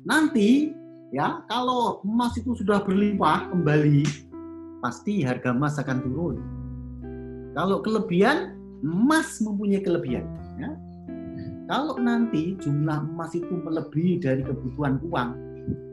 Nanti 0.07 0.71
ya 1.11 1.43
kalau 1.51 1.99
emas 2.03 2.35
itu 2.39 2.55
sudah 2.55 2.83
berlimpah 2.83 3.51
kembali, 3.51 4.03
pasti 4.79 5.27
harga 5.27 5.51
emas 5.51 5.75
akan 5.75 5.97
turun. 6.03 6.37
Kalau 7.51 7.83
kelebihan, 7.83 8.55
emas 8.79 9.43
mempunyai 9.43 9.83
kelebihan. 9.83 10.23
Ya. 10.55 10.71
Kalau 11.67 11.99
nanti 11.99 12.55
jumlah 12.63 13.03
emas 13.11 13.35
itu 13.35 13.51
melebihi 13.51 14.23
dari 14.23 14.43
kebutuhan 14.43 15.03
uang, 15.03 15.46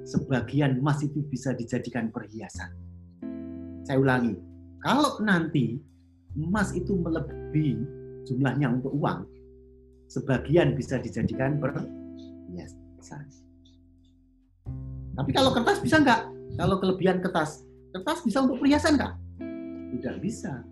sebagian 0.04 0.78
emas 0.78 1.00
itu 1.00 1.24
bisa 1.26 1.56
dijadikan 1.56 2.12
perhiasan. 2.12 2.70
Saya 3.84 4.00
ulangi, 4.00 4.36
kalau 4.80 5.20
nanti 5.20 5.80
emas 6.36 6.72
itu 6.72 6.96
melebihi 6.96 7.80
jumlahnya 8.28 8.80
untuk 8.80 8.92
uang, 8.96 9.28
sebagian 10.08 10.72
bisa 10.76 11.00
dijadikan 11.00 11.60
perhiasan. 11.60 13.24
Tapi 15.14 15.30
kalau 15.30 15.54
kertas 15.54 15.78
bisa 15.80 16.00
nggak? 16.00 16.22
Kalau 16.58 16.76
kelebihan 16.78 17.18
kertas, 17.22 17.62
kertas 17.94 18.22
bisa 18.22 18.42
untuk 18.42 18.58
perhiasan 18.62 18.98
nggak? 18.98 19.14
Tidak 19.98 20.16
bisa. 20.18 20.64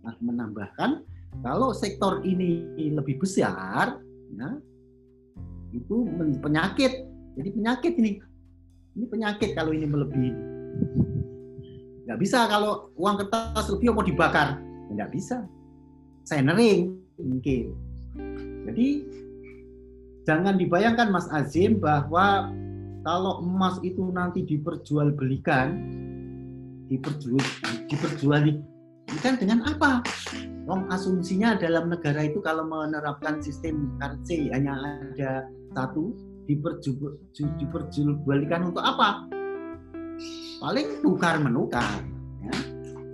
Nah, 0.00 0.16
menambahkan 0.18 1.04
kalau 1.44 1.70
sektor 1.70 2.24
ini 2.26 2.66
lebih 2.90 3.22
besar, 3.22 4.00
ya, 4.34 4.50
itu 5.70 5.96
penyakit. 6.42 7.09
Jadi 7.38 7.48
penyakit 7.54 7.92
ini, 7.98 8.10
ini 8.98 9.06
penyakit 9.06 9.54
kalau 9.54 9.70
ini 9.70 9.86
melebihi. 9.86 10.32
Nggak 12.08 12.18
bisa 12.18 12.50
kalau 12.50 12.90
uang 12.98 13.22
kertas 13.22 13.70
lebih 13.70 13.94
mau 13.94 14.02
dibakar, 14.02 14.58
nggak 14.90 15.10
bisa. 15.14 15.46
Saya 16.26 16.42
nering 16.46 16.94
mungkin 17.20 17.90
jadi 18.70 19.02
jangan 20.28 20.54
dibayangkan 20.60 21.08
Mas 21.10 21.26
Azim 21.32 21.80
bahwa 21.80 22.52
kalau 23.02 23.40
emas 23.40 23.80
itu 23.80 24.12
nanti 24.12 24.44
diperjualbelikan, 24.44 25.74
diperjual 26.92 27.40
diperjualbelikan 27.88 29.34
dengan 29.40 29.64
apa? 29.64 30.04
Wong 30.68 30.86
asumsinya 30.92 31.56
dalam 31.58 31.90
negara 31.90 32.28
itu 32.28 32.38
kalau 32.44 32.68
menerapkan 32.68 33.40
sistem 33.40 33.90
currency 33.98 34.52
hanya 34.52 34.76
ada 34.78 35.48
satu, 35.74 36.14
diperjualbelikan 37.34 38.72
untuk 38.72 38.82
apa? 38.82 39.28
Paling 40.60 41.00
tukar 41.00 41.40
menukar, 41.40 42.04
ya. 42.44 42.54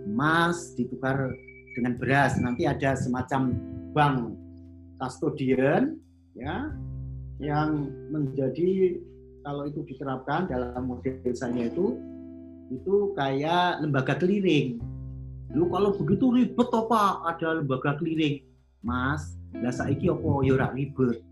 emas 0.09 0.75
ditukar 0.75 1.31
dengan 1.77 1.95
beras. 2.01 2.41
Nanti 2.41 2.65
ada 2.67 2.97
semacam 2.97 3.55
bank 3.93 4.35
kustodian 4.97 6.01
ya 6.33 6.73
yang 7.37 7.93
menjadi 8.09 8.97
kalau 9.45 9.69
itu 9.69 9.85
diterapkan 9.87 10.49
dalam 10.49 10.89
model 10.89 11.21
saya 11.37 11.69
itu 11.69 12.01
itu 12.73 13.15
kayak 13.15 13.85
lembaga 13.85 14.19
clearing. 14.19 14.83
Lu 15.55 15.71
kalau 15.71 15.95
begitu 15.95 16.35
ribet 16.35 16.69
apa 16.75 17.23
ada 17.31 17.63
lembaga 17.63 17.95
clearing? 17.95 18.43
Mas, 18.83 19.39
lah 19.55 19.71
saiki 19.71 20.11
apa 20.11 20.43
ya 20.43 20.59
ora 20.59 20.69
ribet. 20.75 21.23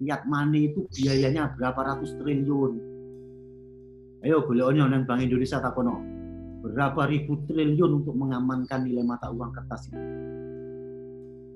Lihat 0.00 0.24
money 0.24 0.72
itu 0.72 0.88
biayanya 0.90 1.52
berapa 1.54 1.76
ratus 1.76 2.16
triliun. 2.16 2.72
Ayo 4.20 4.44
goleknya 4.44 4.88
nang 4.88 5.04
Bank 5.04 5.24
Indonesia 5.24 5.60
takono. 5.60 6.00
Berapa 6.60 7.08
ribu 7.08 7.40
triliun 7.48 8.04
untuk 8.04 8.16
mengamankan 8.16 8.84
nilai 8.84 9.04
mata 9.04 9.32
uang 9.32 9.52
kertas 9.52 9.88
itu? 9.88 10.00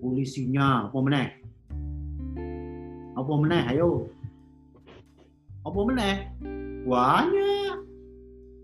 Polisinya 0.01 0.89
apa 0.89 0.99
meneh? 1.01 1.45
apa 3.15 3.33
meneh 3.39 3.63
ayo 3.71 4.11
apa 5.63 5.81
meneh 5.87 6.17
banyak 6.85 7.79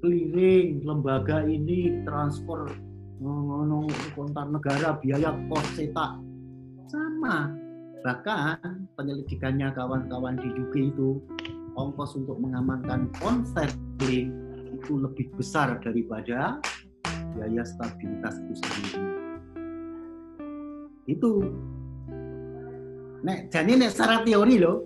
keliling 0.03 0.83
lembaga 0.83 1.47
ini 1.47 2.03
transfer 2.03 2.67
ngono 3.23 3.87
kontar 4.19 4.51
negara 4.51 4.99
biaya 4.99 5.31
kos 5.47 5.65
cetak 5.79 6.19
sama 6.91 7.55
bahkan 8.03 8.90
penyelidikannya 9.01 9.73
kawan-kawan 9.73 10.37
di 10.37 10.49
UK 10.53 10.93
itu 10.93 11.25
ongkos 11.81 12.21
untuk 12.21 12.37
mengamankan 12.37 13.09
pound 13.17 13.49
sterling 13.49 14.29
itu 14.77 14.93
lebih 15.01 15.33
besar 15.41 15.81
daripada 15.81 16.61
biaya 17.33 17.65
stabilitas 17.65 18.37
itu 18.45 18.55
sendiri 18.61 19.03
itu 21.09 21.49
Nek 23.21 23.53
jadi 23.53 23.77
nek 23.77 23.93
secara 23.93 24.25
teori 24.25 24.57
lo, 24.57 24.81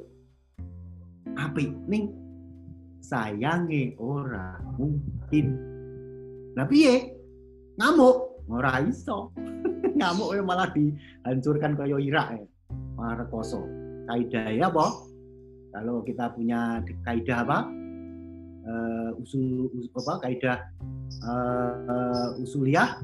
api 1.39 1.71
ning 1.87 2.11
sayangi 2.99 3.95
ora 4.03 4.59
mungkin. 4.75 5.55
Tapi 6.59 6.77
ya 6.83 6.95
ngamuk 7.79 8.43
ora 8.51 8.83
iso. 8.83 9.31
ngamuk 9.99 10.35
malah 10.43 10.67
dihancurkan 10.75 11.79
kaya 11.79 11.95
Irak 12.03 12.43
ya. 12.43 12.45
Marekoso. 12.99 13.84
Kaidah 14.05 14.49
ya 14.53 14.69
apa? 14.69 14.87
Kalau 15.75 16.05
kita 16.07 16.31
punya 16.37 16.85
kaidah 17.03 17.39
apa? 17.43 17.59
Uh, 18.65 19.11
usul, 19.21 19.69
usul 19.77 19.93
apa 19.93 20.25
kaidah 20.25 20.57
uh, 21.29 22.33
usuliyah 22.41 22.97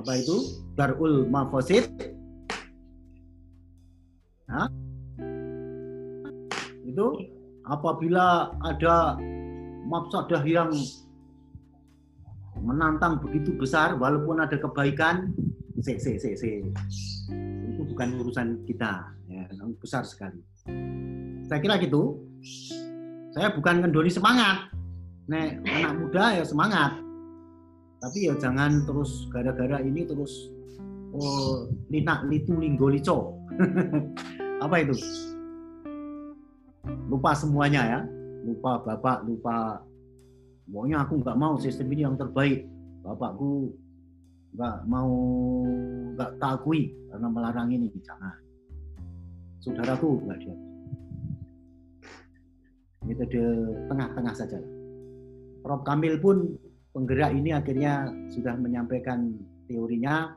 apa 0.00 0.12
itu 0.16 0.64
darul 0.72 1.28
mafasid 1.28 1.92
Hah? 4.48 4.68
Itu 6.84 7.06
apabila 7.64 8.52
ada 8.60 9.16
mafsadah 9.88 10.44
yang 10.44 10.70
menantang 12.60 13.20
begitu 13.20 13.56
besar 13.58 13.98
walaupun 13.98 14.40
ada 14.40 14.56
kebaikan 14.56 15.34
se 15.82 15.98
se 15.98 16.16
se 16.16 16.38
se 16.38 16.50
bukan 17.94 18.18
urusan 18.26 18.48
kita 18.66 19.14
ya 19.30 19.46
besar 19.78 20.02
sekali. 20.02 20.42
Saya 21.46 21.62
kira 21.62 21.78
gitu. 21.78 22.18
Saya 23.30 23.54
bukan 23.54 23.86
ngendori 23.86 24.10
semangat. 24.10 24.66
Nek 25.30 25.62
anak 25.62 25.94
muda 26.02 26.34
ya 26.34 26.42
semangat. 26.42 26.98
Tapi 28.02 28.26
ya 28.26 28.34
jangan 28.42 28.82
terus 28.82 29.30
gara-gara 29.30 29.78
ini 29.78 30.02
terus 30.02 30.50
oh 31.14 31.70
linak 31.86 32.26
litu 32.26 32.58
linggo 32.58 32.90
lico. 32.90 33.38
Apa 34.64 34.82
itu? 34.82 34.98
Lupa 37.06 37.30
semuanya 37.38 37.82
ya. 37.86 38.00
Lupa 38.42 38.82
bapak 38.82 39.22
lupa. 39.22 39.86
Pokoknya 40.66 41.06
aku 41.06 41.22
nggak 41.22 41.38
mau 41.38 41.54
sistem 41.62 41.94
ini 41.94 42.02
yang 42.02 42.18
terbaik. 42.18 42.66
Bapakku 43.06 43.70
nggak 44.54 44.76
mau 44.86 45.12
nggak 46.14 46.38
takui 46.38 46.94
karena 47.10 47.28
melarang 47.28 47.68
ini 47.74 47.90
jangan. 48.02 48.38
Saudaraku 49.60 50.22
nggak 50.24 50.38
dia 50.42 50.56
metode 53.04 53.42
tengah-tengah 53.92 54.34
saja. 54.34 54.58
Prof. 55.60 55.84
Kamil 55.84 56.20
pun 56.20 56.56
penggerak 56.96 57.32
ini 57.36 57.52
akhirnya 57.52 58.08
sudah 58.32 58.56
menyampaikan 58.56 59.36
teorinya 59.68 60.36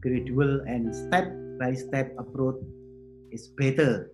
gradual 0.00 0.64
and 0.68 0.92
step 0.92 1.28
by 1.56 1.72
step 1.72 2.12
approach 2.20 2.60
is 3.32 3.52
better 3.56 4.12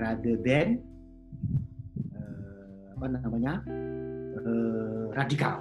rather 0.00 0.36
than 0.40 0.80
apa 2.96 3.06
namanya 3.16 3.64
eh, 4.36 5.04
radikal, 5.16 5.56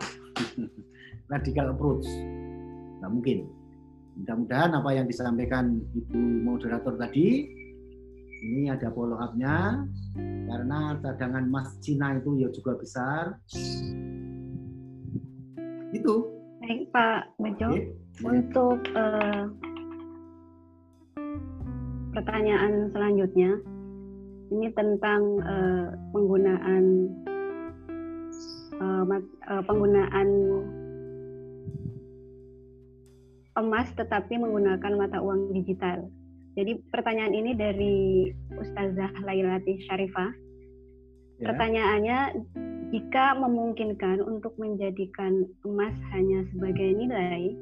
radikal 1.32 1.72
approach. 1.72 2.08
Nggak 3.00 3.12
mungkin. 3.12 3.40
Mudah-mudahan 4.20 4.72
apa 4.76 4.90
yang 4.92 5.08
disampaikan 5.08 5.80
Ibu 5.96 6.20
moderator 6.44 7.00
tadi 7.00 7.48
ini 8.40 8.72
ada 8.72 8.88
follow 8.96 9.20
up-nya 9.20 9.84
karena 10.48 10.96
cadangan 11.04 11.48
emas 11.48 11.76
Cina 11.84 12.16
itu 12.20 12.40
ya 12.40 12.48
juga 12.52 12.76
besar. 12.80 13.36
Itu. 15.92 16.28
Baik 16.60 16.92
Pak 16.94 17.22
Bejo, 17.40 17.68
Oke. 17.72 17.82
untuk 18.24 18.78
eh, 18.94 19.44
pertanyaan 22.14 22.92
selanjutnya 22.94 23.52
ini 24.52 24.68
tentang 24.76 25.22
eh, 25.42 25.88
penggunaan 26.12 26.84
mat- 29.08 29.36
eh, 29.50 29.64
penggunaan 29.66 30.28
emas 33.60 33.88
tetapi 33.96 34.40
menggunakan 34.40 34.94
mata 34.96 35.20
uang 35.20 35.54
digital. 35.54 36.08
Jadi 36.58 36.82
pertanyaan 36.92 37.36
ini 37.36 37.52
dari 37.56 37.98
Ustazah 38.58 39.14
Lailati 39.24 39.80
Syarifah. 39.88 40.32
Ya. 41.40 41.54
Pertanyaannya, 41.54 42.20
jika 42.92 43.38
memungkinkan 43.38 44.20
untuk 44.20 44.58
menjadikan 44.60 45.48
emas 45.64 45.96
hanya 46.12 46.44
sebagai 46.52 46.90
nilai, 47.00 47.54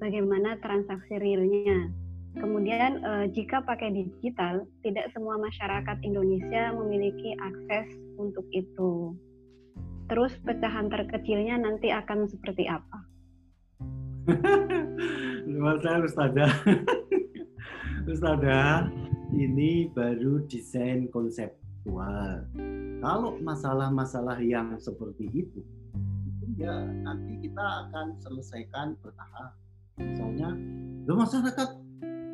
bagaimana 0.00 0.56
transaksi 0.64 1.20
realnya? 1.20 1.92
Kemudian, 2.32 3.04
eh, 3.04 3.26
jika 3.36 3.60
pakai 3.68 3.92
digital, 3.92 4.64
tidak 4.80 5.12
semua 5.12 5.36
masyarakat 5.36 6.00
Indonesia 6.00 6.72
memiliki 6.72 7.36
akses 7.36 7.92
untuk 8.16 8.48
itu. 8.56 9.12
Terus 10.08 10.32
pecahan 10.40 10.88
terkecilnya 10.88 11.60
nanti 11.60 11.92
akan 11.92 12.24
seperti 12.32 12.64
apa? 12.64 13.11
Luar 15.52 15.76
saya 15.82 15.98
Ustazah. 16.06 16.52
Ustazah, 18.12 18.90
ini 19.34 19.90
baru 19.90 20.42
desain 20.46 21.10
konseptual. 21.10 22.46
Kalau 23.02 23.38
masalah-masalah 23.42 24.38
yang 24.42 24.78
seperti 24.78 25.26
itu, 25.34 25.60
itu 26.26 26.44
ya 26.62 26.86
nanti 27.02 27.38
kita 27.42 27.88
akan 27.88 28.14
selesaikan 28.22 28.94
bertahap. 29.02 29.58
Misalnya, 29.98 30.54
lo 31.06 31.12
masyarakat 31.18 31.68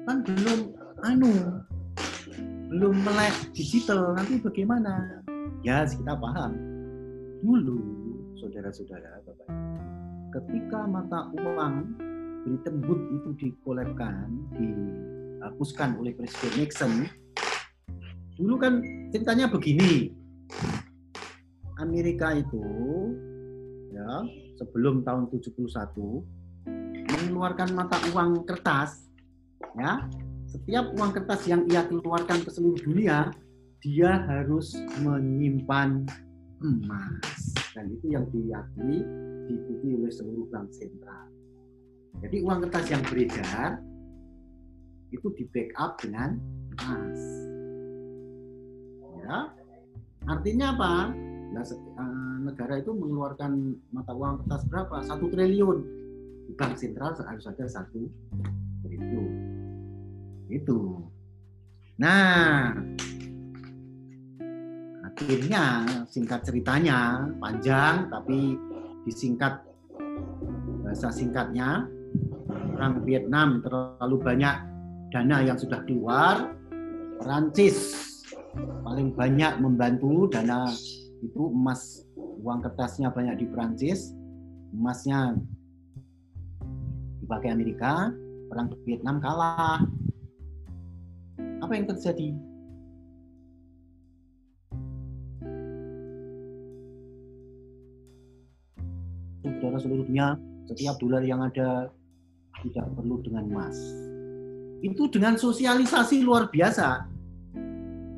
kan 0.09 0.17
belum 0.25 0.61
anu 1.05 1.33
belum 2.69 3.01
melek 3.01 3.57
digital 3.57 4.13
nanti 4.13 4.37
bagaimana? 4.41 5.25
Ya 5.65 5.89
kita 5.89 6.17
paham. 6.21 6.53
Dulu 7.41 7.81
saudara-saudara, 8.37 9.25
Bapak, 9.25 9.49
ketika 10.33 10.85
mata 10.85 11.33
uang 11.33 11.97
Britain 12.45 12.77
Wood 12.85 13.03
itu 13.13 13.31
dikolabkan, 13.41 14.29
dihapuskan 14.57 15.97
oleh 16.01 16.13
Presiden 16.17 16.53
Nixon, 16.61 16.93
dulu 18.37 18.55
kan 18.61 18.81
ceritanya 19.13 19.49
begini. 19.49 20.13
Amerika 21.79 22.35
itu 22.35 22.65
ya 23.95 24.27
sebelum 24.59 25.07
tahun 25.07 25.31
71 25.31 25.63
mengeluarkan 27.07 27.71
mata 27.79 28.03
uang 28.11 28.43
kertas 28.43 29.07
ya 29.79 30.03
setiap 30.51 30.91
uang 30.99 31.15
kertas 31.15 31.47
yang 31.47 31.63
ia 31.71 31.87
keluarkan 31.87 32.43
ke 32.43 32.51
seluruh 32.51 32.83
dunia 32.83 33.31
dia 33.79 34.27
harus 34.27 34.75
menyimpan 35.07 36.03
emas 36.59 37.55
dan 37.79 37.87
itu 37.95 38.11
yang 38.11 38.27
diyakini 38.35 39.07
diikuti 39.49 39.97
oleh 39.97 40.13
seluruh 40.13 40.47
bank 40.53 40.69
sentral. 40.77 41.27
Jadi 42.21 42.37
uang 42.45 42.69
kertas 42.69 42.87
yang 42.93 43.03
beredar 43.09 43.81
itu 45.09 45.27
di 45.33 45.45
backup 45.49 45.97
dengan 45.97 46.37
emas. 46.77 47.21
Ya. 49.25 49.39
Artinya 50.29 50.77
apa? 50.77 50.93
Nah, 51.49 51.65
negara 52.45 52.77
itu 52.77 52.93
mengeluarkan 52.93 53.73
mata 53.89 54.13
uang 54.13 54.45
kertas 54.45 54.69
berapa? 54.69 54.97
Satu 55.01 55.33
triliun. 55.33 55.79
Di 56.49 56.53
bank 56.57 56.77
sentral 56.77 57.17
harus 57.17 57.45
ada 57.49 57.65
satu 57.65 58.05
triliun. 58.85 59.33
Itu 60.53 61.09
nah. 61.97 62.77
Akhirnya 65.19 65.83
singkat 66.07 66.47
ceritanya 66.47 67.27
panjang 67.43 68.07
tapi 68.07 68.55
disingkat 69.09 69.65
bahasa 70.85 71.09
singkatnya 71.09 71.89
perang 72.77 73.01
Vietnam 73.09 73.65
terlalu 73.65 74.17
banyak 74.21 74.57
dana 75.09 75.41
yang 75.41 75.57
sudah 75.57 75.81
keluar 75.89 76.53
Prancis 77.17 77.97
paling 78.85 79.17
banyak 79.17 79.57
membantu 79.65 80.29
dana 80.29 80.69
itu 81.25 81.51
emas 81.51 82.05
uang 82.45 82.61
kertasnya 82.63 83.09
banyak 83.09 83.41
di 83.41 83.47
Prancis 83.49 84.13
emasnya 84.77 85.41
dipakai 87.29 87.53
Amerika 87.53 88.09
perang 88.49 88.73
Vietnam 88.89 89.21
kalah. 89.21 89.85
Apa 91.61 91.73
yang 91.77 91.85
terjadi 91.85 92.33
saudara 99.57 99.79
seluruh 99.81 100.05
dunia 100.05 100.37
setiap 100.69 101.01
dolar 101.01 101.25
yang 101.25 101.41
ada 101.41 101.89
tidak 102.61 102.87
perlu 102.93 103.23
dengan 103.25 103.49
emas. 103.49 103.77
Itu 104.85 105.09
dengan 105.11 105.41
sosialisasi 105.41 106.23
luar 106.23 106.53
biasa. 106.53 107.09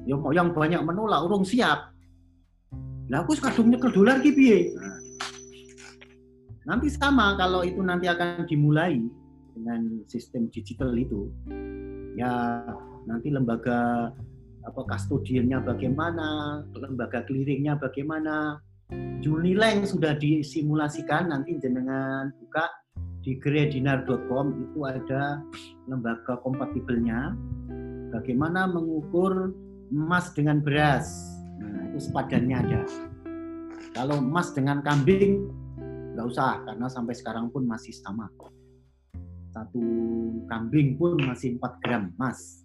Yang 0.09 0.21
yang 0.35 0.49
banyak 0.51 0.83
menolak 0.83 1.23
urung 1.25 1.47
siap. 1.47 1.95
Lah 3.11 3.27
aku 3.27 3.35
kadung 3.39 3.71
nyekel 3.71 3.91
dolar 3.91 4.23
ki 4.23 4.31
piye? 4.35 4.59
Nah. 4.75 4.99
nanti 6.61 6.87
sama 6.93 7.35
kalau 7.35 7.67
itu 7.67 7.83
nanti 7.83 8.07
akan 8.07 8.47
dimulai 8.47 9.03
dengan 9.57 10.05
sistem 10.07 10.47
digital 10.53 10.95
itu. 10.95 11.27
Ya 12.15 12.63
nanti 13.09 13.33
lembaga 13.33 14.13
apa 14.61 14.81
kustodiannya 14.85 15.65
bagaimana 15.65 16.61
lembaga 16.77 17.25
clearingnya 17.25 17.81
bagaimana 17.81 18.61
Junileng 19.21 19.85
sudah 19.85 20.17
disimulasikan 20.17 21.29
nanti 21.29 21.61
jenengan 21.61 22.33
buka 22.41 22.67
di 23.21 23.37
gredinar.com 23.37 24.47
itu 24.57 24.81
ada 24.89 25.45
lembaga 25.85 26.41
kompatibelnya. 26.41 27.37
Bagaimana 28.11 28.65
mengukur 28.67 29.53
emas 29.93 30.33
dengan 30.33 30.65
beras? 30.65 31.07
Nah 31.61 31.93
itu 31.93 32.09
sepadannya 32.09 32.57
ada. 32.57 32.83
Kalau 33.93 34.19
emas 34.25 34.57
dengan 34.57 34.81
kambing 34.81 35.53
nggak 36.17 36.27
usah 36.27 36.65
karena 36.65 36.87
sampai 36.89 37.15
sekarang 37.15 37.53
pun 37.53 37.69
masih 37.69 37.93
sama. 37.93 38.27
Satu 39.53 39.83
kambing 40.49 40.97
pun 40.97 41.21
masih 41.21 41.61
4 41.61 41.83
gram 41.85 42.09
emas. 42.17 42.65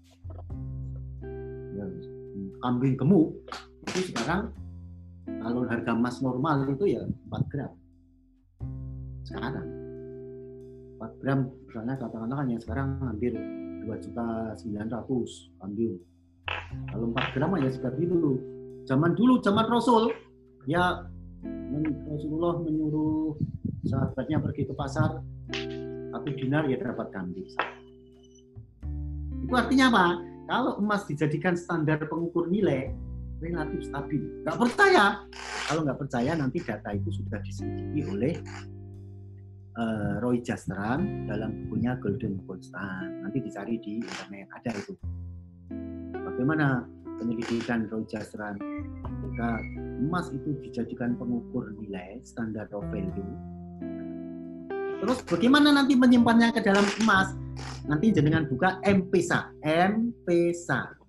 Ya, 1.76 1.86
kambing 2.63 2.95
gemuk 2.95 3.36
itu 3.91 4.15
sekarang 4.15 4.55
kalau 5.26 5.65
harga 5.65 5.91
emas 5.93 6.21
normal 6.21 6.69
itu 6.69 6.86
ya 6.97 7.01
4 7.05 7.51
gram. 7.51 7.71
Sekarang. 9.26 9.67
4 11.01 11.21
gram 11.21 11.39
misalnya 11.67 11.95
katakanlah 11.99 12.38
kan 12.39 12.47
yang 12.47 12.61
sekarang 12.61 12.88
hampir 13.03 13.34
2 13.36 14.03
juta 14.05 14.26
900 14.57 15.59
kambing 15.59 15.95
kalau 16.89 17.05
4 17.11 17.36
gram 17.36 17.51
aja 17.57 17.69
seperti 17.73 18.07
itu. 18.07 18.39
Zaman 18.86 19.17
dulu 19.17 19.41
zaman 19.41 19.65
Rasul 19.65 20.13
ya 20.69 21.09
Rasulullah 22.05 22.61
menyuruh 22.61 23.34
sahabatnya 23.86 24.41
pergi 24.41 24.69
ke 24.69 24.73
pasar 24.73 25.21
satu 26.13 26.30
dinar 26.38 26.69
ya 26.69 26.78
dapat 26.80 27.09
kambing 27.13 27.49
itu 29.45 29.53
artinya 29.53 29.86
apa? 29.93 30.05
Kalau 30.49 30.73
emas 30.82 31.05
dijadikan 31.05 31.53
standar 31.53 32.01
pengukur 32.09 32.49
nilai 32.49 32.89
relatif 33.40 33.82
stabil. 33.88 34.22
Nggak 34.44 34.58
percaya. 34.60 35.06
Kalau 35.68 35.82
nggak 35.84 36.00
percaya 36.00 36.32
nanti 36.38 36.58
data 36.62 36.90
itu 36.94 37.10
sudah 37.12 37.40
diselidiki 37.42 38.02
oleh 38.08 38.34
eh, 39.76 40.14
Roy 40.24 40.40
Jastram 40.46 41.28
dalam 41.28 41.68
bukunya 41.68 41.98
Golden 42.00 42.40
Constant 42.48 43.26
nanti 43.26 43.38
dicari 43.44 43.76
di 43.82 44.00
internet. 44.00 44.48
Ada 44.62 44.72
itu. 44.80 44.94
Bagaimana 46.16 46.84
penyelidikan 47.20 47.88
Roy 47.92 48.04
Jastram 48.08 48.60
ketika 49.06 49.50
emas 50.00 50.32
itu 50.32 50.56
dijadikan 50.64 51.16
pengukur 51.16 51.72
nilai 51.80 52.20
standar 52.24 52.68
of 52.72 52.84
value. 52.92 53.32
Terus 55.06 55.20
bagaimana 55.28 55.76
nanti 55.76 55.94
menyimpannya 55.94 56.56
ke 56.56 56.64
dalam 56.64 56.86
emas? 57.04 57.36
Nanti 57.86 58.10
jenengan 58.10 58.50
buka 58.50 58.82
M-Pesa 58.82 59.54
M-Pesa 59.62 61.05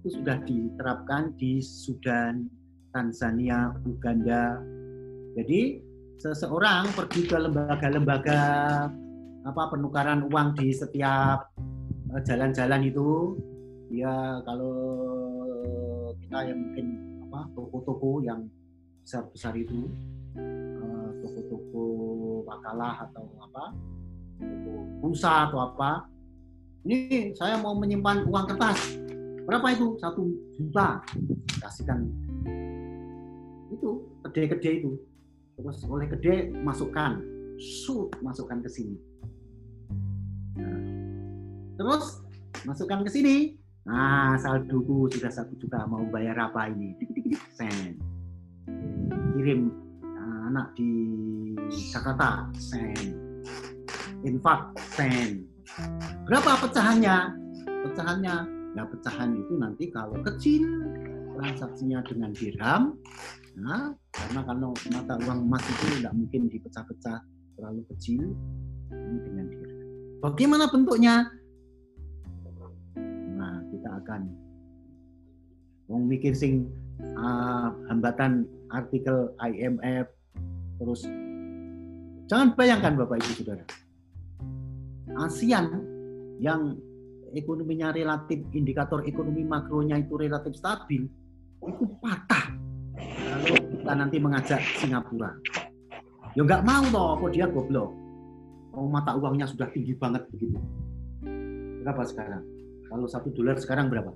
itu 0.00 0.16
sudah 0.16 0.40
diterapkan 0.48 1.36
di 1.36 1.60
Sudan 1.60 2.48
Tanzania, 2.88 3.76
Uganda. 3.84 4.56
Jadi 5.36 5.76
seseorang 6.16 6.88
pergi 6.96 7.28
ke 7.28 7.36
lembaga-lembaga 7.36 8.40
apa 9.44 9.62
penukaran 9.68 10.24
uang 10.32 10.56
di 10.56 10.72
setiap 10.72 11.52
eh, 12.16 12.22
jalan-jalan 12.24 12.80
itu 12.88 13.36
ya 13.92 14.40
kalau 14.48 14.72
kita 16.16 16.48
yang 16.48 16.58
mungkin 16.60 16.86
apa 17.28 17.40
toko-toko 17.56 18.24
yang 18.24 18.48
besar-besar 19.04 19.52
itu 19.56 19.84
eh, 20.36 21.08
toko-toko 21.24 21.84
makalah 22.48 23.04
atau 23.04 23.24
apa 23.40 23.64
toko 24.40 24.72
pulsa 25.04 25.48
atau 25.48 25.72
apa 25.72 26.08
ini 26.88 27.32
saya 27.36 27.60
mau 27.60 27.76
menyimpan 27.76 28.28
uang 28.28 28.44
kertas 28.48 29.00
berapa 29.50 29.66
itu? 29.74 29.98
Satu 29.98 30.30
juta. 30.54 31.02
Kasihkan. 31.58 32.06
Itu 33.74 34.06
gede-gede 34.22 34.70
itu. 34.78 34.94
Terus 35.58 35.82
oleh 35.90 36.06
gede 36.06 36.54
masukkan. 36.62 37.18
Shoot 37.58 38.14
masukkan 38.22 38.62
ke 38.62 38.70
sini. 38.70 38.94
Nah, 40.54 40.78
terus 41.74 42.22
masukkan 42.62 43.02
ke 43.02 43.10
sini. 43.10 43.36
Nah 43.90 44.38
saldoku 44.38 45.10
sudah 45.10 45.34
satu 45.34 45.58
juta. 45.58 45.82
Mau 45.90 46.06
bayar 46.14 46.38
apa 46.46 46.70
ini? 46.70 46.94
Sen. 47.58 47.98
Kirim 49.34 49.74
nah, 49.98 50.46
anak 50.54 50.78
di 50.78 50.94
Jakarta. 51.90 52.46
Sen. 52.54 53.18
Infak 54.22 54.78
sen. 54.94 55.42
Berapa 56.30 56.54
pecahannya? 56.62 57.34
Pecahannya 57.66 58.59
nah 58.74 58.86
pecahan 58.86 59.34
itu 59.34 59.58
nanti 59.58 59.90
kalau 59.90 60.18
kecil 60.22 60.62
transaksinya 61.34 62.04
dengan 62.06 62.30
dirham 62.36 62.94
Nah, 63.58 63.90
karena 64.14 64.40
kalau 64.46 64.70
mata 64.94 65.14
uang 65.26 65.40
emas 65.50 65.64
itu 65.66 65.84
tidak 65.98 66.12
mungkin 66.14 66.42
dipecah-pecah 66.46 67.18
terlalu 67.58 67.82
kecil, 67.90 68.22
ini 68.94 69.18
dengan 69.26 69.44
dirham. 69.50 69.80
Bagaimana 70.22 70.64
bentuknya? 70.70 71.26
Nah, 73.34 73.54
kita 73.74 73.90
akan 74.04 74.20
mau 75.90 75.98
mikir 75.98 76.36
sing 76.36 76.70
uh, 77.18 77.74
hambatan 77.90 78.46
artikel 78.70 79.34
IMF 79.42 80.06
terus 80.78 81.02
jangan 82.30 82.54
bayangkan 82.54 82.94
Bapak 82.94 83.18
Ibu 83.18 83.42
Saudara. 83.42 83.64
ASEAN 85.18 85.66
yang 86.38 86.78
ekonominya 87.34 87.94
relatif 87.94 88.42
indikator 88.54 89.06
ekonomi 89.06 89.46
makronya 89.46 89.98
itu 89.98 90.14
relatif 90.18 90.58
stabil 90.58 91.06
itu 91.60 91.84
patah. 92.00 92.56
Lalu 92.96 93.54
kita 93.80 93.92
nanti 93.92 94.16
mengajak 94.16 94.60
Singapura. 94.80 95.30
Ya 96.32 96.42
nggak 96.46 96.62
mau 96.64 96.84
toh 96.88 97.10
kok 97.20 97.30
dia 97.34 97.46
goblok. 97.50 97.90
Oh 98.70 98.86
mata 98.86 99.18
uangnya 99.18 99.50
sudah 99.50 99.66
tinggi 99.74 99.98
banget 99.98 100.24
begitu. 100.30 100.56
Berapa 101.82 102.06
sekarang? 102.06 102.44
Kalau 102.86 103.06
satu 103.10 103.28
dolar 103.34 103.58
sekarang 103.58 103.90
berapa? 103.90 104.14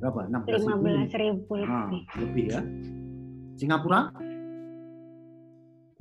Berapa? 0.00 0.20
16 0.32 1.12
ribu, 1.12 1.52
ribu 1.60 1.68
nah, 1.68 1.92
lebih. 2.16 2.44
ya. 2.48 2.60
Singapura? 3.56 4.08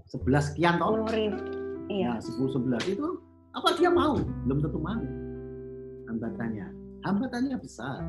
11 0.07 0.49
sekian 0.53 0.79
toh. 0.79 1.03
10 1.07 1.19
ribu 1.19 1.39
iya. 1.91 2.15
Nah, 2.15 2.23
10 2.23 2.55
11 2.79 2.95
itu 2.95 3.07
apa 3.53 3.69
dia 3.77 3.89
mau? 3.89 4.17
Belum 4.45 4.59
tentu 4.61 4.79
mau. 4.79 5.03
Hambatannya. 6.09 6.67
Hambatannya 7.05 7.57
besar. 7.57 8.01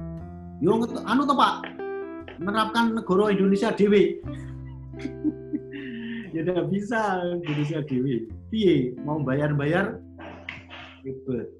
Yo 0.61 0.77
anu 0.81 1.23
toh 1.25 1.37
Pak? 1.37 1.55
Menerapkan 2.41 2.97
negara 2.97 3.33
Indonesia 3.33 3.73
dewi. 3.73 4.21
Ya 6.31 6.47
udah 6.47 6.63
bisa 6.71 7.27
Indonesia 7.43 7.83
dewi. 7.83 8.31
Piye? 8.55 8.95
Mau 9.03 9.19
bayar-bayar? 9.19 9.99
Ribet. 11.03 11.51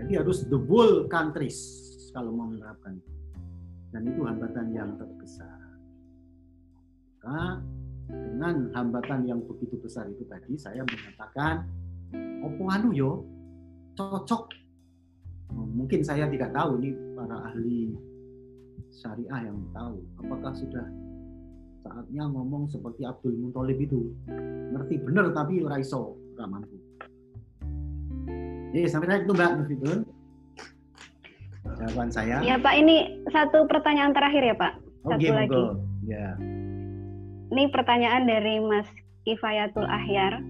Jadi 0.00 0.12
harus 0.16 0.48
the 0.48 0.56
whole 0.56 1.04
countries 1.12 1.60
kalau 2.16 2.32
mau 2.32 2.48
menerapkan. 2.48 2.96
Dan 3.92 4.08
itu 4.08 4.24
hambatan 4.24 4.72
yang 4.72 4.96
terbesar. 4.96 5.60
Maka 7.20 7.60
dengan 8.08 8.72
hambatan 8.72 9.28
yang 9.28 9.44
begitu 9.44 9.76
besar 9.76 10.08
itu 10.08 10.24
tadi 10.24 10.56
saya 10.56 10.80
mengatakan 10.80 11.68
opo 12.44 12.62
anu 12.70 12.94
yo 12.94 13.24
cocok. 13.96 14.54
Mungkin 15.54 16.04
saya 16.04 16.28
tidak 16.28 16.52
tahu 16.52 16.78
ini 16.82 16.92
para 17.16 17.36
ahli 17.48 17.96
syariah 18.92 19.48
yang 19.48 19.58
tahu. 19.72 20.04
Apakah 20.20 20.52
sudah 20.52 20.86
saatnya 21.80 22.28
ngomong 22.28 22.68
seperti 22.68 23.08
Abdul 23.08 23.34
Muthalib 23.40 23.80
itu? 23.80 24.12
Ngerti 24.76 25.00
bener 25.00 25.32
tapi 25.32 25.64
raiso 25.64 26.20
ramampu 26.36 26.88
jadi 28.72 28.84
sampai 28.88 29.06
saya 29.08 29.18
itu 29.24 29.32
Mbak 29.32 29.52
Mufidun 29.64 29.98
jawaban 31.78 32.08
saya. 32.10 32.36
Ya 32.44 32.56
Pak 32.60 32.74
ini 32.76 33.22
satu 33.32 33.64
pertanyaan 33.68 34.12
terakhir 34.12 34.42
ya 34.44 34.56
Pak. 34.56 34.72
Satu 35.08 35.30
lagi. 35.32 35.52
Go. 35.52 35.78
ya. 36.04 36.36
Ini 37.48 37.64
pertanyaan 37.72 38.28
dari 38.28 38.60
Mas 38.60 38.88
Kifayatul 39.24 39.88
Ahyar 39.88 40.44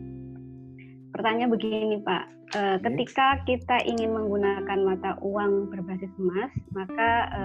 pertanyaan 1.19 1.51
begini 1.51 1.99
Pak 2.07 2.25
e, 2.55 2.61
ketika 2.87 3.43
kita 3.43 3.83
ingin 3.83 4.15
menggunakan 4.15 4.79
mata 4.87 5.19
uang 5.19 5.75
berbasis 5.75 6.15
emas 6.23 6.53
maka 6.71 7.11
e, 7.35 7.43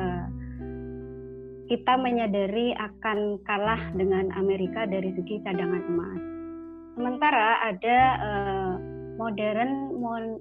kita 1.74 1.98
menyadari 1.98 2.76
akan 2.78 3.40
kalah 3.50 3.82
dengan 3.98 4.30
Amerika 4.38 4.86
dari 4.86 5.10
segi 5.16 5.42
cadangan 5.42 5.84
emas. 5.90 6.22
Sementara 6.94 7.66
ada 7.66 8.00
uh, 8.22 8.74
modern 9.18 9.98
mon, 9.98 10.38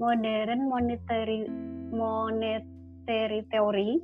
modern 0.00 0.60
monetary 0.70 1.44
monetary 1.92 3.44
theory 3.52 4.00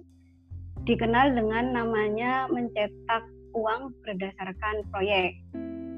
dikenal 0.84 1.32
dengan 1.32 1.72
namanya 1.72 2.50
mencetak 2.52 3.24
uang 3.56 3.94
berdasarkan 4.04 4.84
proyek. 4.92 5.40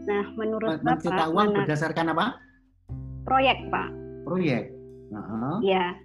Nah, 0.07 0.25
menurut 0.39 0.79
Bapak, 0.81 1.03
mencetak 1.03 1.29
uang 1.35 1.49
berdasarkan 1.63 2.07
apa? 2.15 2.27
Proyek, 3.27 3.59
Pak. 3.75 3.89
Proyek. 4.23 4.71
-huh. 5.11 5.59
Ya. 5.63 5.99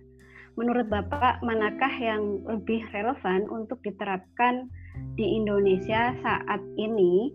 Menurut 0.59 0.91
Bapak, 0.91 1.39
manakah 1.45 1.93
yang 1.95 2.43
lebih 2.43 2.83
relevan 2.91 3.47
untuk 3.47 3.79
diterapkan 3.85 4.67
di 5.15 5.39
Indonesia 5.39 6.11
saat 6.19 6.61
ini 6.75 7.31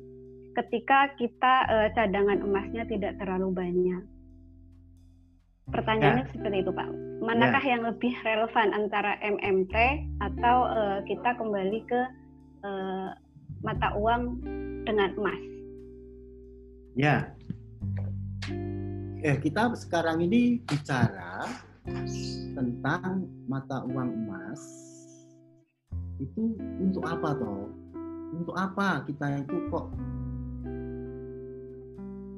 ketika 0.53 1.17
kita 1.17 1.55
uh, 1.69 1.89
cadangan 1.97 2.45
emasnya 2.45 2.85
tidak 2.85 3.17
terlalu 3.17 3.55
banyak? 3.57 4.03
Pertanyaannya 5.73 6.25
ya. 6.29 6.31
seperti 6.31 6.57
itu, 6.63 6.71
Pak. 6.71 6.89
Manakah 7.25 7.65
ya. 7.65 7.71
yang 7.75 7.83
lebih 7.89 8.15
relevan 8.23 8.69
antara 8.77 9.19
MMT 9.19 9.75
atau 10.23 10.57
uh, 10.71 10.99
kita 11.09 11.35
kembali 11.41 11.81
ke 11.89 12.01
uh, 12.63 13.11
mata 13.65 13.89
uang 13.97 14.45
dengan 14.87 15.11
emas? 15.17 15.56
Ya. 16.97 17.29
Eh, 19.21 19.37
kita 19.45 19.69
sekarang 19.77 20.25
ini 20.25 20.65
bicara 20.65 21.45
tentang 22.57 23.29
mata 23.45 23.85
uang 23.85 24.17
emas 24.25 24.61
itu 26.17 26.57
untuk 26.81 27.05
apa 27.05 27.37
toh? 27.37 27.69
Untuk 28.33 28.57
apa 28.57 29.05
kita 29.05 29.45
itu 29.45 29.57
kok 29.69 29.93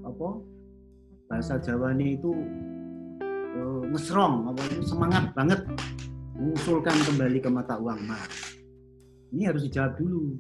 apa 0.03 0.29
bahasa 1.31 1.63
Jawa 1.63 1.95
ini 1.95 2.19
itu 2.19 2.35
uh, 3.55 3.83
ngesrong 3.95 4.51
apa 4.51 4.61
itu 4.75 4.83
semangat 4.91 5.31
banget 5.39 5.63
mengusulkan 6.35 6.99
kembali 7.07 7.39
ke 7.39 7.47
mata 7.47 7.79
uang 7.79 8.11
emas. 8.11 8.59
Ini 9.31 9.55
harus 9.55 9.63
dijawab 9.71 9.95
dulu. 10.03 10.35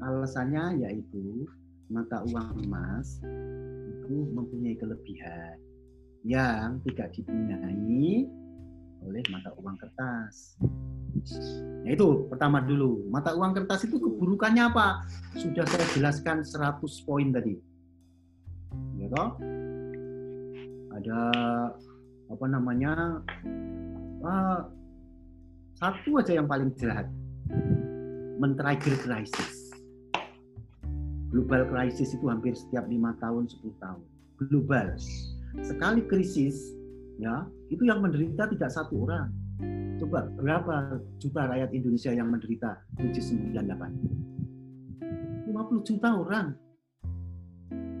Alasannya 0.00 0.88
yaitu 0.88 1.44
mata 1.86 2.22
uang 2.26 2.66
emas 2.66 3.22
itu 3.86 4.16
mempunyai 4.34 4.74
kelebihan 4.74 5.56
yang 6.26 6.82
tidak 6.82 7.14
dipunyai 7.14 8.26
oleh 9.06 9.22
mata 9.30 9.54
uang 9.62 9.76
kertas. 9.78 10.58
Nah 11.86 11.90
itu 11.90 12.26
pertama 12.26 12.58
dulu. 12.58 13.06
Mata 13.06 13.30
uang 13.38 13.54
kertas 13.54 13.86
itu 13.86 14.02
keburukannya 14.02 14.66
apa? 14.66 15.06
Sudah 15.38 15.62
saya 15.70 15.86
jelaskan 15.94 16.42
100 16.42 17.06
poin 17.06 17.30
tadi. 17.30 17.54
Ya 18.98 19.06
toh? 19.14 19.30
Ada 20.98 21.20
apa 22.26 22.44
namanya? 22.50 23.22
Uh, 24.26 24.60
satu 25.78 26.18
aja 26.18 26.34
yang 26.34 26.50
paling 26.50 26.74
jahat. 26.74 27.06
Men-trigger 28.42 28.98
krisis. 29.06 29.55
Global 31.30 31.66
krisis 31.68 32.14
itu 32.14 32.30
hampir 32.30 32.54
setiap 32.54 32.86
lima 32.86 33.18
tahun, 33.18 33.50
10 33.50 33.82
tahun. 33.82 34.02
Global 34.46 34.94
sekali 35.64 36.04
krisis 36.04 36.76
ya 37.16 37.48
itu 37.72 37.88
yang 37.88 38.04
menderita 38.04 38.44
tidak 38.52 38.68
satu 38.68 39.08
orang 39.08 39.32
Coba 39.96 40.28
berapa 40.36 41.00
juta 41.16 41.48
rakyat 41.48 41.72
Indonesia 41.72 42.12
yang 42.12 42.28
menderita 42.28 42.84
krisis 43.00 43.32
98? 43.32 45.48
50 45.48 45.88
juta 45.88 46.08
orang. 46.12 46.52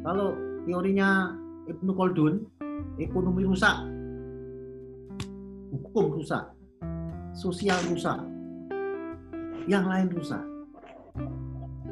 Kalau 0.04 0.36
teorinya 0.68 1.32
Ibnu 1.64 1.96
Khaldun, 1.96 2.44
ekonomi 3.00 3.48
rusak, 3.48 3.80
hukum 5.72 6.20
rusak, 6.20 6.52
sosial 7.32 7.80
rusak, 7.88 8.20
yang 9.64 9.88
lain 9.88 10.12
rusak. 10.12 10.44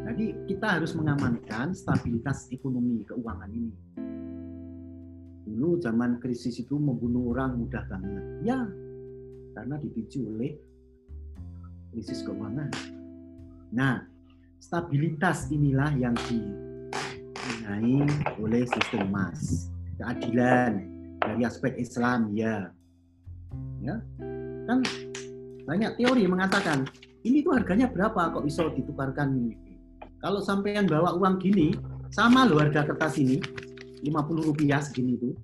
Jadi 0.05 0.37
kita 0.45 0.79
harus 0.79 0.93
mengamankan 0.93 1.73
stabilitas 1.73 2.53
ekonomi 2.53 3.09
keuangan 3.09 3.49
ini. 3.49 3.73
Dulu 5.49 5.81
zaman 5.81 6.21
krisis 6.21 6.61
itu 6.61 6.77
membunuh 6.77 7.33
orang 7.33 7.57
mudah 7.57 7.85
banget. 7.89 8.25
Ya, 8.45 8.69
karena 9.57 9.81
dipicu 9.81 10.29
oleh 10.29 10.61
krisis 11.93 12.21
keuangan. 12.21 12.69
Nah, 13.73 14.05
stabilitas 14.61 15.49
inilah 15.49 15.97
yang 15.97 16.13
dibenahi 16.29 18.05
oleh 18.37 18.63
sistem 18.69 19.09
emas. 19.09 19.73
Keadilan 19.97 20.85
dari 21.23 21.43
aspek 21.49 21.81
Islam 21.81 22.35
ya. 22.37 22.69
Ya. 23.81 24.05
Kan 24.69 24.85
banyak 25.65 25.97
teori 25.97 26.29
mengatakan 26.29 26.85
ini 27.25 27.41
tuh 27.41 27.57
harganya 27.57 27.89
berapa 27.89 28.37
kok 28.37 28.45
bisa 28.45 28.69
ditukarkan 28.69 29.49
kalau 30.25 30.41
sampean 30.41 30.89
bawa 30.89 31.13
uang 31.21 31.37
gini, 31.37 31.77
sama 32.09 32.49
loh 32.49 32.57
harga 32.57 32.89
kertas 32.89 33.21
ini, 33.21 33.37
50 34.09 34.49
rupiah 34.49 34.81
segini 34.81 35.21
itu. 35.21 35.37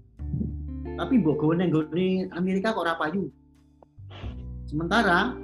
Tapi 0.97 1.21
mbok 1.21 1.53
nggone 1.53 2.33
Amerika 2.33 2.73
kok 2.73 2.89
rapayu. 2.89 3.29
Sementara 4.65 5.37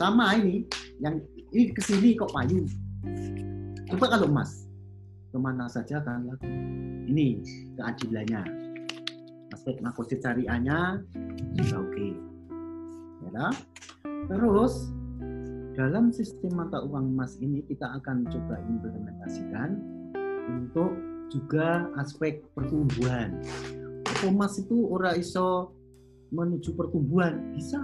sama 0.00 0.32
ini 0.40 0.64
yang 1.04 1.20
ini 1.52 1.68
ke 1.76 1.84
sini 1.84 2.16
kok 2.16 2.32
payu. 2.32 2.64
Coba 3.92 4.16
kalau 4.16 4.32
emas, 4.32 4.64
ke 5.32 5.36
mana 5.36 5.68
saja 5.68 6.00
kan 6.00 6.24
ini 7.04 7.44
keadilannya. 7.76 8.40
Aspek 9.52 9.84
makosid 9.84 10.24
syariahnya 10.24 11.04
sudah 11.60 11.76
oke. 11.84 11.92
Okay. 11.92 12.12
Ya, 13.28 13.52
Terus 14.32 14.88
dalam 15.78 16.10
sistem 16.10 16.58
mata 16.58 16.82
uang 16.82 17.14
emas 17.14 17.38
ini 17.38 17.62
kita 17.62 17.86
akan 18.02 18.26
coba 18.26 18.58
implementasikan 18.66 19.78
untuk 20.50 20.90
juga 21.30 21.86
aspek 22.02 22.42
pertumbuhan. 22.50 23.38
Emas 24.26 24.58
itu 24.58 24.90
ora 24.90 25.14
iso 25.14 25.70
menuju 26.34 26.74
pertumbuhan, 26.74 27.54
bisa 27.54 27.78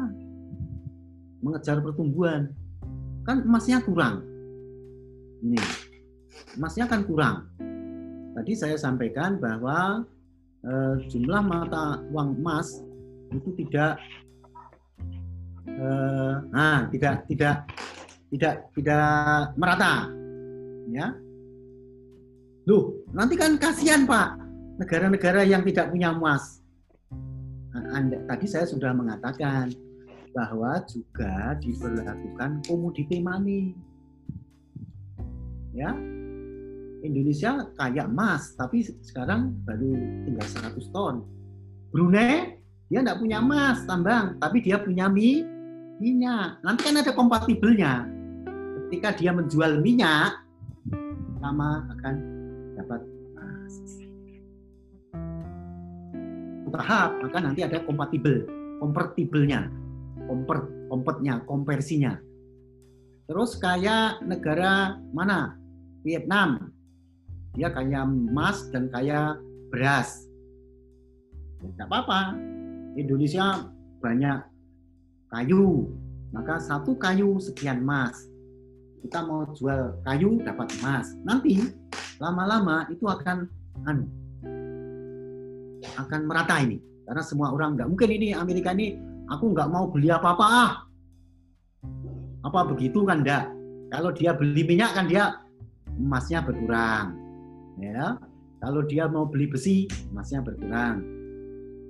mengejar 1.39 1.79
pertumbuhan. 1.79 2.51
Kan 3.23 3.47
emasnya 3.47 3.79
kurang. 3.87 4.27
Ini, 5.47 5.63
emasnya 6.59 6.91
kan 6.91 7.07
kurang. 7.07 7.47
Tadi 8.35 8.59
saya 8.59 8.75
sampaikan 8.75 9.39
bahwa 9.39 10.03
eh, 10.67 10.95
jumlah 11.15 11.47
mata 11.47 12.03
uang 12.11 12.43
emas 12.43 12.83
itu 13.31 13.55
tidak 13.55 14.03
eh, 15.75 16.35
nah 16.55 16.87
tidak 16.91 17.27
tidak 17.27 17.57
tidak 18.31 18.55
tidak 18.75 19.55
merata 19.59 20.11
ya 20.91 21.15
Loh, 22.65 22.97
nanti 23.13 23.37
kan 23.37 23.61
kasihan 23.61 24.09
Pak 24.09 24.41
negara-negara 24.81 25.45
yang 25.45 25.61
tidak 25.69 25.93
punya 25.93 26.17
emas. 26.17 26.65
Nah, 27.77 27.85
anda, 27.93 28.25
tadi 28.25 28.49
saya 28.49 28.65
sudah 28.65 28.97
mengatakan 28.97 29.69
bahwa 30.33 30.81
juga 30.89 31.61
diberlakukan 31.61 32.65
komoditi 32.65 33.21
money. 33.21 33.77
Ya, 35.77 35.93
Indonesia 37.05 37.69
kaya 37.77 38.09
emas, 38.09 38.57
tapi 38.57 38.81
sekarang 39.05 39.53
baru 39.69 39.93
tinggal 40.25 40.49
100 40.49 40.89
ton. 40.89 41.21
Brunei 41.93 42.65
dia 42.89 43.05
tidak 43.05 43.21
punya 43.21 43.45
emas 43.45 43.85
tambang, 43.85 44.41
tapi 44.41 44.65
dia 44.65 44.81
punya 44.81 45.13
mie 45.13 45.45
minyak. 46.05 46.61
Nanti 46.61 46.81
kan 46.85 47.01
ada 47.01 47.13
kompatibelnya. 47.17 48.05
Ketika 48.85 49.17
dia 49.17 49.33
menjual 49.33 49.81
minyak, 49.81 50.45
sama 51.41 51.89
akan 51.97 52.15
dapat 52.77 53.01
tahap, 56.75 57.17
maka 57.23 57.39
nanti 57.39 57.63
ada 57.63 57.79
kompatibel, 57.87 58.45
kompatibelnya, 58.83 59.71
komper, 60.27 60.67
kompetnya, 60.91 61.41
kompersinya. 61.47 62.19
Terus 63.31 63.57
kayak 63.57 64.21
negara 64.27 65.01
mana? 65.15 65.57
Vietnam. 66.05 66.75
Dia 67.57 67.73
kaya 67.73 68.05
emas 68.05 68.69
dan 68.75 68.91
kaya 68.93 69.39
beras. 69.73 70.29
Tidak 71.63 71.87
apa-apa. 71.89 72.37
Indonesia 72.99 73.71
banyak 74.03 74.54
kayu, 75.35 75.91
maka 76.31 76.63
satu 76.63 76.95
kayu 76.95 77.43
sekian 77.43 77.83
emas. 77.83 78.31
Kita 79.03 79.27
mau 79.27 79.45
jual 79.53 79.99
kayu 80.07 80.39
dapat 80.47 80.71
emas. 80.81 81.11
Nanti 81.27 81.59
lama-lama 82.23 82.87
itu 82.89 83.05
akan 83.11 83.51
anu 83.85 84.07
akan 85.99 86.21
merata 86.25 86.63
ini. 86.63 86.81
Karena 87.05 87.21
semua 87.21 87.53
orang 87.53 87.77
nggak 87.77 87.89
mungkin 87.91 88.11
ini 88.17 88.33
Amerika 88.33 88.73
ini 88.73 88.97
aku 89.29 89.53
nggak 89.53 89.69
mau 89.69 89.91
beli 89.91 90.09
apa-apa 90.09 90.47
ah. 90.47 90.73
Apa 92.47 92.65
begitu 92.71 93.05
kan 93.05 93.21
enggak 93.21 93.51
kalau 93.93 94.11
dia 94.11 94.33
beli 94.33 94.65
minyak 94.65 94.97
kan 94.97 95.07
dia 95.11 95.39
emasnya 96.01 96.41
berkurang 96.41 97.19
ya. 97.83 98.17
Kalau 98.65 98.81
dia 98.89 99.05
mau 99.05 99.29
beli 99.29 99.53
besi 99.53 99.85
emasnya 100.09 100.41
berkurang. 100.41 101.05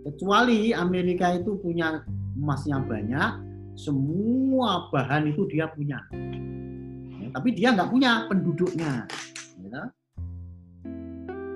Kecuali 0.05 0.75
Amerika 0.75 1.39
itu 1.39 1.55
punya 1.63 2.03
emasnya 2.35 2.83
banyak, 2.83 3.31
semua 3.75 4.91
bahan 4.91 5.31
itu 5.31 5.47
dia 5.51 5.71
punya. 5.71 5.99
Ya, 7.19 7.29
tapi 7.35 7.49
dia 7.55 7.75
nggak 7.75 7.91
punya 7.91 8.27
penduduknya. 8.31 9.07
Ya. 9.65 9.83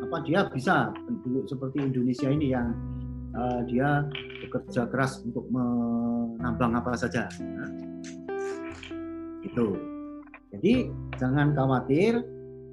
Apa 0.08 0.24
dia 0.24 0.48
bisa 0.50 0.90
penduduk 1.04 1.44
seperti 1.46 1.84
Indonesia 1.84 2.28
ini 2.32 2.46
yang 2.54 2.72
uh, 3.36 3.60
dia 3.68 4.06
bekerja 4.46 4.88
keras 4.88 5.20
untuk 5.22 5.46
menambang 5.52 6.74
apa 6.78 6.96
saja. 6.96 7.28
Ya. 7.28 7.66
Itu. 9.44 9.76
Jadi 10.48 10.88
jangan 11.20 11.52
khawatir 11.52 12.24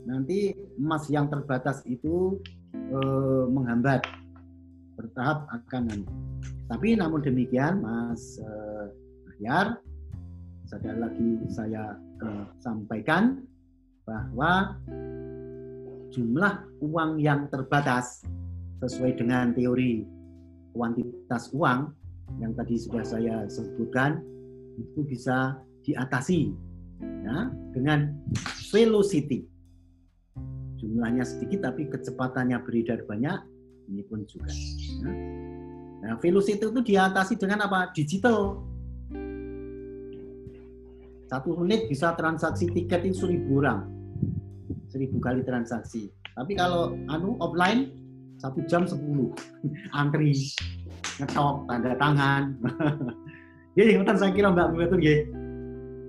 nanti 0.08 0.56
emas 0.80 1.12
yang 1.12 1.28
terbatas 1.28 1.84
itu 1.84 2.40
eh, 2.72 3.44
menghambat 3.52 4.06
bertahap 4.96 5.44
akan 5.52 6.08
tapi 6.66 6.98
namun 6.98 7.22
demikian, 7.22 7.82
Mas 7.86 8.42
uh, 8.42 8.90
Ahyar, 9.38 9.78
sekali 10.66 10.98
lagi 10.98 11.30
saya 11.54 11.94
uh, 12.26 12.46
sampaikan 12.58 13.46
bahwa 14.06 14.78
jumlah 16.10 16.66
uang 16.82 17.22
yang 17.22 17.46
terbatas 17.54 18.26
sesuai 18.82 19.18
dengan 19.18 19.54
teori 19.54 20.06
kuantitas 20.74 21.54
uang 21.54 21.94
yang 22.42 22.52
tadi 22.58 22.76
sudah 22.82 23.06
saya 23.06 23.46
sebutkan 23.46 24.22
itu 24.76 25.06
bisa 25.06 25.62
diatasi 25.86 26.50
ya, 27.24 27.54
dengan 27.78 28.10
velocity. 28.74 29.46
Jumlahnya 30.82 31.24
sedikit 31.24 31.72
tapi 31.72 31.88
kecepatannya 31.88 32.58
beredar 32.66 33.06
banyak, 33.06 33.40
ini 33.94 34.02
pun 34.06 34.26
juga. 34.26 34.50
Ya. 34.52 35.45
Nah, 36.04 36.18
velocity 36.20 36.60
itu 36.60 36.82
diatasi 36.82 37.40
dengan 37.40 37.70
apa? 37.70 37.92
Digital. 37.96 38.60
Satu 41.26 41.58
menit 41.58 41.90
bisa 41.90 42.14
transaksi 42.14 42.70
tiket 42.70 43.02
itu 43.08 43.26
seribu 43.26 43.60
orang, 43.64 43.90
seribu 44.88 45.18
kali 45.18 45.42
transaksi. 45.42 46.14
Tapi 46.38 46.54
kalau 46.54 46.94
anu 47.10 47.34
offline 47.42 47.90
satu 48.38 48.62
jam 48.70 48.86
sepuluh 48.86 49.34
antri 50.00 50.36
ngetok 51.18 51.66
tanda 51.66 51.94
tangan. 51.98 52.44
Jadi 53.76 54.00
saya 54.16 54.32
kira 54.32 54.54
Mbak 54.56 54.68
Betul 54.78 55.02
ya. 55.04 55.45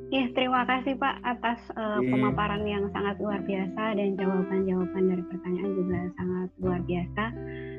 Ya, 0.07 0.23
terima 0.39 0.63
kasih 0.71 0.95
Pak 1.03 1.19
atas 1.27 1.59
uh, 1.75 1.99
yeah. 1.99 2.11
pemaparan 2.15 2.63
yang 2.63 2.87
sangat 2.95 3.19
luar 3.19 3.43
biasa 3.43 3.99
dan 3.99 4.15
jawaban-jawaban 4.15 5.05
dari 5.11 5.25
pertanyaan 5.27 5.73
juga 5.75 5.99
sangat 6.15 6.49
luar 6.63 6.81
biasa. 6.87 7.25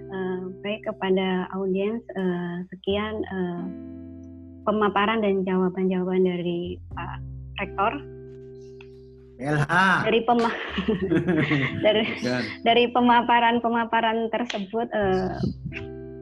Uh, 0.07 0.39
baik 0.59 0.81
kepada 0.83 1.47
audiens, 1.55 2.03
uh, 2.19 2.67
sekian 2.67 3.23
uh, 3.31 3.63
pemaparan 4.67 5.23
dan 5.23 5.47
jawaban-jawaban 5.47 6.27
dari 6.27 6.75
Pak 6.91 7.19
Rektor. 7.63 7.93
LH. 9.37 9.73
Dari 10.09 10.19
pema 10.25 10.49
dari 11.85 12.05
dari 12.67 12.83
pemaparan-pemaparan 12.91 14.27
tersebut, 14.35 14.87
uh, 14.91 15.39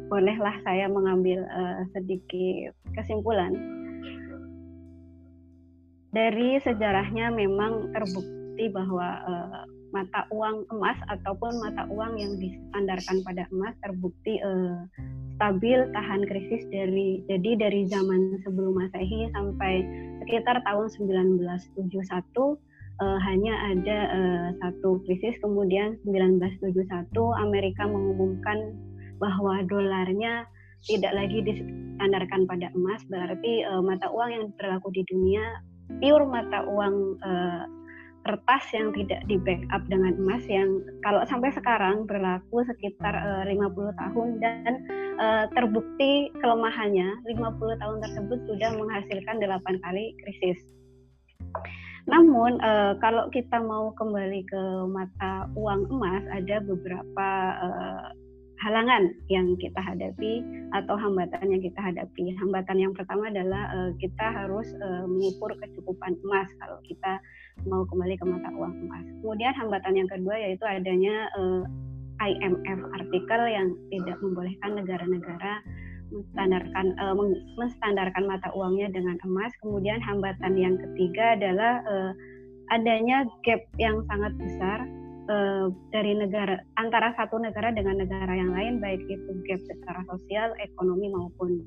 bolehlah 0.06 0.53
saya 0.61 0.86
mengambil 0.86 1.48
uh, 1.49 1.82
sedikit 1.98 2.77
kesimpulan 2.94 3.57
dari 6.16 6.56
sejarahnya 6.64 7.36
memang 7.36 7.92
terbukti 7.92 8.72
bahwa 8.72 9.20
uh, 9.28 9.68
mata 9.92 10.24
uang 10.32 10.64
emas 10.72 10.96
ataupun 11.12 11.60
mata 11.60 11.84
uang 11.92 12.16
yang 12.16 12.40
distandarkan 12.40 13.20
pada 13.28 13.44
emas 13.52 13.76
terbukti 13.84 14.40
uh, 14.40 14.88
stabil 15.36 15.84
tahan 15.92 16.24
krisis 16.24 16.64
dari 16.72 17.20
jadi 17.28 17.60
dari 17.60 17.84
zaman 17.92 18.40
sebelum 18.48 18.80
Masehi 18.80 19.28
sampai 19.36 19.84
sekitar 20.24 20.64
tahun 20.64 20.88
1971 20.96 21.84
uh, 21.84 23.20
hanya 23.24 23.54
ada 23.76 24.00
uh, 24.16 24.48
satu 24.64 25.04
krisis. 25.04 25.36
Kemudian 25.44 26.00
1971 26.08 27.12
Amerika 27.44 27.84
mengumumkan 27.84 28.72
bahwa 29.20 29.64
dolarnya 29.68 30.48
tidak 30.88 31.12
lagi 31.12 31.44
distandarkan 31.44 32.48
pada 32.48 32.72
emas 32.72 33.04
berarti 33.12 33.68
uh, 33.68 33.84
mata 33.84 34.08
uang 34.12 34.30
yang 34.32 34.46
berlaku 34.56 34.92
di 34.96 35.04
dunia 35.12 35.44
pure 36.02 36.26
mata 36.26 36.66
uang 36.66 36.95
uh, 37.22 37.64
kertas 38.26 38.66
yang 38.74 38.90
tidak 38.98 39.22
di 39.30 39.38
backup 39.38 39.86
dengan 39.86 40.18
emas 40.18 40.41
yang 40.49 40.82
kalau 41.06 41.22
sampai 41.30 41.53
sekarang 41.53 42.10
berlaku 42.10 42.66
sekitar 42.66 43.14
uh, 43.14 43.45
50 43.45 44.02
tahun 44.02 44.28
dan 44.41 44.74
uh, 45.22 45.45
terbukti 45.53 46.34
kelemahannya 46.41 47.22
50 47.30 47.82
tahun 47.82 47.98
tersebut 48.02 48.40
sudah 48.49 48.70
menghasilkan 48.82 49.38
8 49.38 49.86
kali 49.86 50.18
krisis. 50.26 50.57
Namun 52.10 52.57
uh, 52.66 52.98
kalau 52.98 53.30
kita 53.30 53.62
mau 53.62 53.94
kembali 53.94 54.41
ke 54.49 54.64
mata 54.90 55.45
uang 55.53 55.90
emas 55.94 56.26
ada 56.34 56.62
beberapa 56.66 57.30
uh, 57.62 58.10
halangan 58.66 59.14
yang 59.30 59.54
kita 59.62 59.78
hadapi 59.78 60.42
atau 60.74 60.98
hambatan 60.98 61.54
yang 61.54 61.62
kita 61.62 61.78
hadapi. 61.78 62.34
Hambatan 62.42 62.82
yang 62.82 62.94
pertama 62.98 63.30
adalah 63.30 63.70
uh, 63.70 63.92
kita 64.02 64.26
harus 64.34 64.66
uh, 64.82 65.06
mengukur 65.06 65.54
kecukupan 65.62 66.18
emas 66.26 66.50
kalau 66.58 66.82
kita 66.90 67.22
mau 67.70 67.86
kembali 67.86 68.18
ke 68.18 68.26
mata 68.26 68.50
uang 68.58 68.74
emas. 68.90 69.06
Kemudian 69.22 69.54
hambatan 69.54 69.94
yang 69.94 70.10
kedua 70.10 70.36
yaitu 70.42 70.66
adanya 70.66 71.30
uh, 71.38 71.62
eh, 72.26 72.34
IMF 72.34 72.80
artikel 72.98 73.42
yang 73.46 73.78
tidak 73.94 74.18
membolehkan 74.26 74.72
negara-negara 74.82 75.62
menstandarkan 76.10 76.86
uh, 76.98 77.14
menstandarkan 77.62 78.26
mata 78.26 78.50
uangnya 78.58 78.90
dengan 78.90 79.22
emas. 79.30 79.54
Kemudian 79.62 80.02
hambatan 80.02 80.58
yang 80.58 80.74
ketiga 80.82 81.38
adalah 81.38 81.86
uh, 81.86 82.12
adanya 82.74 83.30
gap 83.46 83.62
yang 83.78 84.02
sangat 84.10 84.34
besar 84.42 84.90
uh, 85.30 85.68
dari 85.91 86.14
negara 86.18 86.61
antara 86.77 87.14
satu 87.18 87.41
negara 87.41 87.73
dengan 87.73 88.02
negara 88.02 88.34
yang 88.34 88.52
lain 88.53 88.81
baik 88.81 89.02
itu 89.10 89.31
gap 89.49 89.61
secara 89.65 90.02
sosial, 90.10 90.53
ekonomi 90.61 91.10
maupun 91.11 91.61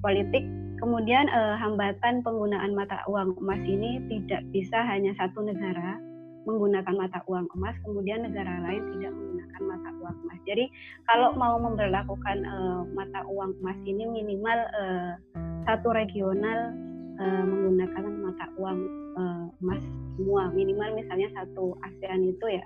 politik. 0.00 0.44
Kemudian 0.78 1.26
uh, 1.28 1.58
hambatan 1.58 2.22
penggunaan 2.22 2.72
mata 2.72 3.02
uang 3.10 3.34
emas 3.42 3.58
ini 3.66 3.98
tidak 4.06 4.46
bisa 4.54 4.78
hanya 4.86 5.10
satu 5.18 5.42
negara 5.42 5.98
menggunakan 6.46 6.94
mata 6.96 7.20
uang 7.28 7.44
emas, 7.58 7.76
kemudian 7.84 8.24
negara 8.24 8.64
lain 8.64 8.80
tidak 8.96 9.12
menggunakan 9.12 9.62
mata 9.68 9.90
uang 10.00 10.16
emas. 10.24 10.40
Jadi 10.48 10.64
kalau 11.04 11.36
mau 11.36 11.60
memperlakukan 11.60 12.38
uh, 12.46 12.82
mata 12.96 13.20
uang 13.28 13.52
emas 13.60 13.78
ini 13.84 14.06
minimal 14.06 14.58
uh, 14.72 15.12
satu 15.68 15.92
regional 15.92 16.72
uh, 17.20 17.44
menggunakan 17.44 18.04
mata 18.22 18.46
uang 18.56 18.78
uh, 19.18 19.44
emas 19.60 19.82
semua 20.18 20.50
minimal 20.50 20.98
misalnya 20.98 21.28
satu 21.36 21.78
ASEAN 21.86 22.26
itu 22.26 22.46
ya 22.48 22.64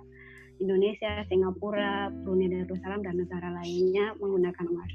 Indonesia, 0.63 1.27
Singapura, 1.27 2.09
Brunei 2.23 2.47
Darussalam 2.47 3.03
dan 3.03 3.19
negara 3.19 3.51
lainnya 3.59 4.15
menggunakan 4.23 4.67
emas. 4.71 4.93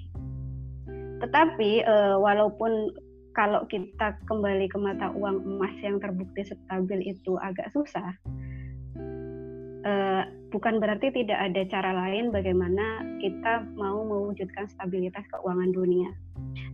Tetapi 1.28 1.84
uh, 1.84 2.16
walaupun 2.24 2.96
kalau 3.36 3.68
kita 3.70 4.18
kembali 4.26 4.66
ke 4.72 4.78
mata 4.80 5.14
uang 5.14 5.46
emas 5.46 5.76
yang 5.84 6.02
terbukti 6.02 6.48
stabil 6.48 7.06
itu 7.06 7.38
agak 7.44 7.70
susah, 7.76 8.16
uh, 9.86 10.24
bukan 10.50 10.80
berarti 10.80 11.12
tidak 11.12 11.38
ada 11.38 11.62
cara 11.70 11.92
lain 11.94 12.32
bagaimana 12.32 13.04
kita 13.22 13.68
mau 13.76 14.02
mewujudkan 14.08 14.66
stabilitas 14.72 15.28
keuangan 15.36 15.70
dunia. 15.76 16.10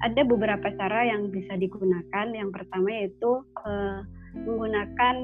Ada 0.03 0.23
beberapa 0.23 0.71
cara 0.79 1.07
yang 1.07 1.31
bisa 1.31 1.55
digunakan. 1.59 2.27
Yang 2.31 2.49
pertama 2.55 2.87
yaitu 2.91 3.43
uh, 3.63 3.99
menggunakan 4.33 5.15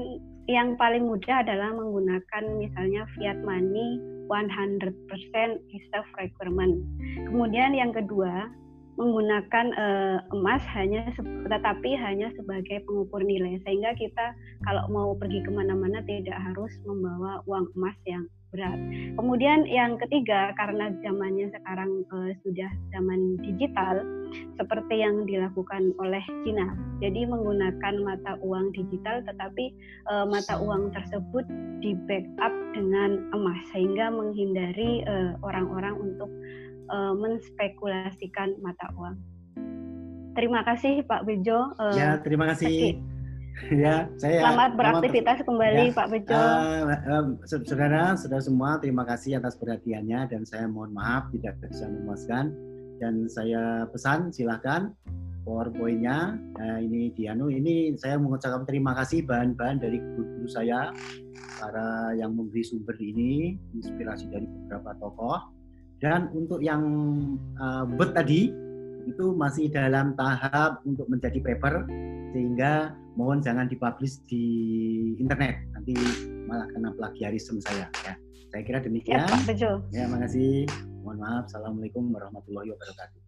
yang 0.48 0.78
paling 0.80 1.04
mudah 1.04 1.42
adalah 1.44 1.74
menggunakan 1.74 2.44
misalnya 2.56 3.04
fiat 3.18 3.38
money 3.44 4.00
100% 4.30 4.94
reserve 5.74 6.08
requirement. 6.16 6.80
Kemudian 7.26 7.74
yang 7.74 7.90
kedua, 7.90 8.46
menggunakan 9.00 9.66
uh, 9.80 10.18
emas 10.36 10.60
hanya 10.76 11.08
tetapi 11.48 11.96
hanya 11.96 12.28
sebagai 12.36 12.84
pengukur 12.84 13.24
nilai 13.24 13.56
sehingga 13.64 13.96
kita 13.96 14.36
kalau 14.68 14.84
mau 14.92 15.10
pergi 15.16 15.40
ke 15.40 15.48
mana-mana 15.48 16.04
tidak 16.04 16.36
harus 16.36 16.68
membawa 16.84 17.40
uang 17.48 17.72
emas 17.80 17.96
yang 18.04 18.28
berat. 18.50 18.76
Kemudian 19.14 19.64
yang 19.70 19.96
ketiga 19.96 20.50
karena 20.58 20.90
zamannya 21.00 21.54
sekarang 21.54 22.02
uh, 22.10 22.30
sudah 22.42 22.70
zaman 22.90 23.38
digital 23.40 24.02
seperti 24.58 25.02
yang 25.02 25.24
dilakukan 25.26 25.94
oleh 26.02 26.22
Cina. 26.44 26.74
Jadi 26.98 27.26
menggunakan 27.26 27.94
mata 28.02 28.36
uang 28.42 28.74
digital 28.74 29.22
tetapi 29.24 29.72
uh, 30.10 30.26
mata 30.26 30.58
uang 30.58 30.90
tersebut 30.92 31.46
di 31.80 31.96
backup 32.04 32.52
dengan 32.76 33.30
emas 33.32 33.62
sehingga 33.72 34.12
menghindari 34.12 35.00
orang-orang 35.40 35.96
uh, 35.96 36.04
untuk 36.04 36.30
uh, 36.90 37.14
menspekulasikan 37.14 38.58
mata 38.60 38.90
uang. 38.98 39.16
Terima 40.34 40.62
kasih 40.66 41.02
Pak 41.06 41.26
Bejo. 41.26 41.74
Uh, 41.78 41.94
ya, 41.94 42.18
terima 42.22 42.50
kasih. 42.54 42.98
ya, 43.82 44.06
saya 44.18 44.46
selamat 44.46 44.70
beraktivitas 44.78 45.42
selamat, 45.42 45.48
kembali 45.48 45.84
ya, 45.90 45.96
Pak 45.96 46.08
Bejo. 46.10 46.34
Uh, 46.34 46.82
uh, 46.90 47.24
saudara, 47.46 48.14
saudara 48.14 48.42
semua, 48.42 48.70
terima 48.78 49.02
kasih 49.06 49.38
atas 49.42 49.58
perhatiannya 49.58 50.30
dan 50.30 50.42
saya 50.46 50.70
mohon 50.70 50.94
maaf 50.94 51.30
tidak 51.34 51.58
bisa 51.66 51.86
memuaskan 51.90 52.54
dan 53.00 53.26
saya 53.26 53.88
pesan 53.88 54.28
silahkan 54.30 54.92
PowerPoint-nya 55.42 56.36
uh, 56.60 56.78
ini 56.78 57.10
Dianu 57.16 57.48
ini 57.48 57.96
saya 57.96 58.20
mengucapkan 58.20 58.68
terima 58.68 58.92
kasih 58.92 59.24
bahan-bahan 59.24 59.80
dari 59.80 59.98
guru-guru 59.98 60.46
saya 60.46 60.92
para 61.58 62.12
yang 62.16 62.36
memberi 62.36 62.60
sumber 62.60 62.94
ini 63.00 63.56
inspirasi 63.72 64.28
dari 64.28 64.44
beberapa 64.44 64.92
tokoh 65.00 65.59
dan 66.00 66.32
untuk 66.32 66.64
yang 66.64 66.82
eh, 67.60 67.84
uh, 67.84 67.84
BET 67.84 68.16
tadi 68.16 68.48
itu 69.04 69.26
masih 69.36 69.68
dalam 69.68 70.16
tahap 70.16 70.80
untuk 70.88 71.08
menjadi 71.12 71.40
paper 71.40 71.84
sehingga 72.32 72.96
mohon 73.20 73.44
jangan 73.44 73.68
dipublish 73.68 74.20
di 74.24 74.44
internet 75.20 75.60
nanti 75.76 75.92
malah 76.48 76.68
kena 76.72 76.96
plagiarisme 76.96 77.60
saya 77.60 77.92
ya. 78.04 78.16
Saya 78.50 78.62
kira 78.66 78.82
demikian. 78.82 79.22
Ya, 79.22 79.30
Pak, 79.30 79.46
betul. 79.46 79.76
Ya, 79.94 80.04
makasih. 80.10 80.66
Mohon 81.06 81.18
maaf. 81.22 81.44
Assalamualaikum 81.52 82.10
warahmatullahi 82.10 82.74
wabarakatuh. 82.74 83.20